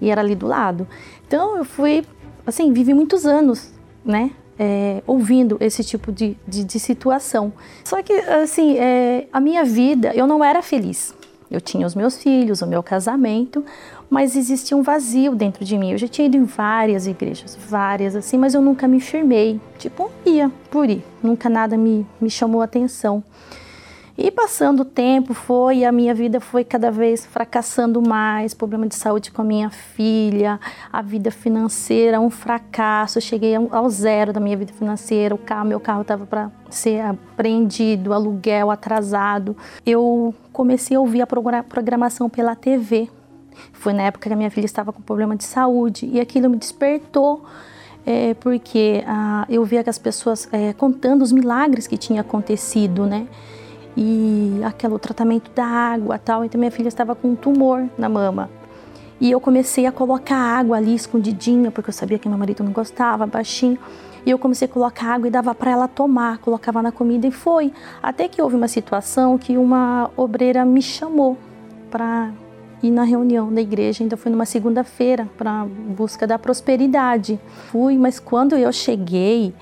e 0.00 0.10
era 0.10 0.20
ali 0.20 0.34
do 0.34 0.46
lado. 0.46 0.86
Então 1.26 1.56
eu 1.56 1.64
fui, 1.64 2.04
assim, 2.46 2.72
vivi 2.72 2.92
muitos 2.92 3.24
anos, 3.24 3.72
né? 4.04 4.30
É, 4.58 5.02
ouvindo 5.06 5.56
esse 5.60 5.84
tipo 5.84 6.10
de, 6.10 6.36
de, 6.46 6.64
de, 6.64 6.80
situação. 6.80 7.52
Só 7.84 8.02
que, 8.02 8.12
assim, 8.12 8.76
é, 8.76 9.28
a 9.32 9.38
minha 9.38 9.64
vida, 9.64 10.12
eu 10.14 10.26
não 10.26 10.42
era 10.42 10.60
feliz. 10.62 11.14
Eu 11.48 11.60
tinha 11.60 11.86
os 11.86 11.94
meus 11.94 12.18
filhos, 12.18 12.60
o 12.60 12.66
meu 12.66 12.82
casamento, 12.82 13.64
mas 14.10 14.36
existia 14.36 14.76
um 14.76 14.82
vazio 14.82 15.34
dentro 15.34 15.64
de 15.64 15.76
mim. 15.76 15.92
Eu 15.92 15.98
já 15.98 16.08
tinha 16.08 16.26
ido 16.26 16.36
em 16.36 16.44
várias 16.44 17.06
igrejas, 17.06 17.56
várias 17.68 18.16
assim, 18.16 18.38
mas 18.38 18.54
eu 18.54 18.60
nunca 18.60 18.88
me 18.88 19.00
firmei. 19.00 19.60
Tipo, 19.78 20.10
ia 20.24 20.50
por 20.70 20.88
ir, 20.88 21.04
nunca 21.22 21.48
nada 21.48 21.76
me, 21.76 22.06
me 22.20 22.30
chamou 22.30 22.62
atenção. 22.62 23.22
E 24.20 24.32
passando 24.32 24.80
o 24.80 24.84
tempo 24.84 25.32
foi, 25.32 25.84
a 25.84 25.92
minha 25.92 26.12
vida 26.12 26.40
foi 26.40 26.64
cada 26.64 26.90
vez 26.90 27.24
fracassando 27.24 28.02
mais, 28.02 28.52
problema 28.52 28.84
de 28.84 28.96
saúde 28.96 29.30
com 29.30 29.42
a 29.42 29.44
minha 29.44 29.70
filha, 29.70 30.58
a 30.92 31.00
vida 31.00 31.30
financeira, 31.30 32.18
um 32.18 32.28
fracasso. 32.28 33.20
Cheguei 33.20 33.54
ao 33.54 33.88
zero 33.88 34.32
da 34.32 34.40
minha 34.40 34.56
vida 34.56 34.72
financeira, 34.72 35.36
o 35.36 35.38
carro, 35.38 35.68
meu 35.68 35.78
carro 35.78 36.02
estava 36.02 36.26
para 36.26 36.50
ser 36.68 37.00
apreendido, 37.00 38.12
aluguel 38.12 38.72
atrasado. 38.72 39.56
Eu 39.86 40.34
comecei 40.52 40.96
a 40.96 41.00
ouvir 41.00 41.22
a 41.22 41.26
programação 41.62 42.28
pela 42.28 42.56
TV. 42.56 43.08
Foi 43.72 43.92
na 43.92 44.04
época 44.04 44.28
que 44.28 44.32
a 44.32 44.36
minha 44.36 44.50
filha 44.50 44.66
estava 44.66 44.92
com 44.92 45.02
problema 45.02 45.36
de 45.36 45.44
saúde 45.44 46.06
e 46.06 46.20
aquilo 46.20 46.48
me 46.50 46.56
despertou. 46.56 47.44
É, 48.06 48.32
porque 48.34 49.04
ah, 49.06 49.44
eu 49.50 49.64
via 49.64 49.84
que 49.84 49.90
as 49.90 49.98
pessoas 49.98 50.48
é, 50.50 50.72
contando 50.72 51.20
os 51.20 51.30
milagres 51.30 51.86
que 51.86 51.98
tinha 51.98 52.22
acontecido, 52.22 53.04
né? 53.04 53.26
e 54.00 54.60
aquele 54.62 54.96
tratamento 54.96 55.50
da 55.50 55.66
água 55.66 56.18
tal. 56.18 56.44
Então 56.44 56.56
minha 56.56 56.70
filha 56.70 56.86
estava 56.86 57.16
com 57.16 57.30
um 57.30 57.34
tumor 57.34 57.88
na 57.98 58.08
mama. 58.08 58.48
E 59.20 59.28
eu 59.28 59.40
comecei 59.40 59.84
a 59.86 59.90
colocar 59.90 60.36
água 60.36 60.76
ali 60.76 60.94
escondidinha, 60.94 61.72
porque 61.72 61.90
eu 61.90 61.94
sabia 61.94 62.16
que 62.16 62.28
meu 62.28 62.38
marido 62.38 62.62
não 62.62 62.70
gostava, 62.70 63.26
baixinho. 63.26 63.76
E 64.24 64.30
eu 64.30 64.38
comecei 64.38 64.66
a 64.66 64.70
colocar 64.70 65.14
água 65.14 65.26
e 65.26 65.30
dava 65.30 65.52
para 65.52 65.72
ela 65.72 65.88
tomar, 65.88 66.38
colocava 66.38 66.80
na 66.80 66.92
comida 66.92 67.26
e 67.26 67.32
foi. 67.32 67.72
Até 68.00 68.28
que 68.28 68.40
houve 68.40 68.54
uma 68.54 68.68
situação 68.68 69.36
que 69.36 69.58
uma 69.58 70.10
obreira 70.16 70.64
me 70.64 70.80
chamou 70.80 71.36
para 71.90 72.30
ir 72.82 72.90
na 72.90 73.04
reunião 73.04 73.52
da 73.52 73.60
igreja. 73.60 74.02
Ainda 74.02 74.16
foi 74.16 74.30
numa 74.30 74.46
segunda-feira 74.46 75.28
para 75.36 75.66
busca 75.96 76.26
da 76.26 76.38
prosperidade. 76.38 77.38
Fui, 77.70 77.96
mas 77.96 78.18
quando 78.18 78.56
eu 78.56 78.72
cheguei, 78.72 79.54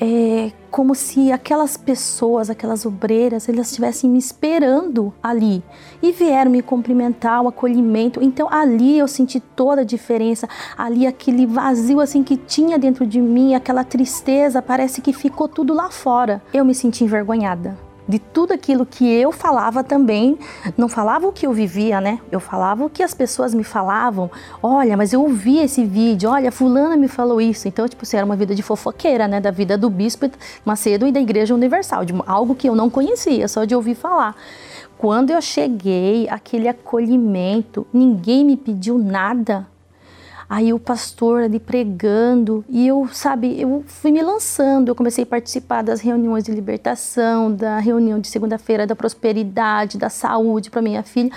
é 0.00 0.50
como 0.70 0.94
se 0.94 1.30
aquelas 1.30 1.76
pessoas, 1.76 2.48
aquelas 2.48 2.86
obreiras, 2.86 3.48
elas 3.48 3.68
estivessem 3.68 4.08
me 4.08 4.18
esperando 4.18 5.12
ali 5.22 5.62
e 6.00 6.10
vieram 6.10 6.50
me 6.50 6.62
cumprimentar, 6.62 7.42
o 7.42 7.48
acolhimento. 7.48 8.22
Então 8.22 8.48
ali 8.50 8.98
eu 8.98 9.06
senti 9.06 9.40
toda 9.40 9.82
a 9.82 9.84
diferença, 9.84 10.48
ali 10.78 11.06
aquele 11.06 11.44
vazio 11.46 12.00
assim 12.00 12.22
que 12.22 12.36
tinha 12.36 12.78
dentro 12.78 13.06
de 13.06 13.20
mim, 13.20 13.54
aquela 13.54 13.84
tristeza, 13.84 14.62
parece 14.62 15.02
que 15.02 15.12
ficou 15.12 15.46
tudo 15.46 15.74
lá 15.74 15.90
fora. 15.90 16.42
Eu 16.54 16.64
me 16.64 16.74
senti 16.74 17.04
envergonhada 17.04 17.89
de 18.10 18.18
tudo 18.18 18.52
aquilo 18.52 18.84
que 18.84 19.08
eu 19.08 19.30
falava 19.30 19.84
também, 19.84 20.36
não 20.76 20.88
falava 20.88 21.28
o 21.28 21.32
que 21.32 21.46
eu 21.46 21.52
vivia, 21.52 22.00
né? 22.00 22.18
Eu 22.30 22.40
falava 22.40 22.84
o 22.84 22.90
que 22.90 23.02
as 23.02 23.14
pessoas 23.14 23.54
me 23.54 23.62
falavam. 23.62 24.28
Olha, 24.60 24.96
mas 24.96 25.12
eu 25.12 25.22
ouvi 25.22 25.58
esse 25.58 25.84
vídeo, 25.84 26.28
olha, 26.28 26.50
fulana 26.50 26.96
me 26.96 27.06
falou 27.06 27.40
isso. 27.40 27.68
Então, 27.68 27.88
tipo, 27.88 28.02
assim, 28.02 28.16
era 28.16 28.26
uma 28.26 28.34
vida 28.34 28.54
de 28.54 28.62
fofoqueira, 28.62 29.28
né? 29.28 29.40
Da 29.40 29.52
vida 29.52 29.78
do 29.78 29.88
bispo 29.88 30.28
Macedo 30.64 31.06
e 31.06 31.12
da 31.12 31.20
Igreja 31.20 31.54
Universal, 31.54 32.04
de 32.04 32.12
algo 32.26 32.54
que 32.54 32.68
eu 32.68 32.74
não 32.74 32.90
conhecia, 32.90 33.46
só 33.46 33.64
de 33.64 33.74
ouvir 33.74 33.94
falar. 33.94 34.34
Quando 34.98 35.30
eu 35.30 35.40
cheguei, 35.40 36.28
aquele 36.28 36.68
acolhimento, 36.68 37.86
ninguém 37.92 38.44
me 38.44 38.56
pediu 38.56 38.98
nada. 38.98 39.66
Aí 40.50 40.72
o 40.72 40.80
pastor 40.80 41.44
ali 41.44 41.60
pregando 41.60 42.64
e 42.68 42.84
eu, 42.84 43.08
sabe, 43.12 43.60
eu 43.60 43.84
fui 43.86 44.10
me 44.10 44.20
lançando. 44.20 44.88
Eu 44.88 44.96
comecei 44.96 45.22
a 45.22 45.26
participar 45.26 45.82
das 45.82 46.00
reuniões 46.00 46.42
de 46.42 46.50
libertação, 46.50 47.54
da 47.54 47.78
reunião 47.78 48.18
de 48.18 48.26
segunda-feira 48.26 48.84
da 48.84 48.96
prosperidade, 48.96 49.96
da 49.96 50.08
saúde 50.08 50.68
para 50.68 50.82
minha 50.82 51.04
filha. 51.04 51.30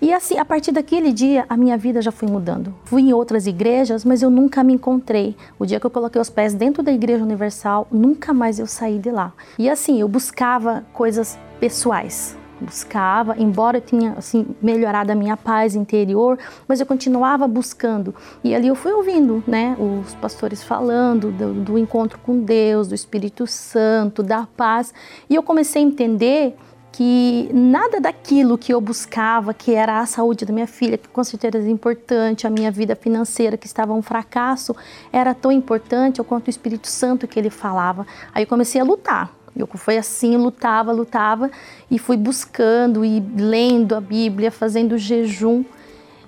E 0.00 0.10
assim, 0.10 0.38
a 0.38 0.44
partir 0.44 0.72
daquele 0.72 1.12
dia, 1.12 1.44
a 1.50 1.56
minha 1.56 1.76
vida 1.76 2.00
já 2.00 2.10
foi 2.10 2.30
mudando. 2.30 2.74
Fui 2.84 3.02
em 3.02 3.12
outras 3.12 3.46
igrejas, 3.46 4.06
mas 4.06 4.22
eu 4.22 4.30
nunca 4.30 4.64
me 4.64 4.72
encontrei. 4.72 5.36
O 5.58 5.66
dia 5.66 5.78
que 5.78 5.84
eu 5.84 5.90
coloquei 5.90 6.20
os 6.20 6.30
pés 6.30 6.54
dentro 6.54 6.82
da 6.82 6.92
Igreja 6.92 7.22
Universal, 7.22 7.86
nunca 7.92 8.32
mais 8.32 8.58
eu 8.58 8.66
saí 8.66 8.98
de 8.98 9.10
lá. 9.10 9.34
E 9.58 9.68
assim, 9.68 10.00
eu 10.00 10.08
buscava 10.08 10.82
coisas 10.94 11.38
pessoais, 11.60 12.34
buscava, 12.60 13.36
embora 13.38 13.78
eu 13.78 13.80
tinha 13.80 14.12
assim 14.12 14.46
melhorado 14.62 15.12
a 15.12 15.14
minha 15.14 15.36
paz 15.36 15.74
interior, 15.74 16.38
mas 16.66 16.80
eu 16.80 16.86
continuava 16.86 17.46
buscando. 17.46 18.14
E 18.42 18.54
ali 18.54 18.68
eu 18.68 18.74
fui 18.74 18.92
ouvindo, 18.92 19.42
né, 19.46 19.76
os 19.78 20.14
pastores 20.14 20.62
falando 20.62 21.30
do, 21.30 21.52
do 21.52 21.78
encontro 21.78 22.18
com 22.18 22.40
Deus, 22.40 22.88
do 22.88 22.94
Espírito 22.94 23.46
Santo, 23.46 24.22
da 24.22 24.46
paz, 24.56 24.92
e 25.28 25.34
eu 25.34 25.42
comecei 25.42 25.82
a 25.82 25.86
entender 25.86 26.56
que 26.96 27.50
nada 27.52 28.00
daquilo 28.00 28.56
que 28.56 28.72
eu 28.72 28.80
buscava, 28.80 29.52
que 29.52 29.74
era 29.74 30.00
a 30.00 30.06
saúde 30.06 30.46
da 30.46 30.52
minha 30.52 30.66
filha, 30.66 30.96
que 30.96 31.06
com 31.06 31.22
certeza 31.22 31.58
é 31.58 31.70
importante, 31.70 32.46
a 32.46 32.50
minha 32.50 32.70
vida 32.70 32.96
financeira, 32.96 33.58
que 33.58 33.66
estava 33.66 33.92
um 33.92 34.00
fracasso, 34.00 34.74
era 35.12 35.34
tão 35.34 35.52
importante 35.52 36.22
quanto 36.22 36.46
o 36.46 36.50
Espírito 36.50 36.88
Santo 36.88 37.28
que 37.28 37.38
ele 37.38 37.50
falava. 37.50 38.06
Aí 38.32 38.44
eu 38.44 38.46
comecei 38.46 38.80
a 38.80 38.84
lutar. 38.84 39.35
Eu 39.56 39.66
fui 39.74 39.96
assim, 39.96 40.36
lutava, 40.36 40.92
lutava 40.92 41.50
e 41.90 41.98
fui 41.98 42.16
buscando 42.16 43.04
e 43.04 43.20
lendo 43.36 43.94
a 43.94 44.00
Bíblia, 44.00 44.50
fazendo 44.50 44.98
jejum. 44.98 45.64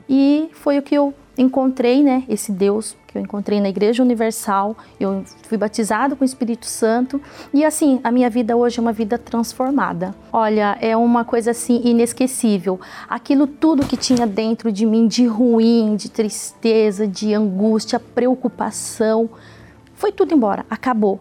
E 0.09 0.49
foi 0.53 0.79
o 0.79 0.83
que 0.83 0.95
eu 0.95 1.13
encontrei, 1.37 2.03
né, 2.03 2.25
esse 2.29 2.51
Deus 2.51 2.97
que 3.09 3.17
eu 3.17 3.23
encontrei 3.23 3.61
na 3.61 3.69
Igreja 3.69 4.03
Universal. 4.03 4.77
Eu 5.01 5.25
fui 5.45 5.57
batizado 5.57 6.15
com 6.15 6.23
o 6.23 6.25
Espírito 6.25 6.67
Santo 6.67 7.21
e 7.55 7.65
assim, 7.65 8.01
a 8.05 8.13
minha 8.13 8.29
vida 8.29 8.55
hoje 8.57 8.79
é 8.79 8.83
uma 8.83 8.93
vida 8.93 9.17
transformada. 9.17 10.15
Olha, 10.33 10.77
é 10.81 10.97
uma 10.97 11.25
coisa 11.25 11.53
assim 11.53 11.81
inesquecível. 11.85 12.79
Aquilo 13.09 13.47
tudo 13.47 13.87
que 13.87 13.97
tinha 13.97 14.27
dentro 14.27 14.71
de 14.71 14.85
mim 14.85 15.09
de 15.09 15.27
ruim, 15.27 15.97
de 15.97 16.11
tristeza, 16.11 17.07
de 17.07 17.33
angústia, 17.33 17.99
preocupação, 17.99 19.31
foi 19.95 20.13
tudo 20.13 20.35
embora, 20.35 20.67
acabou. 20.69 21.19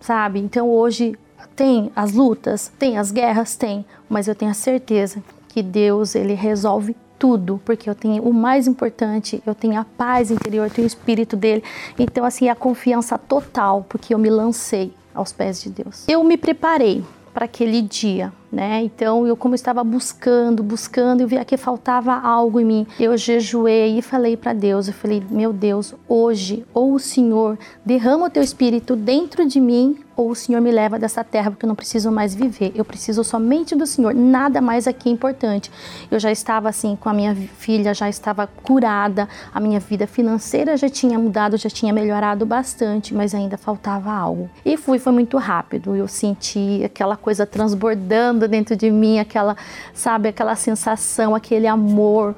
Sabe? 0.00 0.40
Então 0.40 0.68
hoje 0.68 1.16
tem 1.60 1.92
as 1.94 2.14
lutas, 2.14 2.72
tem 2.78 2.96
as 2.96 3.10
guerras, 3.10 3.54
tem, 3.54 3.84
mas 4.08 4.26
eu 4.26 4.34
tenho 4.34 4.50
a 4.50 4.54
certeza 4.54 5.22
que 5.46 5.62
Deus 5.62 6.14
ele 6.14 6.32
resolve 6.32 6.96
tudo, 7.18 7.60
porque 7.66 7.90
eu 7.90 7.94
tenho 7.94 8.22
o 8.22 8.32
mais 8.32 8.66
importante, 8.66 9.42
eu 9.44 9.54
tenho 9.54 9.78
a 9.78 9.84
paz 9.84 10.30
interior, 10.30 10.64
eu 10.64 10.70
tenho 10.70 10.86
o 10.86 10.88
espírito 10.88 11.36
dele. 11.36 11.62
Então 11.98 12.24
assim, 12.24 12.48
a 12.48 12.54
confiança 12.54 13.18
total, 13.18 13.84
porque 13.90 14.14
eu 14.14 14.18
me 14.18 14.30
lancei 14.30 14.94
aos 15.14 15.34
pés 15.34 15.62
de 15.62 15.68
Deus. 15.68 16.08
Eu 16.08 16.24
me 16.24 16.38
preparei 16.38 17.04
para 17.34 17.44
aquele 17.44 17.82
dia, 17.82 18.32
né? 18.50 18.82
Então 18.82 19.26
eu 19.26 19.36
como 19.36 19.54
estava 19.54 19.84
buscando, 19.84 20.62
buscando, 20.62 21.20
eu 21.20 21.28
via 21.28 21.44
que 21.44 21.56
faltava 21.56 22.14
algo 22.14 22.58
em 22.58 22.64
mim. 22.64 22.86
Eu 22.98 23.16
jejuei 23.16 23.98
e 23.98 24.02
falei 24.02 24.36
para 24.36 24.52
Deus, 24.52 24.88
eu 24.88 24.94
falei: 24.94 25.22
"Meu 25.30 25.52
Deus, 25.52 25.94
hoje 26.08 26.64
ou 26.72 26.94
o 26.94 26.98
Senhor 26.98 27.58
derrama 27.84 28.26
o 28.26 28.30
teu 28.30 28.42
espírito 28.42 28.96
dentro 28.96 29.46
de 29.46 29.60
mim 29.60 29.98
ou 30.20 30.32
o 30.32 30.34
Senhor 30.34 30.60
me 30.60 30.70
leva 30.70 30.98
dessa 30.98 31.24
terra 31.24 31.50
porque 31.50 31.64
eu 31.64 31.68
não 31.68 31.74
preciso 31.74 32.12
mais 32.12 32.34
viver. 32.34 32.72
Eu 32.74 32.84
preciso 32.84 33.24
somente 33.24 33.74
do 33.74 33.86
Senhor. 33.86 34.14
Nada 34.14 34.60
mais 34.60 34.86
aqui 34.86 35.08
é 35.08 35.12
importante. 35.12 35.72
Eu 36.10 36.20
já 36.20 36.30
estava 36.30 36.68
assim 36.68 36.94
com 36.94 37.08
a 37.08 37.14
minha 37.14 37.34
filha, 37.34 37.94
já 37.94 38.06
estava 38.06 38.46
curada, 38.46 39.26
a 39.54 39.58
minha 39.58 39.80
vida 39.80 40.06
financeira 40.06 40.76
já 40.76 40.90
tinha 40.90 41.18
mudado, 41.18 41.56
já 41.56 41.70
tinha 41.70 41.90
melhorado 41.90 42.44
bastante, 42.44 43.14
mas 43.14 43.34
ainda 43.34 43.56
faltava 43.56 44.12
algo. 44.12 44.50
E 44.62 44.76
fui, 44.76 44.98
foi 44.98 45.12
muito 45.12 45.38
rápido. 45.38 45.96
Eu 45.96 46.06
senti 46.06 46.82
aquela 46.84 47.16
coisa 47.16 47.46
transbordando 47.46 48.46
dentro 48.46 48.76
de 48.76 48.90
mim, 48.90 49.18
aquela, 49.18 49.56
sabe, 49.94 50.28
aquela 50.28 50.54
sensação, 50.54 51.34
aquele 51.34 51.66
amor. 51.66 52.34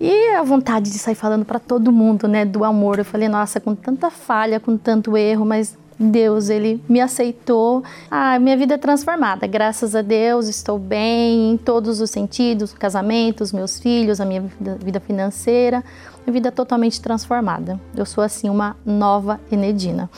E 0.00 0.30
a 0.34 0.42
vontade 0.42 0.90
de 0.90 0.98
sair 0.98 1.14
falando 1.14 1.44
para 1.44 1.60
todo 1.60 1.92
mundo, 1.92 2.26
né, 2.26 2.44
do 2.44 2.64
amor. 2.64 2.98
Eu 2.98 3.04
falei, 3.04 3.28
nossa, 3.28 3.60
com 3.60 3.72
tanta 3.74 4.10
falha, 4.10 4.58
com 4.58 4.76
tanto 4.76 5.16
erro, 5.16 5.44
mas 5.44 5.78
Deus, 6.00 6.48
ele 6.48 6.82
me 6.88 6.98
aceitou. 6.98 7.84
Ah, 8.10 8.38
minha 8.38 8.56
vida 8.56 8.74
é 8.74 8.78
transformada. 8.78 9.46
Graças 9.46 9.94
a 9.94 10.00
Deus, 10.00 10.48
estou 10.48 10.78
bem 10.78 11.52
em 11.52 11.56
todos 11.58 12.00
os 12.00 12.10
sentidos, 12.10 12.72
casamentos, 12.72 13.52
meus 13.52 13.78
filhos, 13.78 14.18
a 14.18 14.24
minha 14.24 14.40
vida, 14.80 14.98
financeira, 14.98 15.84
minha 16.24 16.32
vida 16.32 16.48
é 16.48 16.50
totalmente 16.50 17.02
transformada. 17.02 17.78
Eu 17.94 18.06
sou 18.06 18.24
assim 18.24 18.48
uma 18.48 18.78
nova 18.84 19.38
Enedina. 19.52 20.08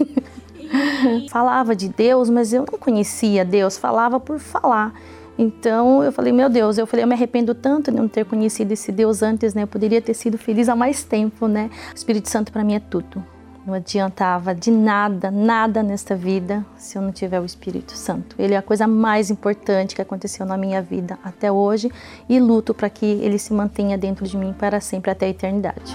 falava 1.30 1.76
de 1.76 1.88
Deus, 1.88 2.30
mas 2.30 2.54
eu 2.54 2.64
não 2.70 2.78
conhecia 2.78 3.44
Deus, 3.44 3.76
falava 3.76 4.18
por 4.18 4.38
falar. 4.38 4.94
Então 5.38 6.02
eu 6.02 6.12
falei, 6.12 6.32
meu 6.32 6.48
Deus, 6.48 6.78
eu 6.78 6.86
falei, 6.86 7.04
eu 7.04 7.08
me 7.08 7.14
arrependo 7.14 7.54
tanto 7.54 7.90
de 7.90 7.96
não 7.96 8.08
ter 8.08 8.24
conhecido 8.24 8.72
esse 8.72 8.90
Deus 8.90 9.22
antes, 9.22 9.52
né? 9.52 9.64
Eu 9.64 9.66
poderia 9.66 10.00
ter 10.00 10.14
sido 10.14 10.38
feliz 10.38 10.68
há 10.68 10.76
mais 10.76 11.04
tempo, 11.04 11.46
né? 11.46 11.70
O 11.92 11.96
Espírito 11.96 12.30
Santo 12.30 12.50
para 12.50 12.64
mim 12.64 12.74
é 12.74 12.80
tudo. 12.80 13.22
Não 13.70 13.76
adiantava 13.76 14.52
de 14.52 14.68
nada, 14.68 15.30
nada 15.30 15.80
nesta 15.80 16.16
vida 16.16 16.66
se 16.76 16.98
eu 16.98 17.02
não 17.02 17.12
tiver 17.12 17.38
o 17.40 17.44
Espírito 17.44 17.92
Santo. 17.96 18.34
Ele 18.36 18.52
é 18.52 18.56
a 18.56 18.62
coisa 18.62 18.84
mais 18.88 19.30
importante 19.30 19.94
que 19.94 20.02
aconteceu 20.02 20.44
na 20.44 20.56
minha 20.56 20.82
vida 20.82 21.16
até 21.22 21.52
hoje 21.52 21.88
e 22.28 22.40
luto 22.40 22.74
para 22.74 22.90
que 22.90 23.06
ele 23.06 23.38
se 23.38 23.52
mantenha 23.52 23.96
dentro 23.96 24.26
de 24.26 24.36
mim 24.36 24.52
para 24.52 24.80
sempre 24.80 25.12
até 25.12 25.26
a 25.26 25.28
eternidade. 25.28 25.94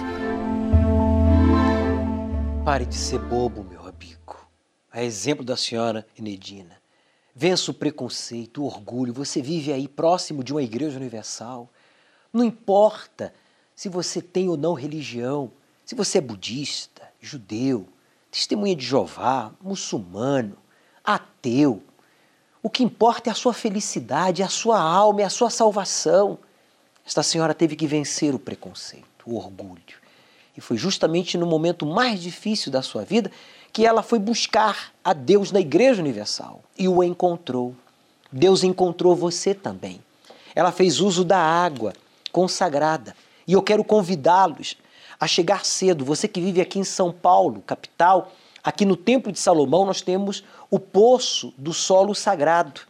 Pare 2.64 2.86
de 2.86 2.94
ser 2.94 3.18
bobo, 3.18 3.62
meu 3.62 3.80
amigo. 3.80 4.48
A 4.90 5.02
exemplo 5.02 5.44
da 5.44 5.54
senhora 5.54 6.06
Enedina. 6.18 6.78
Vença 7.34 7.70
o 7.70 7.74
preconceito, 7.74 8.62
o 8.62 8.64
orgulho. 8.64 9.12
Você 9.12 9.42
vive 9.42 9.70
aí 9.70 9.86
próximo 9.86 10.42
de 10.42 10.50
uma 10.50 10.62
igreja 10.62 10.96
universal. 10.96 11.68
Não 12.32 12.42
importa 12.42 13.34
se 13.74 13.90
você 13.90 14.22
tem 14.22 14.48
ou 14.48 14.56
não 14.56 14.72
religião, 14.72 15.52
se 15.84 15.94
você 15.94 16.16
é 16.16 16.22
budista, 16.22 16.95
judeu, 17.26 17.86
testemunha 18.30 18.74
de 18.74 18.84
Jeová, 18.84 19.50
muçulmano, 19.60 20.56
ateu. 21.04 21.82
O 22.62 22.70
que 22.70 22.82
importa 22.82 23.30
é 23.30 23.32
a 23.32 23.34
sua 23.34 23.52
felicidade, 23.52 24.42
a 24.42 24.48
sua 24.48 24.80
alma, 24.80 25.22
é 25.22 25.24
a 25.24 25.30
sua 25.30 25.50
salvação. 25.50 26.38
Esta 27.04 27.22
senhora 27.22 27.54
teve 27.54 27.76
que 27.76 27.86
vencer 27.86 28.34
o 28.34 28.38
preconceito, 28.38 29.24
o 29.24 29.36
orgulho. 29.36 30.06
E 30.56 30.60
foi 30.60 30.76
justamente 30.76 31.36
no 31.36 31.46
momento 31.46 31.84
mais 31.84 32.20
difícil 32.20 32.72
da 32.72 32.82
sua 32.82 33.04
vida 33.04 33.30
que 33.72 33.84
ela 33.84 34.02
foi 34.02 34.18
buscar 34.18 34.92
a 35.04 35.12
Deus 35.12 35.52
na 35.52 35.60
Igreja 35.60 36.00
Universal 36.00 36.62
e 36.78 36.88
o 36.88 37.04
encontrou. 37.04 37.74
Deus 38.32 38.64
encontrou 38.64 39.14
você 39.14 39.54
também. 39.54 40.00
Ela 40.54 40.72
fez 40.72 41.00
uso 41.00 41.24
da 41.24 41.38
água 41.38 41.92
consagrada. 42.32 43.14
E 43.46 43.52
eu 43.52 43.62
quero 43.62 43.84
convidá-los 43.84 44.76
a 45.18 45.26
chegar 45.26 45.64
cedo. 45.64 46.04
Você 46.04 46.28
que 46.28 46.40
vive 46.40 46.60
aqui 46.60 46.78
em 46.78 46.84
São 46.84 47.12
Paulo, 47.12 47.62
capital, 47.66 48.32
aqui 48.62 48.84
no 48.84 48.96
Templo 48.96 49.32
de 49.32 49.38
Salomão 49.38 49.84
nós 49.84 50.00
temos 50.00 50.44
o 50.70 50.78
poço 50.78 51.52
do 51.56 51.72
solo 51.72 52.14
sagrado. 52.14 52.82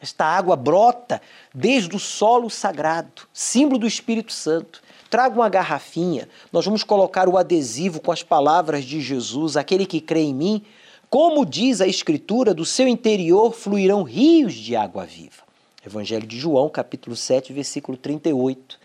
Esta 0.00 0.24
água 0.24 0.56
brota 0.56 1.22
desde 1.54 1.94
o 1.94 1.98
solo 1.98 2.50
sagrado, 2.50 3.22
símbolo 3.32 3.78
do 3.78 3.86
Espírito 3.86 4.32
Santo. 4.32 4.82
Traga 5.08 5.34
uma 5.34 5.48
garrafinha, 5.48 6.28
nós 6.50 6.64
vamos 6.64 6.82
colocar 6.82 7.28
o 7.28 7.36
adesivo 7.36 8.00
com 8.00 8.10
as 8.10 8.22
palavras 8.22 8.84
de 8.84 9.00
Jesus, 9.00 9.56
aquele 9.56 9.84
que 9.86 10.00
crê 10.00 10.22
em 10.22 10.34
mim, 10.34 10.64
como 11.10 11.44
diz 11.44 11.82
a 11.82 11.86
Escritura, 11.86 12.54
do 12.54 12.64
seu 12.64 12.88
interior 12.88 13.52
fluirão 13.52 14.02
rios 14.02 14.54
de 14.54 14.74
água 14.74 15.04
viva. 15.04 15.42
Evangelho 15.84 16.26
de 16.26 16.38
João, 16.38 16.70
capítulo 16.70 17.14
7, 17.14 17.52
versículo 17.52 17.98
38. 17.98 18.78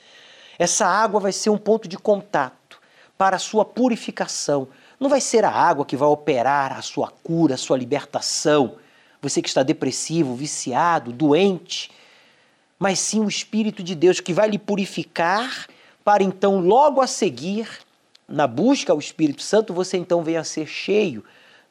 Essa 0.60 0.86
água 0.86 1.22
vai 1.22 1.32
ser 1.32 1.50
um 1.50 1.58
ponto 1.58 1.88
de 1.88 1.98
contato 1.98 2.67
para 3.18 3.36
a 3.38 3.40
sua 3.40 3.66
purificação. 3.66 4.68
Não 5.00 5.10
vai 5.10 5.22
ser 5.22 5.44
a 5.46 5.52
água 5.52 5.86
que 5.86 5.98
vai 5.98 6.08
operar 6.08 6.78
a 6.78 6.82
sua 6.82 7.10
cura, 7.10 7.56
a 7.56 7.58
sua 7.58 7.78
libertação. 7.78 8.76
Você 9.22 9.42
que 9.42 9.48
está 9.48 9.64
depressivo, 9.64 10.36
viciado, 10.36 11.12
doente, 11.12 11.92
mas 12.80 13.00
sim 13.00 13.20
o 13.20 13.28
Espírito 13.28 13.82
de 13.82 13.96
Deus 13.96 14.20
que 14.20 14.34
vai 14.34 14.50
lhe 14.50 14.60
purificar 14.60 15.68
para 16.04 16.24
então 16.24 16.60
logo 16.60 17.02
a 17.02 17.08
seguir, 17.08 17.68
na 18.28 18.46
busca 18.46 18.92
ao 18.92 19.00
Espírito 19.00 19.42
Santo, 19.42 19.74
você 19.74 19.98
então 19.98 20.24
venha 20.24 20.42
a 20.42 20.44
ser 20.44 20.68
cheio 20.68 21.24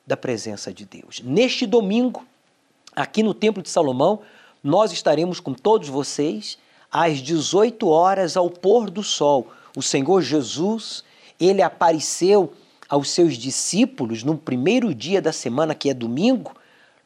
da 0.07 0.17
presença 0.17 0.73
de 0.73 0.85
Deus. 0.85 1.21
Neste 1.23 1.67
domingo, 1.67 2.25
aqui 2.95 3.23
no 3.23 3.35
Templo 3.35 3.63
de 3.63 3.69
Salomão, 3.69 4.21
nós 4.63 4.93
estaremos 4.93 5.41
com 5.41 5.53
todos 5.53 5.89
vocês 5.89 6.59
às 6.91 7.19
18 7.19 7.89
horas 7.89 8.37
ao 8.37 8.51
pôr 8.51 8.91
do 8.91 9.03
sol. 9.03 9.51
O 9.77 9.83
Senhor 9.83 10.23
Jesus 10.23 11.05
ele 11.39 11.63
apareceu 11.63 12.53
aos 12.89 13.11
seus 13.11 13.37
discípulos 13.37 14.23
no 14.23 14.37
primeiro 14.37 14.95
dia 14.95 15.21
da 15.21 15.33
semana, 15.33 15.75
que 15.75 15.91
é 15.91 15.95
domingo, 15.95 16.53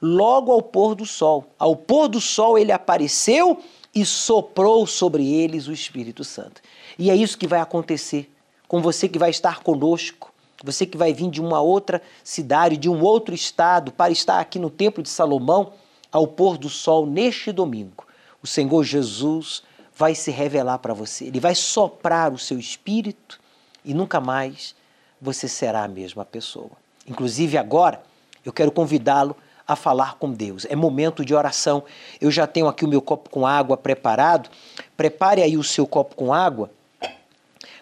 logo 0.00 0.52
ao 0.52 0.62
pôr 0.62 0.94
do 0.94 1.06
sol. 1.06 1.46
Ao 1.58 1.74
pôr 1.74 2.08
do 2.08 2.20
sol, 2.20 2.58
ele 2.58 2.72
apareceu 2.72 3.58
e 3.94 4.04
soprou 4.04 4.86
sobre 4.86 5.26
eles 5.32 5.66
o 5.66 5.72
Espírito 5.72 6.22
Santo. 6.22 6.60
E 6.98 7.10
é 7.10 7.16
isso 7.16 7.38
que 7.38 7.46
vai 7.46 7.60
acontecer 7.60 8.30
com 8.68 8.80
você 8.80 9.08
que 9.08 9.18
vai 9.18 9.30
estar 9.30 9.62
conosco, 9.62 10.32
você 10.62 10.86
que 10.86 10.96
vai 10.96 11.12
vir 11.12 11.28
de 11.28 11.40
uma 11.40 11.60
outra 11.60 12.00
cidade, 12.22 12.76
de 12.76 12.88
um 12.88 13.02
outro 13.02 13.34
estado, 13.34 13.90
para 13.90 14.12
estar 14.12 14.38
aqui 14.38 14.58
no 14.58 14.70
Templo 14.70 15.02
de 15.02 15.08
Salomão 15.08 15.72
ao 16.12 16.26
pôr 16.26 16.56
do 16.56 16.68
sol 16.68 17.06
neste 17.06 17.50
domingo. 17.50 18.06
O 18.42 18.46
Senhor 18.46 18.84
Jesus 18.84 19.62
vai 19.92 20.14
se 20.14 20.30
revelar 20.30 20.78
para 20.78 20.94
você. 20.94 21.24
Ele 21.26 21.40
vai 21.40 21.54
soprar 21.54 22.32
o 22.32 22.38
seu 22.38 22.58
espírito 22.58 23.39
e 23.84 23.94
nunca 23.94 24.20
mais 24.20 24.74
você 25.20 25.48
será 25.48 25.84
a 25.84 25.88
mesma 25.88 26.24
pessoa. 26.24 26.70
Inclusive 27.06 27.58
agora, 27.58 28.02
eu 28.44 28.52
quero 28.52 28.70
convidá-lo 28.70 29.36
a 29.66 29.76
falar 29.76 30.16
com 30.16 30.32
Deus. 30.32 30.66
É 30.68 30.74
momento 30.74 31.24
de 31.24 31.34
oração. 31.34 31.84
Eu 32.20 32.30
já 32.30 32.46
tenho 32.46 32.66
aqui 32.66 32.84
o 32.84 32.88
meu 32.88 33.00
copo 33.00 33.30
com 33.30 33.46
água 33.46 33.76
preparado. 33.76 34.50
Prepare 34.96 35.42
aí 35.42 35.56
o 35.56 35.62
seu 35.62 35.86
copo 35.86 36.16
com 36.16 36.32
água 36.32 36.70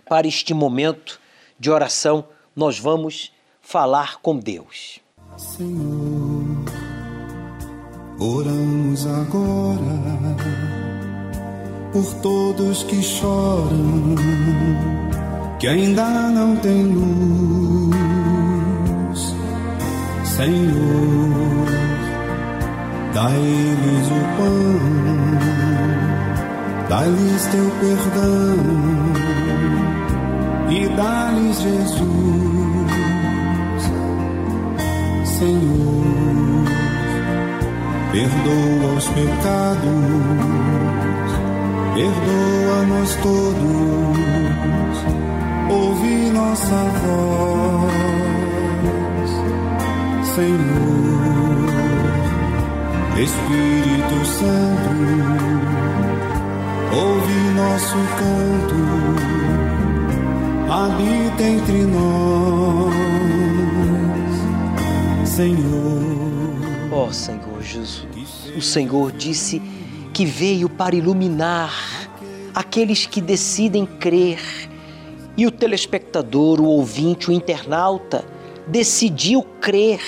para 0.07 0.27
este 0.27 0.53
momento 0.53 1.21
de 1.59 1.71
oração. 1.71 2.25
Nós 2.55 2.79
vamos 2.79 3.33
falar 3.63 4.19
com 4.21 4.39
Deus. 4.39 5.01
Senhor, 5.37 6.65
oramos 8.19 9.07
agora 9.07 9.99
por 11.93 12.15
todos 12.21 12.83
que 12.83 13.03
choram, 13.03 14.15
que 15.59 15.67
ainda 15.67 16.05
não 16.31 16.57
têm 16.57 16.85
luz. 16.85 17.99
Senhor, 20.25 21.67
dá-lhes 23.13 24.07
o 24.07 24.21
pão, 24.37 24.79
dá-lhes 26.89 27.47
teu 27.47 27.71
perdão 27.81 28.57
e 30.71 30.89
dá-lhes 30.97 31.61
Jesus. 31.61 31.99
Senhor, 35.25 36.65
perdoa 38.13 38.95
os 38.97 39.09
pecados 39.09 40.49
perdoa-nos 41.99 43.15
todos, 43.17 43.59
ouve 45.71 46.31
nossa 46.31 46.85
voz, 47.01 47.93
Senhor, 50.35 51.69
Espírito 53.19 54.25
Santo, 54.27 54.91
ouve 56.95 57.39
nosso 57.55 57.97
canto, 58.19 58.81
habita 60.71 61.43
entre 61.43 61.85
nós, 61.85 62.95
Senhor. 65.29 65.99
Ó 66.91 67.07
oh, 67.07 67.13
Senhor 67.13 67.63
Jesus, 67.63 68.07
o 68.57 68.63
Senhor 68.63 69.13
disse 69.13 69.61
que 70.13 70.25
veio 70.25 70.69
para 70.69 70.97
iluminar 70.97 71.73
aqueles 72.55 73.07
que 73.07 73.21
decidem 73.21 73.87
crer. 73.87 74.68
E 75.39 75.47
o 75.47 75.53
telespectador, 75.53 76.61
o 76.61 76.65
ouvinte, 76.65 77.31
o 77.31 77.33
internauta 77.33 78.25
decidiu 78.67 79.45
crer 79.61 80.03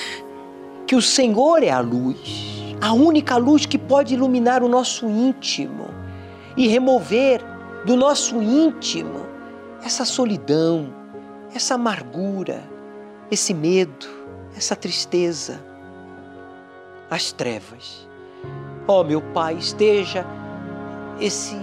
que 0.88 0.96
o 0.96 1.00
Senhor 1.00 1.62
é 1.62 1.70
a 1.70 1.78
luz, 1.78 2.74
a 2.80 2.92
única 2.92 3.36
luz 3.36 3.64
que 3.64 3.78
pode 3.78 4.12
iluminar 4.12 4.60
o 4.60 4.68
nosso 4.68 5.06
íntimo 5.08 5.86
e 6.56 6.66
remover 6.66 7.40
do 7.86 7.96
nosso 7.96 8.42
íntimo 8.42 9.24
essa 9.84 10.04
solidão, 10.04 10.92
essa 11.54 11.76
amargura, 11.76 12.64
esse 13.30 13.54
medo, 13.54 14.08
essa 14.56 14.74
tristeza, 14.74 15.64
as 17.08 17.30
trevas. 17.30 18.08
Ó 18.88 19.00
oh, 19.00 19.04
meu 19.04 19.22
Pai, 19.22 19.54
esteja 19.54 20.26
esse 21.20 21.56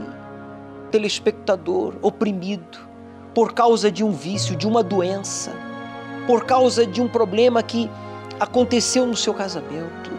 telespectador 0.89 1.95
oprimido 2.01 2.86
por 3.37 3.53
causa 3.53 3.91
de 3.91 4.03
um 4.03 4.09
vício, 4.09 4.55
de 4.55 4.65
uma 4.65 4.81
doença, 4.81 5.53
por 6.25 6.43
causa 6.43 6.87
de 6.87 6.99
um 6.99 7.07
problema 7.07 7.61
que 7.61 7.87
aconteceu 8.39 9.05
no 9.05 9.15
seu 9.15 9.31
casamento, 9.31 10.09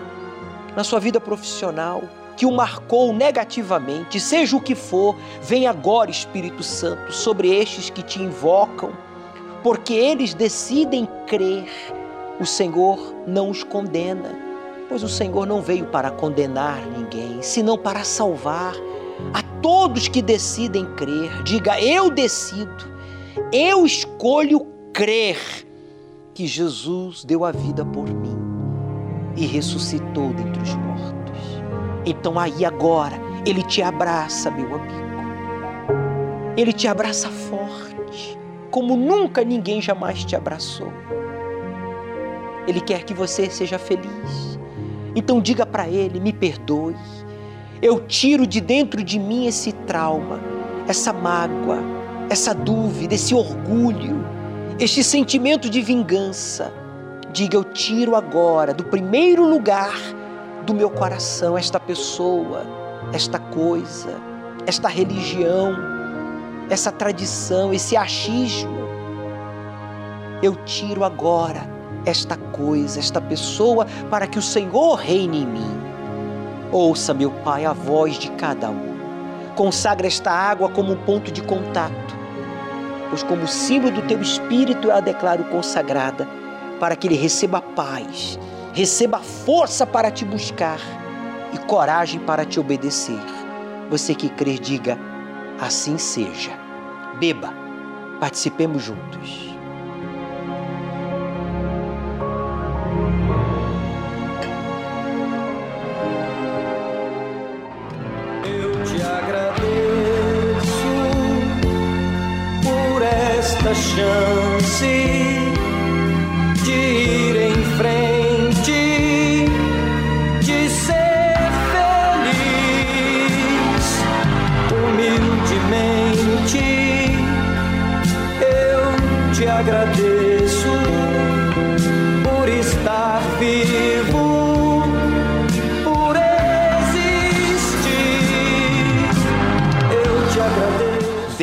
na 0.77 0.85
sua 0.85 1.01
vida 1.01 1.19
profissional, 1.19 2.05
que 2.37 2.47
o 2.47 2.53
marcou 2.53 3.13
negativamente, 3.13 4.21
seja 4.21 4.57
o 4.57 4.61
que 4.61 4.77
for, 4.77 5.17
vem 5.43 5.67
agora, 5.67 6.13
Espírito 6.13 6.63
Santo, 6.63 7.13
sobre 7.13 7.53
estes 7.53 7.91
que 7.91 8.05
te 8.05 8.23
invocam, 8.23 8.93
porque 9.65 9.95
eles 9.95 10.33
decidem 10.33 11.09
crer, 11.27 11.69
o 12.39 12.47
Senhor 12.47 13.13
não 13.27 13.51
os 13.51 13.65
condena 13.65 14.47
Pois 14.89 15.03
o 15.03 15.09
Senhor 15.09 15.45
não 15.45 15.61
veio 15.61 15.87
para 15.87 16.09
condenar 16.09 16.81
ninguém, 16.87 17.43
senão 17.43 17.77
para 17.77 18.05
salvar 18.05 18.75
a 19.35 19.43
todos 19.61 20.07
que 20.09 20.23
decidem 20.23 20.87
crer. 20.95 21.43
Diga, 21.43 21.79
eu 21.79 22.11
decido, 22.11 22.98
eu 23.53 23.85
escolho 23.85 24.67
crer 24.93 25.39
que 26.35 26.47
Jesus 26.47 27.25
deu 27.25 27.45
a 27.45 27.53
vida 27.53 27.85
por 27.85 28.09
mim 28.09 28.37
e 29.37 29.47
ressuscitou 29.47 30.33
dentre 30.33 30.63
os 30.63 30.75
mortos. 30.75 31.63
Então 32.05 32.39
aí 32.39 32.65
agora, 32.65 33.17
Ele 33.47 33.63
te 33.63 33.83
abraça, 33.83 34.51
meu 34.51 34.75
amigo. 34.75 35.09
Ele 36.57 36.73
te 36.73 36.89
abraça 36.89 37.29
forte, 37.29 38.39
como 38.71 38.97
nunca 38.97 39.45
ninguém 39.45 39.81
jamais 39.81 40.25
te 40.25 40.35
abraçou. 40.35 40.93
Ele 42.67 42.81
quer 42.81 43.05
que 43.05 43.15
você 43.15 43.49
seja 43.49 43.79
feliz. 43.79 44.59
Então 45.15 45.41
diga 45.41 45.65
para 45.65 45.89
ele: 45.89 46.21
me 46.21 46.33
perdoe. 46.33 46.95
Eu 47.81 48.07
tiro 48.07 48.47
de 48.47 48.61
dentro 48.61 49.03
de 49.03 49.19
mim 49.19 49.47
esse 49.47 49.73
trauma, 49.73 50.41
essa 50.87 51.13
mágoa, 51.13 51.79
essa 52.31 52.55
dúvida, 52.55 53.15
esse 53.15 53.35
orgulho, 53.35 54.25
este 54.79 55.03
sentimento 55.03 55.69
de 55.69 55.81
vingança. 55.81 56.73
Diga: 57.33 57.57
eu 57.57 57.65
tiro 57.65 58.15
agora 58.15 58.73
do 58.73 58.85
primeiro 58.85 59.49
lugar 59.49 59.95
do 60.65 60.75
meu 60.75 60.91
coração 60.91 61.57
esta 61.57 61.81
pessoa, 61.81 62.67
esta 63.13 63.39
coisa, 63.39 64.21
esta 64.67 64.89
religião, 64.89 65.75
essa 66.69 66.93
tradição, 66.93 67.73
esse 67.73 67.97
achismo. 67.97 68.79
Eu 70.43 70.55
tiro 70.65 71.05
agora 71.05 71.69
esta 72.05 72.37
coisa, 72.37 72.99
esta 72.99 73.21
pessoa, 73.21 73.87
para 74.11 74.27
que 74.27 74.39
o 74.39 74.43
Senhor 74.43 74.95
reine 74.95 75.43
em 75.43 75.47
mim. 75.47 75.81
Ouça, 76.71 77.15
meu 77.15 77.31
Pai, 77.31 77.65
a 77.65 77.73
voz 77.73 78.19
de 78.19 78.31
cada 78.33 78.71
um. 78.71 78.99
Consagra 79.55 80.07
esta 80.07 80.31
água 80.31 80.69
como 80.69 80.93
um 80.93 80.97
ponto 80.97 81.33
de 81.33 81.43
contato, 81.43 82.18
pois, 83.09 83.23
como 83.23 83.47
símbolo 83.47 83.95
do 83.95 84.03
teu 84.03 84.21
espírito, 84.21 84.89
eu 84.89 84.97
a 84.97 85.01
declaro 85.01 85.45
consagrada, 85.45 86.29
para 86.79 86.97
que 86.97 87.09
ele 87.09 87.17
receba 87.17 87.61
paz, 87.61 88.39
receba 88.73 89.19
força 89.19 89.87
para 89.87 90.11
te 90.11 90.25
buscar 90.25 90.79
e 91.53 91.59
coragem 91.59 92.21
para 92.21 92.45
te 92.45 92.61
obedecer. 92.61 93.21
Você 93.91 94.15
que 94.15 94.29
crer, 94.29 94.59
diga: 94.59 94.99
assim 95.61 95.99
seja. 95.99 96.53
Beba, 97.19 97.53
participemos 98.21 98.83
juntos. 98.83 99.48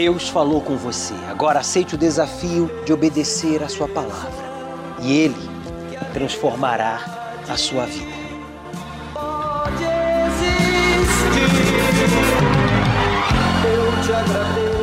Deus 0.06 0.30
falou 0.30 0.62
com 0.62 0.78
você. 0.78 1.16
Agora 1.32 1.62
aceite 1.62 1.96
o 1.96 1.98
desafio 1.98 2.70
de 2.86 2.94
obedecer 2.94 3.64
a 3.64 3.68
sua 3.68 3.88
palavra 3.88 4.46
e 5.02 5.12
ele 5.12 5.50
transformará 6.14 7.42
a 7.50 7.58
sua 7.58 7.88
vida. 7.88 8.14
Eu 13.66 14.04
te 14.04 14.14
agradeço. 14.14 14.75